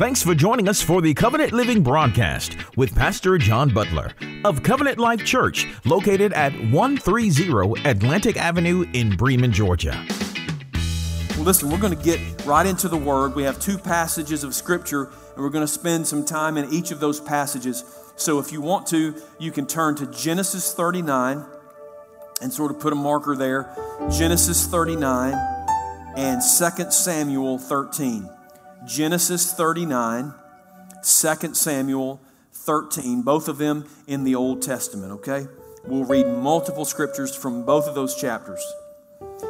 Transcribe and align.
Thanks 0.00 0.22
for 0.22 0.34
joining 0.34 0.66
us 0.66 0.80
for 0.80 1.02
the 1.02 1.12
Covenant 1.12 1.52
Living 1.52 1.82
broadcast 1.82 2.56
with 2.74 2.94
Pastor 2.94 3.36
John 3.36 3.68
Butler 3.68 4.12
of 4.46 4.62
Covenant 4.62 4.96
Life 4.96 5.26
Church, 5.26 5.66
located 5.84 6.32
at 6.32 6.54
130 6.54 7.86
Atlantic 7.86 8.38
Avenue 8.38 8.86
in 8.94 9.14
Bremen, 9.14 9.52
Georgia. 9.52 10.02
Well, 11.32 11.42
listen, 11.42 11.68
we're 11.68 11.76
going 11.76 11.94
to 11.94 12.02
get 12.02 12.18
right 12.46 12.64
into 12.64 12.88
the 12.88 12.96
Word. 12.96 13.34
We 13.34 13.42
have 13.42 13.60
two 13.60 13.76
passages 13.76 14.42
of 14.42 14.54
Scripture, 14.54 15.10
and 15.34 15.44
we're 15.44 15.50
going 15.50 15.66
to 15.66 15.70
spend 15.70 16.06
some 16.06 16.24
time 16.24 16.56
in 16.56 16.72
each 16.72 16.92
of 16.92 17.00
those 17.00 17.20
passages. 17.20 17.84
So 18.16 18.38
if 18.38 18.52
you 18.52 18.62
want 18.62 18.86
to, 18.86 19.14
you 19.38 19.52
can 19.52 19.66
turn 19.66 19.96
to 19.96 20.06
Genesis 20.06 20.72
39 20.72 21.44
and 22.40 22.50
sort 22.50 22.70
of 22.70 22.80
put 22.80 22.94
a 22.94 22.96
marker 22.96 23.36
there. 23.36 23.76
Genesis 24.10 24.66
39 24.66 25.34
and 26.16 26.40
2 26.40 26.90
Samuel 26.90 27.58
13. 27.58 28.30
Genesis 28.86 29.52
39, 29.52 30.32
2 31.02 31.54
Samuel 31.54 32.20
13, 32.52 33.22
both 33.22 33.48
of 33.48 33.58
them 33.58 33.86
in 34.06 34.24
the 34.24 34.34
Old 34.34 34.62
Testament, 34.62 35.12
okay? 35.12 35.46
We'll 35.84 36.04
read 36.04 36.26
multiple 36.26 36.84
scriptures 36.84 37.34
from 37.34 37.64
both 37.64 37.86
of 37.86 37.94
those 37.94 38.14
chapters. 38.14 38.60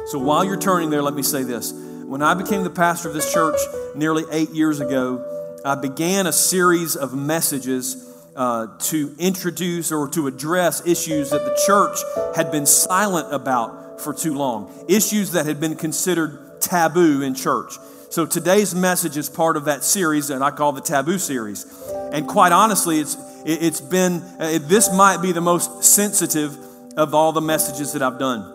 So 0.07 0.19
while 0.19 0.43
you're 0.43 0.59
turning 0.59 0.89
there, 0.89 1.01
let 1.01 1.13
me 1.13 1.23
say 1.23 1.43
this. 1.43 1.71
When 1.71 2.21
I 2.21 2.33
became 2.33 2.63
the 2.63 2.69
pastor 2.69 3.07
of 3.07 3.13
this 3.13 3.31
church 3.31 3.57
nearly 3.95 4.23
eight 4.31 4.49
years 4.51 4.79
ago, 4.79 5.59
I 5.63 5.75
began 5.75 6.27
a 6.27 6.33
series 6.33 6.95
of 6.95 7.13
messages 7.13 8.09
uh, 8.35 8.67
to 8.79 9.15
introduce 9.19 9.91
or 9.91 10.07
to 10.09 10.27
address 10.27 10.85
issues 10.85 11.29
that 11.29 11.43
the 11.43 11.61
church 11.65 11.99
had 12.35 12.51
been 12.51 12.65
silent 12.65 13.33
about 13.33 14.01
for 14.01 14.13
too 14.13 14.33
long, 14.33 14.85
issues 14.89 15.31
that 15.33 15.45
had 15.45 15.59
been 15.59 15.75
considered 15.75 16.61
taboo 16.61 17.21
in 17.21 17.35
church. 17.35 17.73
So 18.11 18.25
today's 18.25 18.75
message 18.75 19.15
is 19.15 19.29
part 19.29 19.55
of 19.55 19.65
that 19.65 19.85
series 19.85 20.27
that 20.27 20.41
I 20.41 20.51
call 20.51 20.73
the 20.73 20.81
Taboo 20.81 21.17
series. 21.17 21.65
And 22.11 22.27
quite 22.27 22.51
honestly, 22.51 22.99
it's, 22.99 23.15
it's 23.45 23.79
been, 23.79 24.21
uh, 24.37 24.59
this 24.63 24.93
might 24.93 25.21
be 25.21 25.31
the 25.31 25.39
most 25.39 25.85
sensitive 25.85 26.57
of 26.97 27.15
all 27.15 27.31
the 27.31 27.39
messages 27.39 27.93
that 27.93 28.01
I've 28.01 28.19
done. 28.19 28.53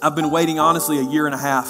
I've 0.00 0.14
been 0.14 0.30
waiting, 0.30 0.60
honestly, 0.60 0.98
a 0.98 1.02
year 1.02 1.26
and 1.26 1.34
a 1.34 1.38
half 1.38 1.66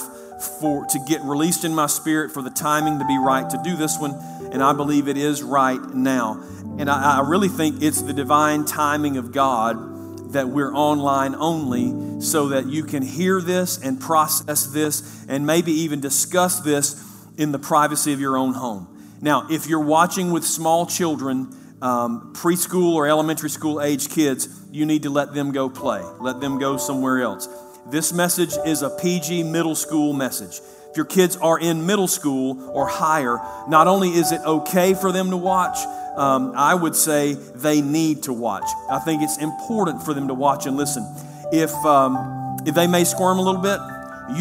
for, 0.61 0.85
to 0.85 0.99
get 1.09 1.23
released 1.23 1.65
in 1.65 1.75
my 1.75 1.87
spirit 1.87 2.33
for 2.33 2.43
the 2.43 2.51
timing 2.51 2.99
to 2.99 3.07
be 3.07 3.17
right 3.17 3.49
to 3.49 3.59
do 3.65 3.77
this 3.77 3.99
one. 3.99 4.13
And 4.53 4.63
I 4.63 4.75
believe 4.75 5.09
it 5.09 5.17
is 5.17 5.43
right 5.43 5.81
now. 5.95 6.45
And 6.79 6.91
I, 6.91 7.21
I 7.21 7.27
really 7.27 7.49
think 7.49 7.83
it's 7.83 8.03
the 8.03 8.13
divine 8.13 8.67
timing 8.67 9.17
of 9.17 9.33
God 9.33 10.33
that 10.35 10.51
we're 10.51 10.75
online 10.75 11.35
only 11.35 12.21
so 12.21 12.49
that 12.49 12.67
you 12.67 12.85
can 12.85 13.03
hear 13.03 13.41
this 13.41 13.79
and 13.79 13.99
process 13.99 14.67
this 14.67 15.25
and 15.29 15.47
maybe 15.47 15.73
even 15.73 16.01
discuss 16.01 16.61
this 16.61 17.06
in 17.37 17.53
the 17.53 17.59
privacy 17.59 18.13
of 18.13 18.21
your 18.21 18.37
own 18.37 18.55
home. 18.55 18.89
Now, 19.21 19.47
if 19.51 19.67
you're 19.67 19.81
watching 19.81 20.31
with 20.31 20.45
small 20.45 20.87
children, 20.87 21.55
um, 21.83 22.33
preschool 22.35 22.95
or 22.95 23.07
elementary 23.07 23.51
school 23.51 23.81
age 23.81 24.11
kids, 24.11 24.49
you 24.71 24.87
need 24.87 25.03
to 25.05 25.11
let 25.11 25.35
them 25.35 25.53
go 25.53 25.69
play, 25.69 26.03
let 26.21 26.41
them 26.41 26.59
go 26.59 26.77
somewhere 26.77 27.21
else. 27.23 27.49
This 27.91 28.13
message 28.13 28.55
is 28.67 28.83
a 28.83 28.91
PG 28.91 29.45
middle 29.45 29.75
school 29.75 30.13
message. 30.13 30.61
If 30.91 30.97
your 30.97 31.07
kids 31.07 31.37
are 31.37 31.59
in 31.59 31.87
middle 31.87 32.09
school 32.09 32.71
or 32.71 32.89
higher, 32.89 33.39
not 33.69 33.87
only 33.87 34.11
is 34.11 34.33
it 34.33 34.41
okay 34.41 34.95
for 34.95 35.13
them 35.13 35.31
to 35.31 35.37
watch, 35.37 35.79
um, 36.17 36.53
I 36.57 36.75
would 36.75 36.97
say 36.97 37.35
they 37.35 37.83
need 37.83 38.25
to 38.25 38.33
watch. 38.33 38.65
I 38.91 38.99
think 38.99 39.23
it's 39.23 39.39
important 39.39 40.03
for 40.03 40.15
them 40.15 40.29
to 40.29 40.35
watch 40.35 40.67
and 40.67 40.77
listen. 40.77 41.07
If, 41.53 41.73
um, 41.85 42.57
if 42.67 42.75
they 42.75 42.87
may 42.87 43.05
squirm 43.05 43.39
a 43.39 43.43
little 43.43 43.61
bit, 43.61 43.79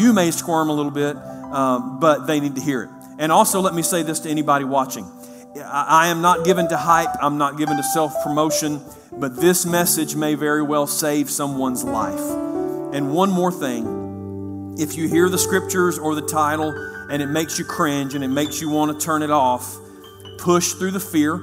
you 0.00 0.12
may 0.12 0.30
squirm 0.30 0.70
a 0.70 0.72
little 0.72 0.90
bit, 0.90 1.16
um, 1.16 2.00
but 2.00 2.26
they 2.26 2.40
need 2.40 2.54
to 2.56 2.60
hear 2.60 2.84
it. 2.84 2.90
And 3.18 3.32
also, 3.32 3.60
let 3.60 3.74
me 3.74 3.82
say 3.82 4.02
this 4.02 4.20
to 4.20 4.30
anybody 4.30 4.64
watching 4.64 5.10
I, 5.64 6.08
am 6.08 6.20
not 6.20 6.44
given 6.44 6.68
to 6.68 6.76
hype, 6.76 7.08
I'm 7.22 7.38
not 7.38 7.56
given 7.56 7.76
to 7.76 7.82
self 7.82 8.12
promotion, 8.22 8.80
but 9.12 9.36
this 9.36 9.64
message 9.64 10.14
may 10.14 10.34
very 10.34 10.62
well 10.62 10.86
save 10.86 11.30
someone's 11.30 11.84
life. 11.84 12.20
And 12.94 13.12
one 13.12 13.30
more 13.30 13.52
thing 13.52 14.76
if 14.78 14.96
you 14.96 15.08
hear 15.08 15.28
the 15.28 15.38
scriptures 15.38 15.98
or 15.98 16.14
the 16.14 16.26
title 16.26 16.70
and 17.10 17.22
it 17.22 17.28
makes 17.28 17.58
you 17.58 17.64
cringe 17.64 18.14
and 18.14 18.22
it 18.22 18.28
makes 18.28 18.60
you 18.60 18.68
want 18.68 18.98
to 18.98 19.04
turn 19.04 19.22
it 19.22 19.30
off, 19.30 19.76
push 20.38 20.72
through 20.72 20.90
the 20.90 21.00
fear, 21.00 21.38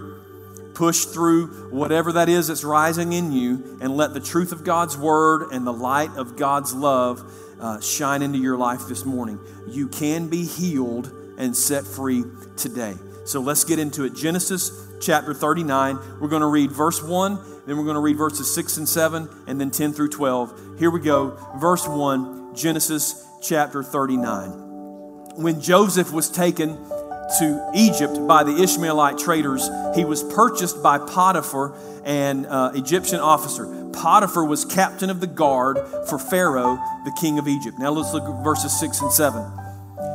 push 0.76 1.06
through 1.06 1.48
whatever 1.72 2.12
that 2.14 2.30
is 2.30 2.48
that's 2.48 2.64
rising 2.64 3.14
in 3.14 3.32
you, 3.32 3.78
and 3.82 3.96
let 3.98 4.14
the 4.14 4.20
truth 4.20 4.52
of 4.52 4.64
God's 4.64 4.98
word 4.98 5.52
and 5.52 5.66
the 5.66 5.74
light 5.74 6.12
of 6.16 6.36
God's 6.36 6.74
love 6.74 7.24
uh, 7.60 7.80
shine 7.80 8.22
into 8.22 8.38
your 8.38 8.58
life 8.58 8.88
this 8.88 9.06
morning. 9.06 9.40
You 9.68 9.88
can 9.88 10.28
be 10.28 10.46
healed 10.46 11.12
and 11.38 11.56
set 11.56 11.86
free 11.86 12.24
today. 12.58 12.96
So 13.26 13.40
let's 13.40 13.64
get 13.64 13.80
into 13.80 14.04
it. 14.04 14.16
Genesis 14.16 14.88
chapter 15.02 15.34
39. 15.34 15.98
We're 16.20 16.28
going 16.28 16.42
to 16.42 16.48
read 16.48 16.72
verse 16.72 17.02
1, 17.02 17.40
then 17.66 17.78
we're 17.78 17.84
going 17.84 17.96
to 17.96 18.02
read 18.02 18.18
verses 18.18 18.54
6 18.54 18.78
and 18.78 18.90
7, 18.90 19.30
and 19.48 19.60
then 19.60 19.72
10 19.72 19.94
through 19.94 20.10
12. 20.10 20.80
Here 20.80 20.90
we 20.90 21.00
go. 21.00 21.38
Verse 21.58 21.88
1, 21.88 22.56
Genesis 22.56 23.26
chapter 23.42 23.84
39. 23.84 24.50
When 25.36 25.62
Joseph 25.62 26.12
was 26.12 26.30
taken 26.30 26.78
to 27.40 27.72
Egypt 27.74 28.28
by 28.28 28.44
the 28.44 28.62
Ishmaelite 28.62 29.18
traders, 29.18 29.70
he 29.96 30.06
was 30.06 30.24
purchased 30.24 30.84
by 30.84 30.98
Potiphar, 30.98 31.74
an 32.06 32.46
uh, 32.46 32.74
Egyptian 32.76 33.20
officer. 33.20 33.66
Potiphar 33.94 34.46
was 34.46 34.66
captain 34.66 35.10
of 35.10 35.22
the 35.22 35.28
guard 35.28 35.80
for 36.10 36.20
Pharaoh, 36.20 36.76
the 37.06 37.16
king 37.20 37.40
of 37.40 37.48
Egypt. 37.48 37.80
Now 37.80 37.92
let's 37.92 38.14
look 38.14 38.24
at 38.24 38.44
verses 38.44 38.78
6 38.80 39.02
and 39.02 39.12
7. 39.12 39.63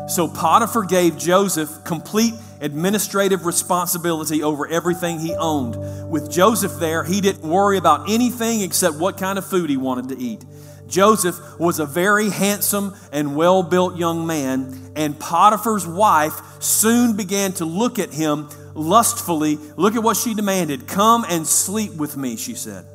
So 0.08 0.26
Potiphar 0.26 0.84
gave 0.84 1.18
Joseph 1.18 1.84
complete 1.84 2.32
administrative 2.60 3.44
responsibility 3.44 4.42
over 4.42 4.66
everything 4.66 5.18
he 5.18 5.34
owned. 5.34 6.10
With 6.10 6.30
Joseph 6.30 6.72
there, 6.80 7.04
he 7.04 7.20
didn't 7.20 7.42
worry 7.42 7.76
about 7.76 8.10
anything 8.10 8.62
except 8.62 8.96
what 8.96 9.18
kind 9.18 9.38
of 9.38 9.46
food 9.46 9.68
he 9.68 9.76
wanted 9.76 10.08
to 10.08 10.18
eat. 10.18 10.44
Joseph 10.86 11.38
was 11.58 11.78
a 11.78 11.84
very 11.84 12.30
handsome 12.30 12.96
and 13.12 13.36
well 13.36 13.62
built 13.62 13.98
young 13.98 14.26
man, 14.26 14.92
and 14.96 15.18
Potiphar's 15.20 15.86
wife 15.86 16.40
soon 16.62 17.14
began 17.14 17.52
to 17.54 17.66
look 17.66 17.98
at 17.98 18.10
him 18.10 18.48
lustfully. 18.74 19.56
Look 19.76 19.94
at 19.94 20.02
what 20.02 20.16
she 20.16 20.32
demanded 20.32 20.86
Come 20.86 21.26
and 21.28 21.46
sleep 21.46 21.92
with 21.94 22.16
me, 22.16 22.36
she 22.36 22.54
said. 22.54 22.86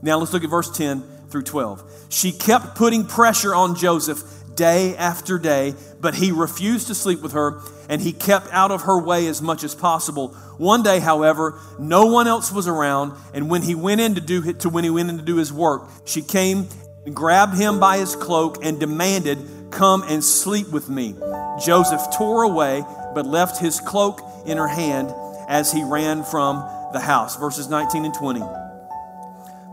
Now 0.00 0.18
let's 0.18 0.32
look 0.32 0.44
at 0.44 0.50
verse 0.50 0.70
10 0.70 1.02
through 1.28 1.42
12. 1.42 2.06
She 2.08 2.30
kept 2.30 2.76
putting 2.76 3.04
pressure 3.04 3.54
on 3.54 3.74
Joseph 3.74 4.22
day 4.54 4.96
after 4.96 5.38
day, 5.38 5.74
but 6.00 6.14
he 6.14 6.32
refused 6.32 6.86
to 6.88 6.94
sleep 6.94 7.22
with 7.22 7.32
her 7.32 7.60
and 7.88 8.00
he 8.00 8.12
kept 8.12 8.48
out 8.52 8.70
of 8.70 8.82
her 8.82 8.98
way 8.98 9.26
as 9.26 9.42
much 9.42 9.64
as 9.64 9.74
possible. 9.74 10.28
One 10.58 10.82
day, 10.82 11.00
however, 11.00 11.58
no 11.78 12.06
one 12.06 12.26
else 12.26 12.52
was 12.52 12.68
around, 12.68 13.12
and 13.34 13.50
when 13.50 13.62
he 13.62 13.74
went 13.74 14.00
in 14.00 14.14
to 14.14 14.20
do 14.20 14.52
to 14.52 14.68
when 14.68 14.84
he 14.84 14.90
went 14.90 15.10
in 15.10 15.18
to 15.18 15.22
do 15.22 15.36
his 15.36 15.52
work, 15.52 15.88
she 16.04 16.22
came 16.22 16.68
and 17.04 17.14
grabbed 17.14 17.56
him 17.56 17.80
by 17.80 17.98
his 17.98 18.14
cloak 18.14 18.64
and 18.64 18.78
demanded, 18.78 19.38
"Come 19.70 20.04
and 20.08 20.22
sleep 20.22 20.70
with 20.70 20.88
me." 20.88 21.16
Joseph 21.64 22.02
tore 22.12 22.42
away, 22.42 22.84
but 23.14 23.26
left 23.26 23.58
his 23.58 23.80
cloak 23.80 24.20
in 24.46 24.56
her 24.56 24.68
hand 24.68 25.12
as 25.48 25.72
he 25.72 25.82
ran 25.82 26.22
from 26.22 26.64
the 26.92 27.00
house. 27.00 27.36
Verses 27.36 27.68
19 27.68 28.04
and 28.04 28.14
20. 28.14 28.42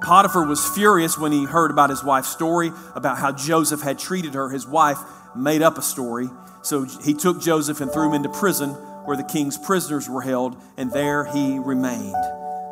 Potiphar 0.09 0.47
was 0.47 0.67
furious 0.67 1.19
when 1.19 1.31
he 1.31 1.45
heard 1.45 1.69
about 1.69 1.91
his 1.91 2.03
wife's 2.03 2.29
story, 2.29 2.71
about 2.95 3.19
how 3.19 3.31
Joseph 3.31 3.81
had 3.81 3.99
treated 3.99 4.33
her. 4.33 4.49
His 4.49 4.65
wife 4.65 4.97
made 5.35 5.61
up 5.61 5.77
a 5.77 5.83
story. 5.83 6.31
So 6.63 6.85
he 7.03 7.13
took 7.13 7.39
Joseph 7.39 7.79
and 7.79 7.91
threw 7.91 8.07
him 8.07 8.15
into 8.15 8.29
prison 8.29 8.71
where 9.05 9.15
the 9.15 9.23
king's 9.23 9.55
prisoners 9.55 10.09
were 10.09 10.23
held, 10.23 10.57
and 10.77 10.91
there 10.91 11.25
he 11.25 11.59
remained. 11.59 12.15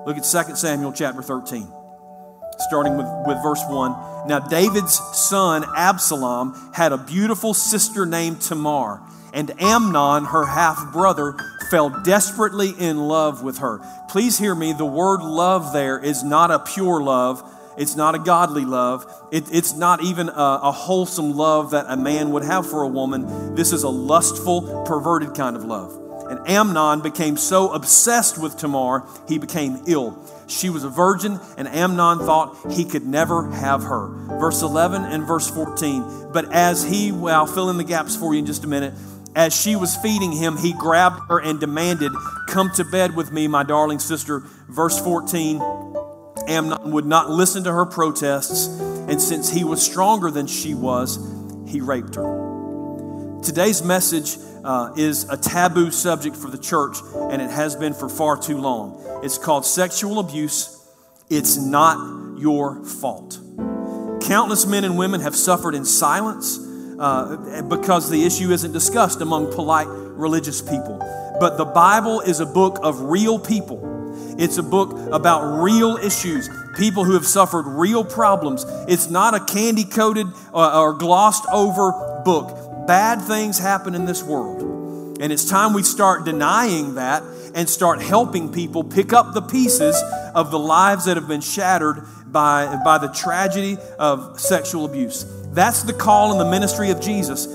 Look 0.08 0.18
at 0.18 0.24
2 0.24 0.56
Samuel 0.56 0.92
chapter 0.92 1.22
13, 1.22 1.72
starting 2.58 2.98
with, 2.98 3.06
with 3.28 3.38
verse 3.44 3.64
1. 3.68 4.28
Now, 4.28 4.40
David's 4.40 4.96
son 5.16 5.64
Absalom 5.76 6.72
had 6.74 6.92
a 6.92 6.98
beautiful 6.98 7.54
sister 7.54 8.08
named 8.08 8.42
Tamar, 8.42 9.00
and 9.32 9.52
Amnon, 9.62 10.26
her 10.26 10.48
half 10.48 10.92
brother, 10.92 11.36
fell 11.70 11.90
desperately 11.90 12.70
in 12.78 12.98
love 12.98 13.44
with 13.44 13.60
her. 13.60 13.80
Please 14.10 14.38
hear 14.38 14.56
me, 14.56 14.74
the 14.74 14.86
word 14.86 15.22
love 15.22 15.74
there 15.74 16.00
is 16.00 16.24
not 16.24 16.52
a 16.52 16.60
pure 16.60 17.02
love. 17.02 17.44
It's 17.78 17.96
not 17.96 18.16
a 18.16 18.20
godly 18.20 18.66
love. 18.66 19.06
It, 19.32 19.54
it's 19.54 19.76
not 19.76 20.04
even 20.04 20.30
a, 20.30 20.60
a 20.64 20.72
wholesome 20.72 21.38
love 21.38 21.72
that 21.72 21.86
a 21.88 21.96
man 21.96 22.32
would 22.32 22.44
have 22.44 22.68
for 22.68 22.82
a 22.82 22.88
woman. 22.88 23.54
This 23.54 23.72
is 23.72 23.84
a 23.84 23.90
lustful, 23.90 24.84
perverted 24.86 25.36
kind 25.36 25.56
of 25.56 25.64
love. 25.64 25.96
And 26.30 26.40
Amnon 26.50 27.02
became 27.02 27.38
so 27.38 27.72
obsessed 27.72 28.38
with 28.38 28.58
Tamar, 28.58 29.06
he 29.28 29.38
became 29.38 29.84
ill. 29.88 30.22
She 30.48 30.70
was 30.70 30.84
a 30.84 30.90
virgin, 30.90 31.40
and 31.58 31.68
Amnon 31.68 32.20
thought 32.20 32.74
he 32.74 32.84
could 32.84 33.06
never 33.06 33.50
have 33.52 33.84
her. 33.84 34.08
Verse 34.40 34.62
11 34.62 35.04
and 35.04 35.26
verse 35.26 35.50
14. 35.50 36.32
But 36.34 36.52
as 36.52 36.84
he, 36.84 37.12
well, 37.12 37.42
I'll 37.42 37.48
fill 37.48 37.70
in 37.70 37.78
the 37.78 37.84
gaps 37.84 38.16
for 38.16 38.34
you 38.34 38.40
in 38.40 38.46
just 38.46 38.64
a 38.64 38.68
minute. 38.68 38.94
As 39.38 39.56
she 39.56 39.76
was 39.76 39.96
feeding 39.96 40.32
him, 40.32 40.58
he 40.58 40.74
grabbed 40.74 41.30
her 41.30 41.40
and 41.40 41.60
demanded, 41.60 42.12
Come 42.48 42.72
to 42.72 42.84
bed 42.84 43.16
with 43.16 43.32
me, 43.32 43.48
my 43.48 43.62
darling 43.62 44.00
sister. 44.00 44.40
Verse 44.68 45.00
14 45.00 45.62
Amnon 46.48 46.92
would 46.92 47.06
not 47.06 47.30
listen 47.30 47.64
to 47.66 47.72
her 47.72 47.86
protests, 47.86 48.66
and 49.08 49.22
since 49.22 49.48
he 49.52 49.64
was 49.64 49.86
stronger 49.86 50.32
than 50.32 50.48
she 50.48 50.74
was, 50.74 51.20
he 51.68 51.82
raped 51.82 52.16
her. 52.16 53.40
Today's 53.44 53.84
message 53.84 54.38
uh, 54.64 54.94
is 54.98 55.30
a 55.30 55.38
taboo 55.38 55.92
subject 55.92 56.36
for 56.36 56.50
the 56.50 56.58
church, 56.58 56.98
and 57.30 57.40
it 57.40 57.52
has 57.52 57.76
been 57.76 57.94
for 57.94 58.10
far 58.10 58.38
too 58.38 58.58
long. 58.58 59.00
It's 59.24 59.38
called 59.38 59.68
sexual 59.68 60.18
abuse. 60.18 60.84
It's 61.30 61.58
not 61.58 62.40
your 62.40 62.84
fault. 62.84 63.40
Countless 64.22 64.66
men 64.66 64.84
and 64.84 64.98
women 64.98 65.22
have 65.22 65.36
suffered 65.36 65.76
in 65.76 65.86
silence 65.86 66.58
uh, 67.00 67.62
because 67.64 68.10
the 68.10 68.24
issue 68.26 68.52
isn't 68.52 68.72
discussed 68.72 69.22
among 69.22 69.52
polite 69.54 69.88
religious 69.88 70.62
people. 70.62 70.98
But 71.40 71.58
the 71.58 71.66
Bible 71.66 72.22
is 72.22 72.40
a 72.40 72.46
book 72.46 72.80
of 72.82 73.02
real 73.02 73.38
people. 73.40 73.96
It's 74.40 74.58
a 74.58 74.64
book 74.64 74.92
about 75.12 75.62
real 75.62 75.98
issues, 75.98 76.50
people 76.78 77.04
who 77.04 77.14
have 77.14 77.26
suffered 77.26 77.64
real 77.64 78.04
problems. 78.04 78.66
It's 78.88 79.10
not 79.10 79.34
a 79.34 79.44
candy 79.44 79.84
coated 79.84 80.28
uh, 80.54 80.80
or 80.80 80.94
glossed 80.94 81.46
over 81.52 82.22
book. 82.24 82.88
Bad 82.88 83.22
things 83.22 83.58
happen 83.58 83.96
in 83.96 84.06
this 84.06 84.24
world. 84.24 84.62
And 85.20 85.34
it's 85.34 85.50
time 85.50 85.74
we 85.74 85.84
start 85.84 86.26
denying 86.26 86.96
that 86.96 87.24
and 87.56 87.68
start 87.68 88.02
helping 88.02 88.52
people 88.52 88.84
pick 88.84 89.14
up 89.14 89.34
the 89.34 89.42
pieces 89.42 90.00
of 90.36 90.52
the 90.52 90.60
lives 90.60 91.06
that 91.06 91.18
have 91.18 91.28
been 91.28 91.42
shattered 91.42 92.04
by, 92.28 92.80
by 92.84 93.00
the 93.00 93.08
tragedy 93.08 93.78
of 93.98 94.40
sexual 94.40 94.86
abuse. 94.86 95.24
That's 95.58 95.82
the 95.82 95.94
call 95.94 96.34
in 96.34 96.38
the 96.38 96.46
ministry 96.46 96.92
of 96.92 97.02
Jesus 97.02 97.48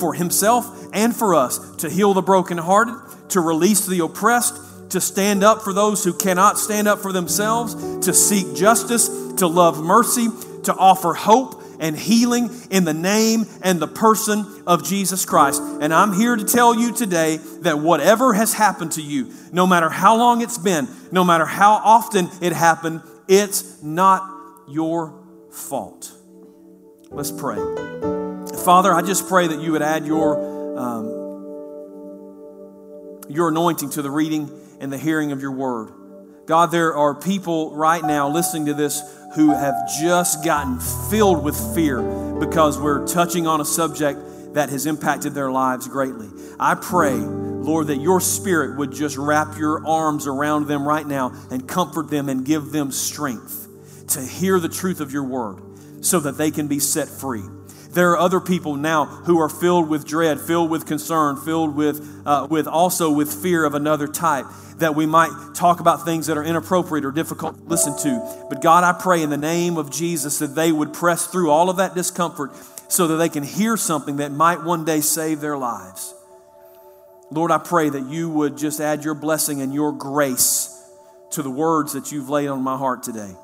for 0.00 0.14
himself 0.14 0.88
and 0.94 1.14
for 1.14 1.34
us 1.34 1.58
to 1.76 1.90
heal 1.90 2.14
the 2.14 2.22
brokenhearted, 2.22 2.94
to 3.28 3.42
release 3.42 3.84
the 3.84 4.02
oppressed, 4.02 4.90
to 4.92 5.02
stand 5.02 5.44
up 5.44 5.60
for 5.60 5.74
those 5.74 6.02
who 6.02 6.14
cannot 6.14 6.58
stand 6.58 6.88
up 6.88 7.00
for 7.00 7.12
themselves, 7.12 7.74
to 8.06 8.14
seek 8.14 8.56
justice, 8.56 9.06
to 9.34 9.46
love 9.46 9.84
mercy, 9.84 10.28
to 10.62 10.74
offer 10.74 11.12
hope 11.12 11.62
and 11.78 11.94
healing 11.94 12.48
in 12.70 12.84
the 12.84 12.94
name 12.94 13.44
and 13.62 13.80
the 13.80 13.86
person 13.86 14.62
of 14.66 14.82
Jesus 14.82 15.26
Christ. 15.26 15.60
And 15.60 15.92
I'm 15.92 16.14
here 16.14 16.36
to 16.36 16.44
tell 16.46 16.74
you 16.74 16.94
today 16.94 17.36
that 17.60 17.78
whatever 17.78 18.32
has 18.32 18.54
happened 18.54 18.92
to 18.92 19.02
you, 19.02 19.30
no 19.52 19.66
matter 19.66 19.90
how 19.90 20.16
long 20.16 20.40
it's 20.40 20.56
been, 20.56 20.88
no 21.10 21.22
matter 21.22 21.44
how 21.44 21.72
often 21.72 22.30
it 22.40 22.54
happened, 22.54 23.02
it's 23.28 23.82
not 23.82 24.26
your 24.66 25.22
fault. 25.50 26.12
Let's 27.14 27.30
pray. 27.30 27.56
Father, 28.64 28.94
I 28.94 29.02
just 29.02 29.28
pray 29.28 29.46
that 29.46 29.60
you 29.60 29.72
would 29.72 29.82
add 29.82 30.06
your, 30.06 30.78
um, 30.78 31.06
your 33.28 33.48
anointing 33.48 33.90
to 33.90 34.02
the 34.02 34.10
reading 34.10 34.50
and 34.80 34.90
the 34.90 34.96
hearing 34.96 35.30
of 35.30 35.42
your 35.42 35.52
word. 35.52 35.90
God, 36.46 36.70
there 36.70 36.96
are 36.96 37.14
people 37.14 37.76
right 37.76 38.02
now 38.02 38.30
listening 38.30 38.64
to 38.66 38.74
this 38.74 39.02
who 39.34 39.50
have 39.50 39.74
just 40.00 40.42
gotten 40.42 40.80
filled 41.10 41.44
with 41.44 41.54
fear 41.74 42.00
because 42.40 42.78
we're 42.78 43.06
touching 43.06 43.46
on 43.46 43.60
a 43.60 43.64
subject 43.64 44.18
that 44.54 44.70
has 44.70 44.86
impacted 44.86 45.34
their 45.34 45.52
lives 45.52 45.88
greatly. 45.88 46.30
I 46.58 46.76
pray, 46.76 47.14
Lord, 47.14 47.88
that 47.88 47.98
your 47.98 48.22
spirit 48.22 48.78
would 48.78 48.90
just 48.92 49.18
wrap 49.18 49.58
your 49.58 49.86
arms 49.86 50.26
around 50.26 50.66
them 50.66 50.88
right 50.88 51.06
now 51.06 51.34
and 51.50 51.68
comfort 51.68 52.08
them 52.08 52.30
and 52.30 52.42
give 52.42 52.72
them 52.72 52.90
strength 52.90 53.68
to 54.08 54.22
hear 54.22 54.58
the 54.58 54.68
truth 54.70 55.00
of 55.00 55.12
your 55.12 55.24
word 55.24 55.60
so 56.02 56.20
that 56.20 56.36
they 56.36 56.50
can 56.50 56.68
be 56.68 56.78
set 56.78 57.08
free. 57.08 57.42
There 57.92 58.10
are 58.12 58.18
other 58.18 58.40
people 58.40 58.76
now 58.76 59.04
who 59.04 59.38
are 59.38 59.50
filled 59.50 59.88
with 59.88 60.06
dread, 60.06 60.40
filled 60.40 60.70
with 60.70 60.86
concern, 60.86 61.36
filled 61.36 61.76
with, 61.76 62.22
uh, 62.24 62.46
with 62.50 62.66
also 62.66 63.10
with 63.10 63.32
fear 63.42 63.64
of 63.64 63.74
another 63.74 64.08
type 64.08 64.46
that 64.78 64.94
we 64.94 65.04
might 65.04 65.30
talk 65.54 65.78
about 65.78 66.04
things 66.04 66.26
that 66.26 66.38
are 66.38 66.44
inappropriate 66.44 67.04
or 67.04 67.12
difficult 67.12 67.56
to 67.56 67.64
listen 67.64 67.96
to. 67.98 68.46
But 68.48 68.62
God, 68.62 68.82
I 68.82 68.98
pray 68.98 69.22
in 69.22 69.28
the 69.28 69.36
name 69.36 69.76
of 69.76 69.90
Jesus 69.90 70.38
that 70.38 70.54
they 70.54 70.72
would 70.72 70.94
press 70.94 71.26
through 71.26 71.50
all 71.50 71.68
of 71.68 71.76
that 71.76 71.94
discomfort 71.94 72.52
so 72.88 73.08
that 73.08 73.16
they 73.16 73.28
can 73.28 73.42
hear 73.42 73.76
something 73.76 74.16
that 74.16 74.32
might 74.32 74.62
one 74.62 74.84
day 74.86 75.02
save 75.02 75.40
their 75.40 75.58
lives. 75.58 76.14
Lord, 77.30 77.50
I 77.50 77.58
pray 77.58 77.90
that 77.90 78.06
you 78.06 78.28
would 78.30 78.56
just 78.56 78.80
add 78.80 79.04
your 79.04 79.14
blessing 79.14 79.60
and 79.60 79.72
your 79.72 79.92
grace 79.92 80.68
to 81.32 81.42
the 81.42 81.50
words 81.50 81.92
that 81.92 82.10
you've 82.10 82.28
laid 82.28 82.48
on 82.48 82.62
my 82.62 82.76
heart 82.76 83.02
today. 83.02 83.34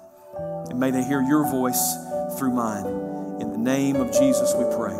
And 0.70 0.81
may 0.81 0.90
they 0.90 1.02
hear 1.02 1.22
your 1.22 1.50
voice 1.50 2.07
through 2.38 2.52
mine. 2.52 2.87
In 3.40 3.50
the 3.50 3.58
name 3.58 3.96
of 3.96 4.12
Jesus, 4.12 4.55
we 4.55 4.64
pray. 4.76 4.94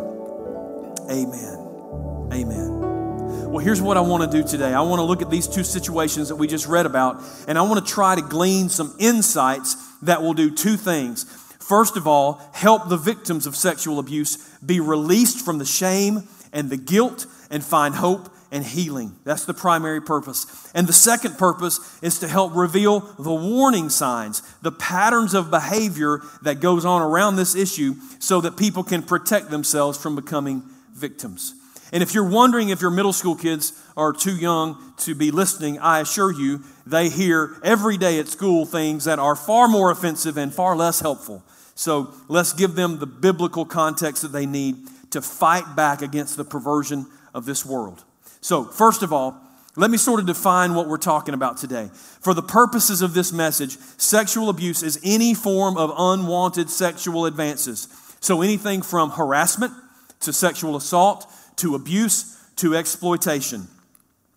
Amen. 1.09 2.29
Amen. 2.31 3.49
Well, 3.49 3.63
here's 3.63 3.81
what 3.81 3.97
I 3.97 4.01
want 4.01 4.29
to 4.29 4.41
do 4.41 4.47
today. 4.47 4.73
I 4.73 4.81
want 4.81 4.99
to 4.99 5.03
look 5.03 5.21
at 5.21 5.31
these 5.31 5.47
two 5.47 5.63
situations 5.63 6.27
that 6.29 6.35
we 6.35 6.47
just 6.47 6.67
read 6.67 6.85
about, 6.85 7.23
and 7.47 7.57
I 7.57 7.61
want 7.63 7.85
to 7.85 7.91
try 7.91 8.15
to 8.15 8.21
glean 8.21 8.69
some 8.69 8.95
insights 8.99 9.75
that 10.01 10.21
will 10.21 10.33
do 10.33 10.51
two 10.51 10.77
things. 10.77 11.23
First 11.59 11.97
of 11.97 12.07
all, 12.07 12.41
help 12.53 12.89
the 12.89 12.97
victims 12.97 13.47
of 13.47 13.55
sexual 13.55 13.99
abuse 13.99 14.37
be 14.59 14.79
released 14.79 15.43
from 15.43 15.57
the 15.57 15.65
shame 15.65 16.27
and 16.51 16.69
the 16.69 16.77
guilt 16.77 17.25
and 17.49 17.63
find 17.63 17.95
hope 17.95 18.29
and 18.51 18.63
healing. 18.63 19.15
That's 19.23 19.45
the 19.45 19.53
primary 19.53 20.01
purpose. 20.01 20.71
And 20.73 20.87
the 20.87 20.93
second 20.93 21.37
purpose 21.37 21.79
is 22.01 22.19
to 22.19 22.27
help 22.27 22.55
reveal 22.55 23.01
the 23.19 23.33
warning 23.33 23.89
signs, 23.89 24.41
the 24.61 24.71
patterns 24.71 25.33
of 25.33 25.51
behavior 25.51 26.21
that 26.41 26.59
goes 26.59 26.85
on 26.85 27.01
around 27.01 27.35
this 27.35 27.55
issue 27.55 27.95
so 28.19 28.41
that 28.41 28.57
people 28.57 28.83
can 28.83 29.03
protect 29.03 29.49
themselves 29.49 30.01
from 30.01 30.15
becoming 30.15 30.63
victims. 30.93 31.53
And 31.91 32.03
if 32.03 32.13
you're 32.13 32.29
wondering 32.29 32.69
if 32.69 32.81
your 32.81 32.91
middle 32.91 33.13
school 33.13 33.35
kids 33.35 33.73
are 33.97 34.13
too 34.13 34.35
young 34.35 34.93
to 34.97 35.15
be 35.15 35.31
listening, 35.31 35.79
I 35.79 36.01
assure 36.01 36.31
you 36.31 36.63
they 36.85 37.09
hear 37.09 37.57
every 37.63 37.97
day 37.97 38.19
at 38.19 38.27
school 38.27 38.65
things 38.65 39.05
that 39.05 39.19
are 39.19 39.35
far 39.35 39.67
more 39.67 39.91
offensive 39.91 40.37
and 40.37 40.53
far 40.53 40.75
less 40.75 40.99
helpful. 40.99 41.43
So 41.75 42.13
let's 42.27 42.53
give 42.53 42.75
them 42.75 42.99
the 42.99 43.07
biblical 43.07 43.65
context 43.65 44.21
that 44.21 44.31
they 44.31 44.45
need 44.45 44.75
to 45.11 45.21
fight 45.21 45.75
back 45.75 46.01
against 46.01 46.37
the 46.37 46.43
perversion 46.43 47.07
of 47.33 47.45
this 47.45 47.65
world. 47.65 48.03
So, 48.41 48.65
first 48.65 49.03
of 49.03 49.11
all, 49.11 49.41
let 49.75 49.91
me 49.91 49.97
sort 49.97 50.19
of 50.19 50.25
define 50.25 50.73
what 50.73 50.87
we're 50.87 50.97
talking 50.97 51.33
about 51.33 51.57
today. 51.57 51.89
For 51.93 52.33
the 52.33 52.41
purposes 52.41 53.01
of 53.01 53.13
this 53.13 53.31
message, 53.31 53.77
sexual 53.97 54.49
abuse 54.49 54.83
is 54.83 54.99
any 55.03 55.33
form 55.33 55.77
of 55.77 55.93
unwanted 55.97 56.69
sexual 56.69 57.25
advances. 57.25 57.87
So, 58.19 58.41
anything 58.41 58.81
from 58.81 59.11
harassment 59.11 59.73
to 60.21 60.33
sexual 60.33 60.75
assault 60.75 61.31
to 61.57 61.75
abuse 61.75 62.37
to 62.57 62.75
exploitation. 62.75 63.67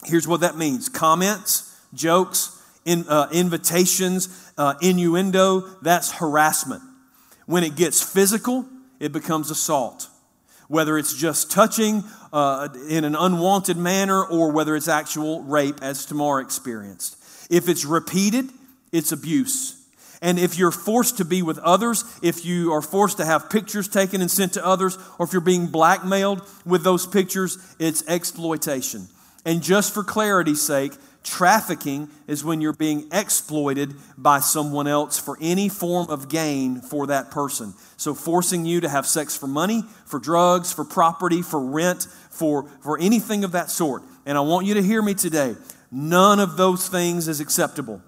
Here's 0.05 0.29
what 0.29 0.41
that 0.41 0.57
means 0.57 0.89
comments, 0.89 1.77
jokes, 1.95 2.61
in, 2.85 3.07
uh, 3.09 3.29
invitations, 3.33 4.53
uh, 4.59 4.75
innuendo, 4.81 5.61
that's 5.83 6.13
harassment. 6.13 6.83
When 7.47 7.65
it 7.65 7.77
gets 7.77 8.03
physical, 8.03 8.67
it 9.01 9.13
becomes 9.13 9.51
assault 9.51 10.09
whether 10.69 10.99
it's 10.99 11.15
just 11.15 11.51
touching 11.51 12.05
uh, 12.33 12.69
in 12.89 13.05
an 13.05 13.15
unwanted 13.15 13.77
manner 13.77 14.25
or 14.25 14.51
whether 14.51 14.75
it's 14.75 14.89
actual 14.89 15.43
rape, 15.43 15.83
as 15.83 16.07
Tamar 16.07 16.41
experienced. 16.41 17.17
If 17.51 17.69
it's 17.69 17.85
repeated, 17.85 18.51
it's 18.93 19.13
abuse. 19.13 19.79
And 20.23 20.39
if 20.39 20.57
you're 20.57 20.71
forced 20.71 21.17
to 21.19 21.25
be 21.25 21.43
with 21.43 21.59
others, 21.59 22.05
if 22.23 22.45
you 22.45 22.73
are 22.73 22.81
forced 22.81 23.17
to 23.17 23.25
have 23.25 23.51
pictures 23.51 23.89
taken 23.89 24.21
and 24.21 24.31
sent 24.31 24.53
to 24.53 24.65
others, 24.65 24.97
or 25.19 25.27
if 25.27 25.33
you're 25.33 25.41
being 25.43 25.67
blackmailed 25.67 26.49
with 26.65 26.85
those 26.85 27.07
pictures, 27.07 27.59
it's 27.81 28.07
exploitation. 28.07 29.09
And 29.45 29.63
just 29.63 29.93
for 29.93 30.05
clarity's 30.05 30.63
sake, 30.63 30.93
Trafficking 31.23 32.09
is 32.27 32.45
when 32.45 32.61
you're 32.61 32.73
being 32.73 33.09
exploited 33.13 33.95
by 34.19 34.41
someone 34.41 34.89
else 34.89 35.19
for 35.19 35.39
any 35.41 35.69
form 35.69 36.11
of 36.11 36.29
gain 36.29 36.81
for 36.81 37.07
that 37.07 37.31
person. 37.31 37.75
So, 37.97 38.15
forcing 38.15 38.67
you 38.67 38.81
to 38.81 38.89
have 38.89 39.07
sex 39.07 39.37
for 39.37 39.47
money, 39.47 39.85
for 40.07 40.19
drugs, 40.19 40.73
for 40.73 40.85
property, 40.85 41.41
for 41.43 41.61
rent, 41.61 42.09
for, 42.31 42.69
for 42.83 42.99
anything 42.99 43.45
of 43.45 43.53
that 43.53 43.71
sort. 43.71 44.03
And 44.27 44.37
I 44.37 44.41
want 44.41 44.67
you 44.67 44.75
to 44.75 44.83
hear 44.83 45.01
me 45.01 45.15
today. 45.15 45.55
None 45.93 46.41
of 46.41 46.57
those 46.57 46.89
things 46.89 47.29
is 47.29 47.39
acceptable. 47.41 48.03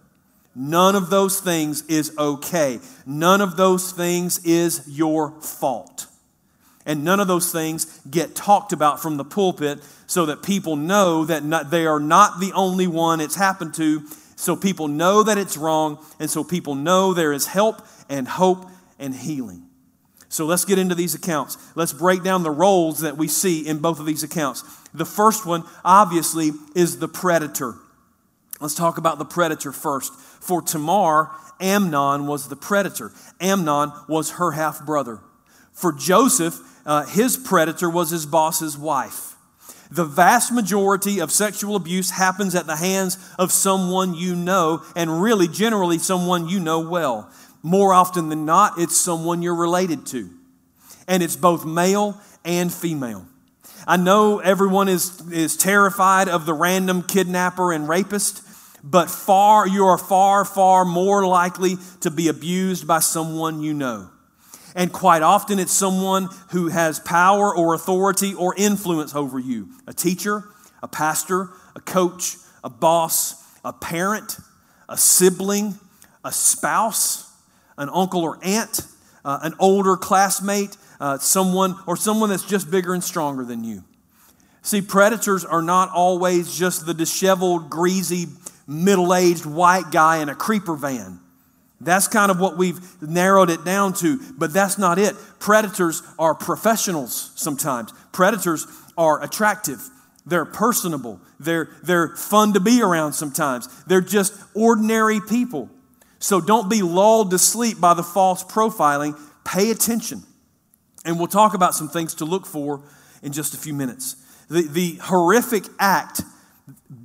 None 0.54 0.96
of 0.96 1.10
those 1.10 1.40
things 1.40 1.82
is 1.86 2.16
okay. 2.18 2.80
None 3.06 3.40
of 3.40 3.56
those 3.56 3.92
things 3.92 4.44
is 4.44 4.82
your 4.88 5.40
fault. 5.40 6.06
And 6.86 7.02
none 7.04 7.20
of 7.20 7.28
those 7.28 7.50
things 7.50 8.00
get 8.10 8.34
talked 8.34 8.72
about 8.72 9.00
from 9.00 9.16
the 9.16 9.24
pulpit 9.24 9.80
so 10.06 10.26
that 10.26 10.42
people 10.42 10.76
know 10.76 11.24
that 11.24 11.42
not, 11.42 11.70
they 11.70 11.86
are 11.86 12.00
not 12.00 12.40
the 12.40 12.52
only 12.52 12.86
one 12.86 13.20
it's 13.20 13.36
happened 13.36 13.74
to. 13.74 14.02
So 14.36 14.54
people 14.56 14.88
know 14.88 15.22
that 15.22 15.38
it's 15.38 15.56
wrong, 15.56 15.98
and 16.20 16.28
so 16.28 16.44
people 16.44 16.74
know 16.74 17.14
there 17.14 17.32
is 17.32 17.46
help 17.46 17.80
and 18.08 18.28
hope 18.28 18.68
and 18.98 19.14
healing. 19.14 19.62
So 20.28 20.44
let's 20.46 20.64
get 20.64 20.78
into 20.78 20.94
these 20.94 21.14
accounts. 21.14 21.56
Let's 21.76 21.92
break 21.92 22.22
down 22.24 22.42
the 22.42 22.50
roles 22.50 23.00
that 23.00 23.16
we 23.16 23.28
see 23.28 23.66
in 23.66 23.78
both 23.78 24.00
of 24.00 24.06
these 24.06 24.24
accounts. 24.24 24.64
The 24.92 25.06
first 25.06 25.46
one, 25.46 25.62
obviously, 25.84 26.50
is 26.74 26.98
the 26.98 27.08
predator. 27.08 27.76
Let's 28.60 28.74
talk 28.74 28.98
about 28.98 29.18
the 29.18 29.24
predator 29.24 29.72
first. 29.72 30.12
For 30.12 30.60
Tamar, 30.60 31.30
Amnon 31.60 32.26
was 32.26 32.48
the 32.48 32.56
predator. 32.56 33.12
Amnon 33.40 33.92
was 34.08 34.32
her 34.32 34.50
half 34.50 34.84
brother. 34.84 35.20
For 35.74 35.92
Joseph, 35.92 36.58
uh, 36.86 37.04
his 37.04 37.36
predator 37.36 37.90
was 37.90 38.10
his 38.10 38.24
boss's 38.24 38.78
wife. 38.78 39.36
The 39.90 40.04
vast 40.04 40.50
majority 40.50 41.20
of 41.20 41.30
sexual 41.30 41.76
abuse 41.76 42.10
happens 42.10 42.54
at 42.54 42.66
the 42.66 42.76
hands 42.76 43.18
of 43.38 43.52
someone 43.52 44.14
you 44.14 44.34
know, 44.34 44.82
and 44.96 45.22
really, 45.22 45.46
generally, 45.46 45.98
someone 45.98 46.48
you 46.48 46.58
know 46.58 46.80
well. 46.80 47.30
More 47.62 47.92
often 47.92 48.28
than 48.28 48.44
not, 48.44 48.78
it's 48.78 48.96
someone 48.96 49.42
you're 49.42 49.54
related 49.54 50.06
to. 50.06 50.30
And 51.06 51.22
it's 51.22 51.36
both 51.36 51.64
male 51.64 52.18
and 52.44 52.72
female. 52.72 53.26
I 53.86 53.96
know 53.96 54.38
everyone 54.38 54.88
is, 54.88 55.20
is 55.30 55.56
terrified 55.56 56.28
of 56.28 56.46
the 56.46 56.54
random 56.54 57.02
kidnapper 57.02 57.72
and 57.72 57.88
rapist, 57.88 58.42
but 58.82 59.10
far, 59.10 59.66
you 59.66 59.84
are 59.86 59.98
far, 59.98 60.44
far 60.44 60.84
more 60.84 61.26
likely 61.26 61.76
to 62.00 62.10
be 62.10 62.28
abused 62.28 62.86
by 62.86 63.00
someone 63.00 63.62
you 63.62 63.74
know. 63.74 64.10
And 64.74 64.92
quite 64.92 65.22
often, 65.22 65.58
it's 65.58 65.72
someone 65.72 66.28
who 66.50 66.68
has 66.68 66.98
power 66.98 67.54
or 67.54 67.74
authority 67.74 68.34
or 68.34 68.54
influence 68.56 69.14
over 69.14 69.38
you 69.38 69.68
a 69.86 69.92
teacher, 69.92 70.44
a 70.82 70.88
pastor, 70.88 71.50
a 71.76 71.80
coach, 71.80 72.36
a 72.64 72.70
boss, 72.70 73.42
a 73.64 73.72
parent, 73.72 74.38
a 74.88 74.96
sibling, 74.96 75.74
a 76.24 76.32
spouse, 76.32 77.32
an 77.78 77.88
uncle 77.92 78.22
or 78.22 78.38
aunt, 78.42 78.80
uh, 79.24 79.38
an 79.42 79.54
older 79.58 79.96
classmate, 79.96 80.76
uh, 81.00 81.18
someone, 81.18 81.76
or 81.86 81.96
someone 81.96 82.30
that's 82.30 82.44
just 82.44 82.70
bigger 82.70 82.94
and 82.94 83.04
stronger 83.04 83.44
than 83.44 83.64
you. 83.64 83.84
See, 84.62 84.80
predators 84.80 85.44
are 85.44 85.62
not 85.62 85.90
always 85.90 86.56
just 86.56 86.86
the 86.86 86.94
disheveled, 86.94 87.70
greasy, 87.70 88.26
middle 88.66 89.14
aged 89.14 89.44
white 89.44 89.90
guy 89.90 90.18
in 90.18 90.28
a 90.28 90.34
creeper 90.34 90.74
van. 90.74 91.20
That's 91.84 92.08
kind 92.08 92.30
of 92.30 92.40
what 92.40 92.56
we've 92.56 92.80
narrowed 93.02 93.50
it 93.50 93.64
down 93.64 93.92
to, 93.94 94.18
but 94.36 94.52
that's 94.52 94.78
not 94.78 94.98
it. 94.98 95.14
Predators 95.38 96.02
are 96.18 96.34
professionals 96.34 97.32
sometimes. 97.36 97.92
Predators 98.12 98.66
are 98.96 99.22
attractive. 99.22 99.88
They're 100.26 100.44
personable. 100.44 101.20
They're, 101.38 101.68
they're 101.82 102.16
fun 102.16 102.54
to 102.54 102.60
be 102.60 102.82
around 102.82 103.12
sometimes. 103.12 103.68
They're 103.84 104.00
just 104.00 104.34
ordinary 104.54 105.20
people. 105.20 105.68
So 106.18 106.40
don't 106.40 106.70
be 106.70 106.82
lulled 106.82 107.30
to 107.32 107.38
sleep 107.38 107.80
by 107.80 107.94
the 107.94 108.02
false 108.02 108.42
profiling. 108.42 109.18
Pay 109.44 109.70
attention. 109.70 110.22
And 111.04 111.18
we'll 111.18 111.28
talk 111.28 111.52
about 111.52 111.74
some 111.74 111.88
things 111.88 112.14
to 112.16 112.24
look 112.24 112.46
for 112.46 112.82
in 113.22 113.32
just 113.32 113.52
a 113.52 113.58
few 113.58 113.74
minutes. 113.74 114.16
The, 114.48 114.62
the 114.62 114.94
horrific 115.02 115.64
act 115.78 116.22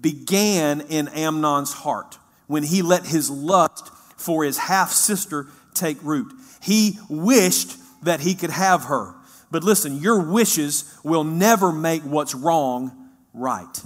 began 0.01 0.81
in 0.81 1.09
Amnon's 1.09 1.73
heart 1.73 2.17
when 2.47 2.63
he 2.63 2.81
let 2.81 3.05
his 3.05 3.29
lust 3.29 3.91
for 4.19 4.43
his 4.43 4.57
half 4.57 4.91
sister 4.91 5.47
take 5.73 6.01
root. 6.03 6.31
He 6.61 6.99
wished 7.09 7.77
that 8.03 8.19
he 8.19 8.35
could 8.35 8.49
have 8.49 8.85
her. 8.85 9.15
But 9.51 9.63
listen, 9.63 9.99
your 9.99 10.19
wishes 10.19 10.93
will 11.03 11.23
never 11.23 11.71
make 11.71 12.03
what's 12.03 12.35
wrong 12.35 13.09
right. 13.33 13.81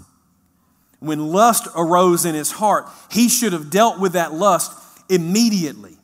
When 1.00 1.28
lust 1.28 1.68
arose 1.76 2.26
in 2.26 2.36
his 2.36 2.52
heart, 2.52 2.88
he 3.12 3.30
should 3.30 3.54
have 3.54 3.70
dealt 3.70 4.00
with 4.00 4.14
that 4.14 4.34
lust 4.34 4.72
immediately. 5.10 5.98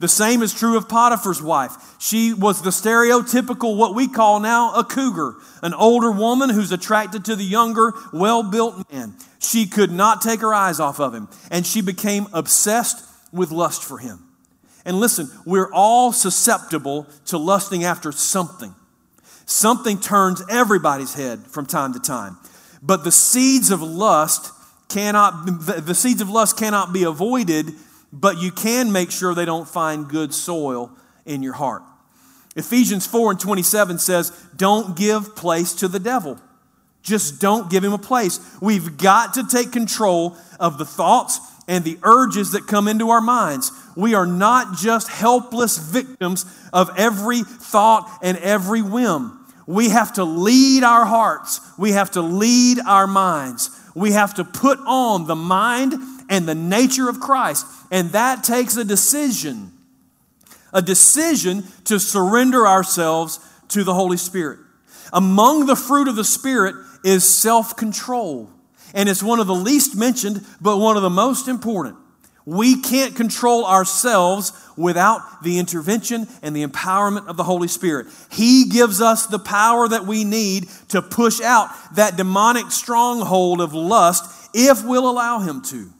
The 0.00 0.08
same 0.08 0.42
is 0.42 0.54
true 0.54 0.76
of 0.78 0.88
Potiphar's 0.88 1.42
wife. 1.42 1.72
She 2.00 2.32
was 2.32 2.62
the 2.62 2.70
stereotypical, 2.70 3.76
what 3.76 3.94
we 3.94 4.08
call 4.08 4.40
now 4.40 4.72
a 4.74 4.82
cougar, 4.82 5.34
an 5.62 5.74
older 5.74 6.10
woman 6.10 6.48
who's 6.48 6.72
attracted 6.72 7.26
to 7.26 7.36
the 7.36 7.44
younger, 7.44 7.92
well 8.12 8.42
built 8.42 8.90
man. 8.90 9.14
She 9.38 9.66
could 9.66 9.92
not 9.92 10.22
take 10.22 10.40
her 10.40 10.54
eyes 10.54 10.80
off 10.80 11.00
of 11.00 11.14
him, 11.14 11.28
and 11.50 11.66
she 11.66 11.82
became 11.82 12.28
obsessed 12.32 13.04
with 13.32 13.50
lust 13.50 13.84
for 13.84 13.98
him. 13.98 14.24
And 14.84 14.98
listen, 14.98 15.28
we're 15.44 15.72
all 15.72 16.12
susceptible 16.12 17.06
to 17.26 17.38
lusting 17.38 17.84
after 17.84 18.12
something. 18.12 18.74
Something 19.46 19.98
turns 20.00 20.42
everybody's 20.48 21.14
head 21.14 21.40
from 21.46 21.66
time 21.66 21.92
to 21.92 22.00
time. 22.00 22.38
But 22.82 23.04
the 23.04 23.12
seeds 23.12 23.70
of 23.70 23.82
lust 23.82 24.52
cannot 24.88 25.46
the 25.66 25.94
seeds 25.94 26.20
of 26.20 26.30
lust 26.30 26.58
cannot 26.58 26.92
be 26.92 27.04
avoided, 27.04 27.72
but 28.12 28.38
you 28.38 28.50
can 28.50 28.90
make 28.90 29.10
sure 29.10 29.34
they 29.34 29.44
don't 29.44 29.68
find 29.68 30.08
good 30.08 30.32
soil 30.34 30.90
in 31.26 31.42
your 31.42 31.52
heart. 31.52 31.82
Ephesians 32.56 33.06
4 33.06 33.32
and 33.32 33.40
27 33.40 33.98
says, 33.98 34.30
Don't 34.56 34.96
give 34.96 35.36
place 35.36 35.72
to 35.74 35.88
the 35.88 36.00
devil. 36.00 36.38
Just 37.02 37.40
don't 37.40 37.70
give 37.70 37.84
him 37.84 37.92
a 37.92 37.98
place. 37.98 38.40
We've 38.60 38.98
got 38.98 39.34
to 39.34 39.46
take 39.46 39.72
control 39.72 40.36
of 40.58 40.76
the 40.76 40.84
thoughts 40.84 41.38
and 41.70 41.84
the 41.84 41.98
urges 42.02 42.50
that 42.50 42.66
come 42.66 42.88
into 42.88 43.10
our 43.10 43.20
minds. 43.20 43.70
We 43.94 44.14
are 44.14 44.26
not 44.26 44.76
just 44.76 45.08
helpless 45.08 45.78
victims 45.78 46.44
of 46.72 46.90
every 46.98 47.44
thought 47.44 48.10
and 48.22 48.36
every 48.38 48.82
whim. 48.82 49.38
We 49.68 49.90
have 49.90 50.14
to 50.14 50.24
lead 50.24 50.82
our 50.82 51.04
hearts, 51.04 51.60
we 51.78 51.92
have 51.92 52.10
to 52.12 52.22
lead 52.22 52.80
our 52.80 53.06
minds. 53.06 53.70
We 53.94 54.12
have 54.12 54.34
to 54.34 54.44
put 54.44 54.78
on 54.86 55.26
the 55.26 55.34
mind 55.36 55.94
and 56.28 56.46
the 56.46 56.54
nature 56.54 57.08
of 57.08 57.18
Christ. 57.18 57.66
And 57.90 58.10
that 58.10 58.44
takes 58.44 58.76
a 58.76 58.84
decision 58.84 59.72
a 60.72 60.80
decision 60.80 61.64
to 61.84 61.98
surrender 61.98 62.64
ourselves 62.64 63.40
to 63.68 63.82
the 63.82 63.92
Holy 63.92 64.16
Spirit. 64.16 64.60
Among 65.12 65.66
the 65.66 65.74
fruit 65.74 66.06
of 66.06 66.14
the 66.14 66.24
Spirit 66.24 66.76
is 67.04 67.24
self 67.28 67.76
control. 67.76 68.48
And 68.94 69.08
it's 69.08 69.22
one 69.22 69.40
of 69.40 69.46
the 69.46 69.54
least 69.54 69.96
mentioned, 69.96 70.44
but 70.60 70.78
one 70.78 70.96
of 70.96 71.02
the 71.02 71.10
most 71.10 71.48
important. 71.48 71.96
We 72.46 72.80
can't 72.80 73.14
control 73.14 73.66
ourselves 73.66 74.52
without 74.76 75.42
the 75.42 75.58
intervention 75.58 76.26
and 76.42 76.56
the 76.56 76.66
empowerment 76.66 77.28
of 77.28 77.36
the 77.36 77.44
Holy 77.44 77.68
Spirit. 77.68 78.06
He 78.30 78.64
gives 78.64 79.00
us 79.00 79.26
the 79.26 79.38
power 79.38 79.86
that 79.86 80.06
we 80.06 80.24
need 80.24 80.68
to 80.88 81.02
push 81.02 81.40
out 81.40 81.68
that 81.94 82.16
demonic 82.16 82.70
stronghold 82.70 83.60
of 83.60 83.74
lust 83.74 84.50
if 84.54 84.84
we'll 84.84 85.08
allow 85.08 85.40
Him 85.40 85.62
to. 85.64 85.92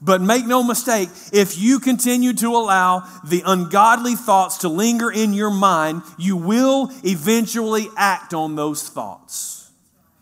But 0.00 0.22
make 0.22 0.46
no 0.46 0.62
mistake, 0.62 1.10
if 1.32 1.58
you 1.58 1.78
continue 1.78 2.32
to 2.34 2.48
allow 2.48 3.00
the 3.22 3.42
ungodly 3.44 4.14
thoughts 4.14 4.58
to 4.58 4.68
linger 4.68 5.10
in 5.10 5.34
your 5.34 5.50
mind, 5.50 6.02
you 6.16 6.36
will 6.36 6.90
eventually 7.04 7.88
act 7.96 8.32
on 8.32 8.56
those 8.56 8.88
thoughts. 8.88 9.59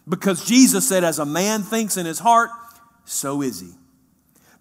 Because 0.09 0.45
Jesus 0.45 0.89
said, 0.89 1.05
as 1.05 1.19
a 1.19 1.27
man 1.27 1.63
thinks 1.63 1.97
in 1.97 2.07
his 2.07 2.19
heart, 2.19 2.51
so 3.05 3.43
is 3.43 3.61
he. 3.61 3.71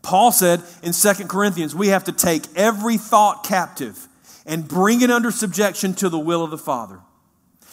Paul 0.01 0.32
said 0.32 0.62
in 0.84 0.94
2 0.94 1.25
Corinthians, 1.25 1.75
we 1.75 1.88
have 1.88 2.06
to 2.06 2.12
take 2.12 2.44
every 2.56 2.98
thought 2.98 3.44
captive 3.44 4.08
and 4.46 4.68
bring 4.68 5.01
it 5.01 5.12
under 5.12 5.32
subjection 5.32 5.94
to 5.96 6.10
the 6.10 6.20
will 6.20 6.44
of 6.44 6.51
the 6.51 6.58
Father. 6.58 7.00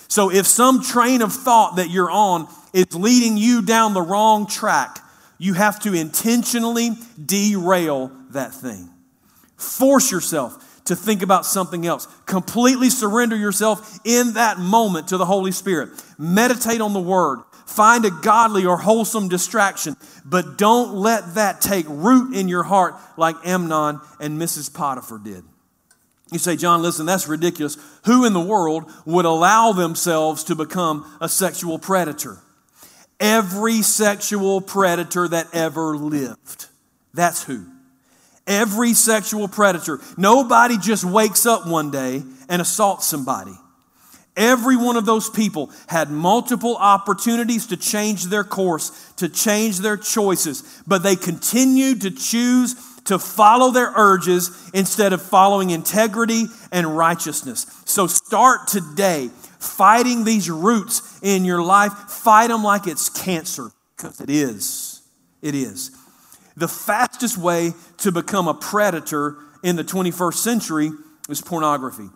So 0.09 0.31
if 0.31 0.47
some 0.47 0.83
train 0.83 1.23
of 1.23 1.33
thought 1.33 1.77
that 1.77 1.91
you're 1.91 2.11
on 2.11 2.49
is 2.73 2.95
leading 2.95 3.37
you 3.37 3.63
down 3.63 3.95
the 3.95 4.03
wrong 4.03 4.47
track, 4.47 4.99
you 5.39 5.55
have 5.55 5.81
to 5.81 5.95
intentionally 5.95 6.91
derail 7.25 8.13
that 8.31 8.53
thing. 8.53 8.91
Force 9.57 10.11
yourself 10.11 10.83
to 10.85 10.97
think 10.97 11.23
about 11.23 11.47
something 11.47 11.87
else. 11.87 12.07
Completely 12.27 12.91
surrender 12.91 13.37
yourself 13.37 13.99
in 14.05 14.35
that 14.35 14.59
moment 14.59 15.09
to 15.09 15.17
the 15.17 15.25
Holy 15.25 15.53
Spirit. 15.53 15.91
Meditate 16.19 16.81
on 16.81 16.93
the 16.93 17.01
Word. 17.01 17.41
Find 17.67 18.05
a 18.05 18.11
godly 18.11 18.67
or 18.67 18.77
wholesome 18.77 19.29
distraction, 19.29 19.97
but 20.25 20.59
don't 20.59 20.95
let 20.95 21.35
that 21.35 21.61
take 21.61 21.87
root 21.89 22.35
in 22.35 22.49
your 22.49 22.63
heart 22.63 22.95
like 23.17 23.37
Amnon 23.45 24.01
and 24.21 24.41
Mrs. 24.41 24.73
Potiphar 24.73 25.19
did. 25.19 25.45
You 26.31 26.39
say, 26.39 26.57
John, 26.57 26.83
listen, 26.83 27.07
that's 27.07 27.29
ridiculous. 27.29 27.77
Who 28.07 28.25
in 28.25 28.33
the 28.33 28.41
world 28.41 28.91
would 29.05 29.25
allow 29.25 29.73
themselves 29.73 30.45
to 30.45 30.55
become 30.55 31.11
a 31.21 31.29
sexual 31.29 31.79
predator? 31.79 32.39
Every 33.21 33.83
sexual 33.83 34.61
predator 34.61 35.29
that 35.29 35.49
ever 35.55 35.97
lived. 35.97 36.67
That's 37.13 37.45
who. 37.45 37.67
Every 38.47 38.93
sexual 38.95 39.49
predator. 39.49 40.01
Nobody 40.19 40.77
just 40.77 41.05
wakes 41.05 41.47
up 41.47 41.67
one 41.67 41.91
day 41.91 42.23
and 42.49 42.61
assaults 42.61 43.07
somebody. 43.07 43.57
Every 44.37 44.77
one 44.77 44.97
of 44.97 45.07
those 45.07 45.31
people 45.31 45.71
had 45.87 46.11
multiple 46.11 46.77
opportunities 46.77 47.67
to 47.69 47.77
change 47.77 48.25
their 48.25 48.43
course, 48.43 49.13
to 49.17 49.29
change 49.29 49.79
their 49.79 49.97
choices, 49.97 50.83
but 50.87 51.03
they 51.03 51.15
continued 51.15 52.01
to 52.01 52.11
choose 52.11 52.75
to 53.05 53.19
follow 53.19 53.71
their 53.71 53.93
urges 53.95 54.71
instead 54.73 55.13
of 55.13 55.23
following 55.23 55.71
integrity 55.71 56.47
and 56.73 56.97
righteousness. 56.97 57.67
So 57.85 58.07
start 58.07 58.67
today 58.67 59.31
fighting 59.59 60.25
these 60.25 60.51
roots 60.51 61.21
in 61.23 61.45
your 61.45 61.63
life, 61.63 61.93
fight 61.93 62.49
them 62.49 62.65
like 62.65 62.87
it's 62.87 63.09
cancer, 63.09 63.71
because 63.97 64.21
it 64.21 64.31
is. 64.31 65.03
It 65.43 65.55
is. 65.55 65.91
The 66.57 66.69
fastest 66.69 67.39
way 67.39 67.73
to 67.99 68.13
become 68.13 68.49
a 68.49 68.55
predator 68.55 69.37
in 69.63 69.77
the 69.77 69.85
21st 69.85 70.35
century 70.35 70.91
is 71.29 71.41
pornography. 71.41 72.09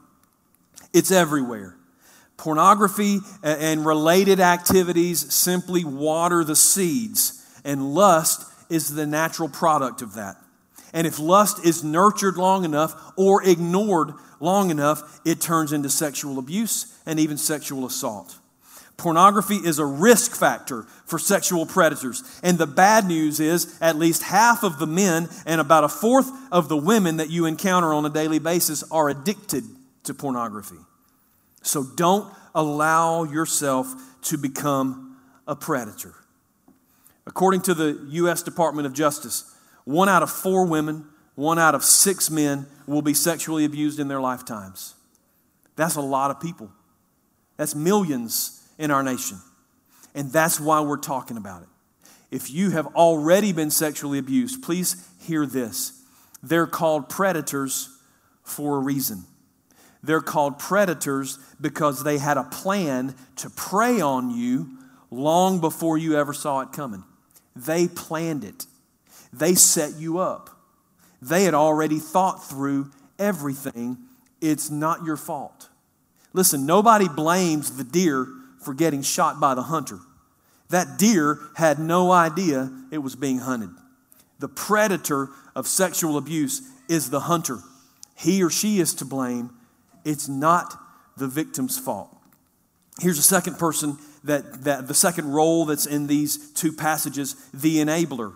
It's 0.93 1.11
everywhere. 1.11 1.78
Pornography 2.39 3.19
and 3.43 3.85
related 3.85 4.41
activities 4.41 5.35
simply 5.35 5.85
water 5.85 6.45
the 6.45 6.57
seeds, 6.57 7.45
and 7.65 7.95
lust 7.95 8.51
is 8.71 8.95
the 8.95 9.07
natural 9.07 9.49
product 9.49 10.01
of 10.03 10.15
that. 10.15 10.37
And 10.95 11.07
if 11.07 11.19
lust 11.19 11.67
is 11.67 11.85
nurtured 11.85 12.37
long 12.37 12.65
enough 12.65 12.95
or 13.17 13.43
ignored 13.43 14.13
long 14.41 14.71
enough, 14.71 15.21
it 15.25 15.41
turns 15.41 15.73
into 15.73 15.91
sexual 15.91 16.39
abuse 16.39 16.97
and 17.05 17.19
even 17.19 17.37
sexual 17.37 17.85
assault. 17.85 18.39
Pornography 18.97 19.57
is 19.57 19.79
a 19.79 19.85
risk 19.85 20.35
factor 20.35 20.85
for 21.07 21.19
sexual 21.19 21.67
predators. 21.67 22.23
And 22.43 22.57
the 22.57 22.67
bad 22.67 23.07
news 23.07 23.39
is 23.39 23.79
at 23.81 23.97
least 23.97 24.23
half 24.23 24.63
of 24.63 24.79
the 24.79 24.87
men 24.87 25.29
and 25.45 25.61
about 25.61 25.85
a 25.85 25.89
fourth 25.89 26.31
of 26.51 26.69
the 26.69 26.77
women 26.77 27.19
that 27.19 27.31
you 27.31 27.47
encounter 27.47 27.93
on 27.93 28.07
a 28.07 28.11
daily 28.11 28.39
basis 28.39 28.83
are 28.91 29.09
addicted 29.09 29.65
to 30.05 30.15
pornography. 30.15 30.79
So 31.63 31.85
don't 31.85 32.33
allow 32.55 33.25
yourself 33.25 33.93
to 34.23 34.39
become 34.39 35.17
a 35.47 35.57
predator. 35.57 36.15
According 37.27 37.63
to 37.63 37.75
the 37.75 38.07
U.S. 38.11 38.43
Department 38.43 38.87
of 38.87 38.93
Justice, 38.95 39.55
one 39.85 40.09
out 40.09 40.23
of 40.23 40.31
four 40.31 40.67
women, 40.67 41.07
one 41.35 41.59
out 41.59 41.75
of 41.75 41.85
six 41.85 42.31
men 42.31 42.67
will 42.87 43.03
be 43.03 43.15
sexually 43.15 43.65
abused 43.65 44.01
in 44.01 44.09
their 44.09 44.21
lifetimes. 44.21 44.95
That's 45.77 45.97
a 45.97 46.01
lot 46.01 46.31
of 46.31 46.41
people. 46.41 46.71
That's 47.57 47.75
millions 47.75 48.69
in 48.79 48.91
our 48.91 49.03
nation. 49.03 49.39
And 50.15 50.33
that's 50.33 50.59
why 50.59 50.81
we're 50.81 50.97
talking 50.97 51.37
about 51.37 51.63
it. 51.63 51.69
If 52.31 52.51
you 52.51 52.71
have 52.71 52.87
already 52.89 53.53
been 53.53 53.71
sexually 53.71 54.19
abused, 54.19 54.63
please 54.63 55.09
hear 55.21 55.47
this. 55.47 56.03
They're 56.43 56.67
called 56.67 57.09
predators 57.09 57.89
for 58.43 58.77
a 58.77 58.81
reason. 58.81 59.25
They're 60.03 60.21
called 60.21 60.59
predators 60.59 61.39
because 61.61 62.05
they 62.05 62.19
had 62.19 62.37
a 62.37 62.45
plan 62.45 63.15
to 63.37 63.51
prey 63.51 64.01
on 64.01 64.31
you 64.31 64.79
long 65.11 65.61
before 65.61 65.99
you 65.99 66.17
ever 66.17 66.33
saw 66.33 66.61
it 66.61 66.73
coming. 66.73 67.05
They 67.57 67.89
planned 67.89 68.45
it, 68.45 68.67
they 69.33 69.55
set 69.55 69.97
you 69.97 70.19
up. 70.19 70.51
They 71.21 71.45
had 71.45 71.55
already 71.55 71.99
thought 71.99 72.45
through 72.45 72.93
everything. 73.19 73.99
It's 74.41 74.71
not 74.71 75.05
your 75.05 75.17
fault. 75.17 75.69
Listen, 76.33 76.65
nobody 76.65 77.09
blames 77.09 77.77
the 77.77 77.83
deer 77.83 78.29
for 78.61 78.73
getting 78.73 79.03
shot 79.03 79.41
by 79.41 79.55
the 79.55 79.63
hunter. 79.63 79.99
That 80.71 80.99
deer 80.99 81.41
had 81.57 81.79
no 81.79 82.13
idea 82.13 82.71
it 82.93 82.99
was 82.99 83.17
being 83.17 83.39
hunted. 83.39 83.71
The 84.39 84.49
predator 84.49 85.31
of 85.57 85.67
sexual 85.67 86.17
abuse 86.17 86.63
is 86.89 87.11
the 87.11 87.21
hunter. 87.21 87.59
He 88.17 88.43
or 88.43 88.51
she 88.51 88.79
is 88.79 88.95
to 88.95 89.05
blame. 89.05 89.51
It's 90.09 90.27
not 90.27 90.75
the 91.19 91.29
victim's 91.29 91.79
fault. 91.79 92.09
Here's 92.99 93.19
a 93.19 93.23
second 93.23 93.59
person 93.59 93.99
that, 94.25 94.65
that 94.65 94.89
the 94.89 94.95
second 94.95 95.31
role 95.31 95.67
that's 95.67 95.85
in 95.85 96.07
these 96.07 96.51
two 96.55 96.73
passages, 96.73 97.35
the 97.53 97.77
enabler. 97.77 98.33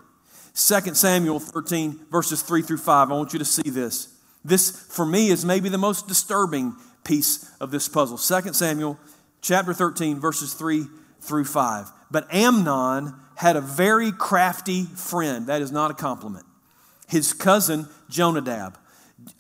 2 0.55 0.95
Samuel 0.95 1.41
13, 1.41 1.99
verses 2.11 2.43
3 2.43 2.61
through 2.61 2.77
5. 2.77 3.11
I 3.11 3.15
want 3.15 3.33
you 3.33 3.39
to 3.39 3.45
see 3.47 3.71
this. 3.71 4.09
This, 4.45 4.71
for 4.71 5.07
me, 5.07 5.31
is 5.31 5.47
maybe 5.47 5.71
the 5.71 5.79
most 5.79 6.07
disturbing 6.09 6.77
piece 7.05 7.51
of 7.59 7.71
this 7.71 7.89
puzzle. 7.89 8.19
2 8.19 8.53
Samuel 8.53 8.99
chapter 9.41 9.73
13, 9.73 10.21
verses 10.21 10.53
3 10.53 10.85
through 11.23 11.47
5. 11.47 11.91
But 12.11 12.33
Amnon 12.35 13.15
had 13.37 13.57
a 13.57 13.63
very 13.63 14.13
crafty 14.13 14.85
friend. 14.85 15.47
That 15.47 15.63
is 15.63 15.73
not 15.73 15.91
a 15.91 15.95
compliment. 15.95 16.45
His 17.09 17.33
cousin, 17.33 17.89
Jonadab. 18.11 18.77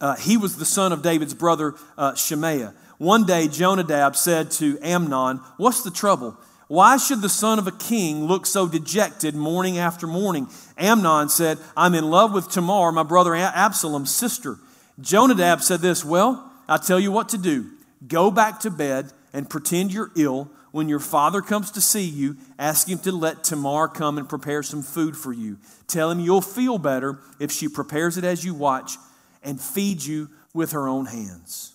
Uh, 0.00 0.16
he 0.16 0.36
was 0.36 0.56
the 0.56 0.64
son 0.64 0.92
of 0.92 1.02
David's 1.02 1.34
brother, 1.34 1.74
uh, 1.96 2.14
Shemaiah. 2.14 2.74
One 2.98 3.24
day, 3.24 3.48
Jonadab 3.48 4.16
said 4.16 4.50
to 4.52 4.78
Amnon, 4.80 5.38
What's 5.56 5.82
the 5.82 5.90
trouble? 5.90 6.36
Why 6.68 6.96
should 6.96 7.20
the 7.20 7.28
son 7.28 7.58
of 7.58 7.66
a 7.66 7.72
king 7.72 8.24
look 8.24 8.46
so 8.46 8.66
dejected 8.66 9.34
morning 9.34 9.76
after 9.76 10.06
morning? 10.06 10.48
Amnon 10.78 11.28
said, 11.28 11.58
I'm 11.76 11.94
in 11.94 12.08
love 12.08 12.32
with 12.32 12.48
Tamar, 12.50 12.92
my 12.92 13.02
brother 13.02 13.34
Absalom's 13.34 14.14
sister. 14.14 14.56
Jonadab 15.00 15.62
said 15.62 15.80
this, 15.80 16.04
Well, 16.04 16.50
I'll 16.68 16.78
tell 16.78 17.00
you 17.00 17.12
what 17.12 17.28
to 17.30 17.38
do. 17.38 17.70
Go 18.06 18.30
back 18.30 18.60
to 18.60 18.70
bed 18.70 19.12
and 19.32 19.50
pretend 19.50 19.92
you're 19.92 20.12
ill. 20.16 20.50
When 20.70 20.88
your 20.88 21.00
father 21.00 21.42
comes 21.42 21.70
to 21.72 21.82
see 21.82 22.04
you, 22.04 22.38
ask 22.58 22.88
him 22.88 22.98
to 23.00 23.12
let 23.12 23.44
Tamar 23.44 23.88
come 23.88 24.16
and 24.16 24.26
prepare 24.26 24.62
some 24.62 24.82
food 24.82 25.14
for 25.16 25.32
you. 25.32 25.58
Tell 25.86 26.10
him 26.10 26.20
you'll 26.20 26.40
feel 26.40 26.78
better 26.78 27.18
if 27.38 27.52
she 27.52 27.68
prepares 27.68 28.16
it 28.16 28.24
as 28.24 28.44
you 28.44 28.54
watch 28.54 28.96
and 29.42 29.60
feed 29.60 30.02
you 30.04 30.30
with 30.54 30.72
her 30.72 30.88
own 30.88 31.06
hands. 31.06 31.74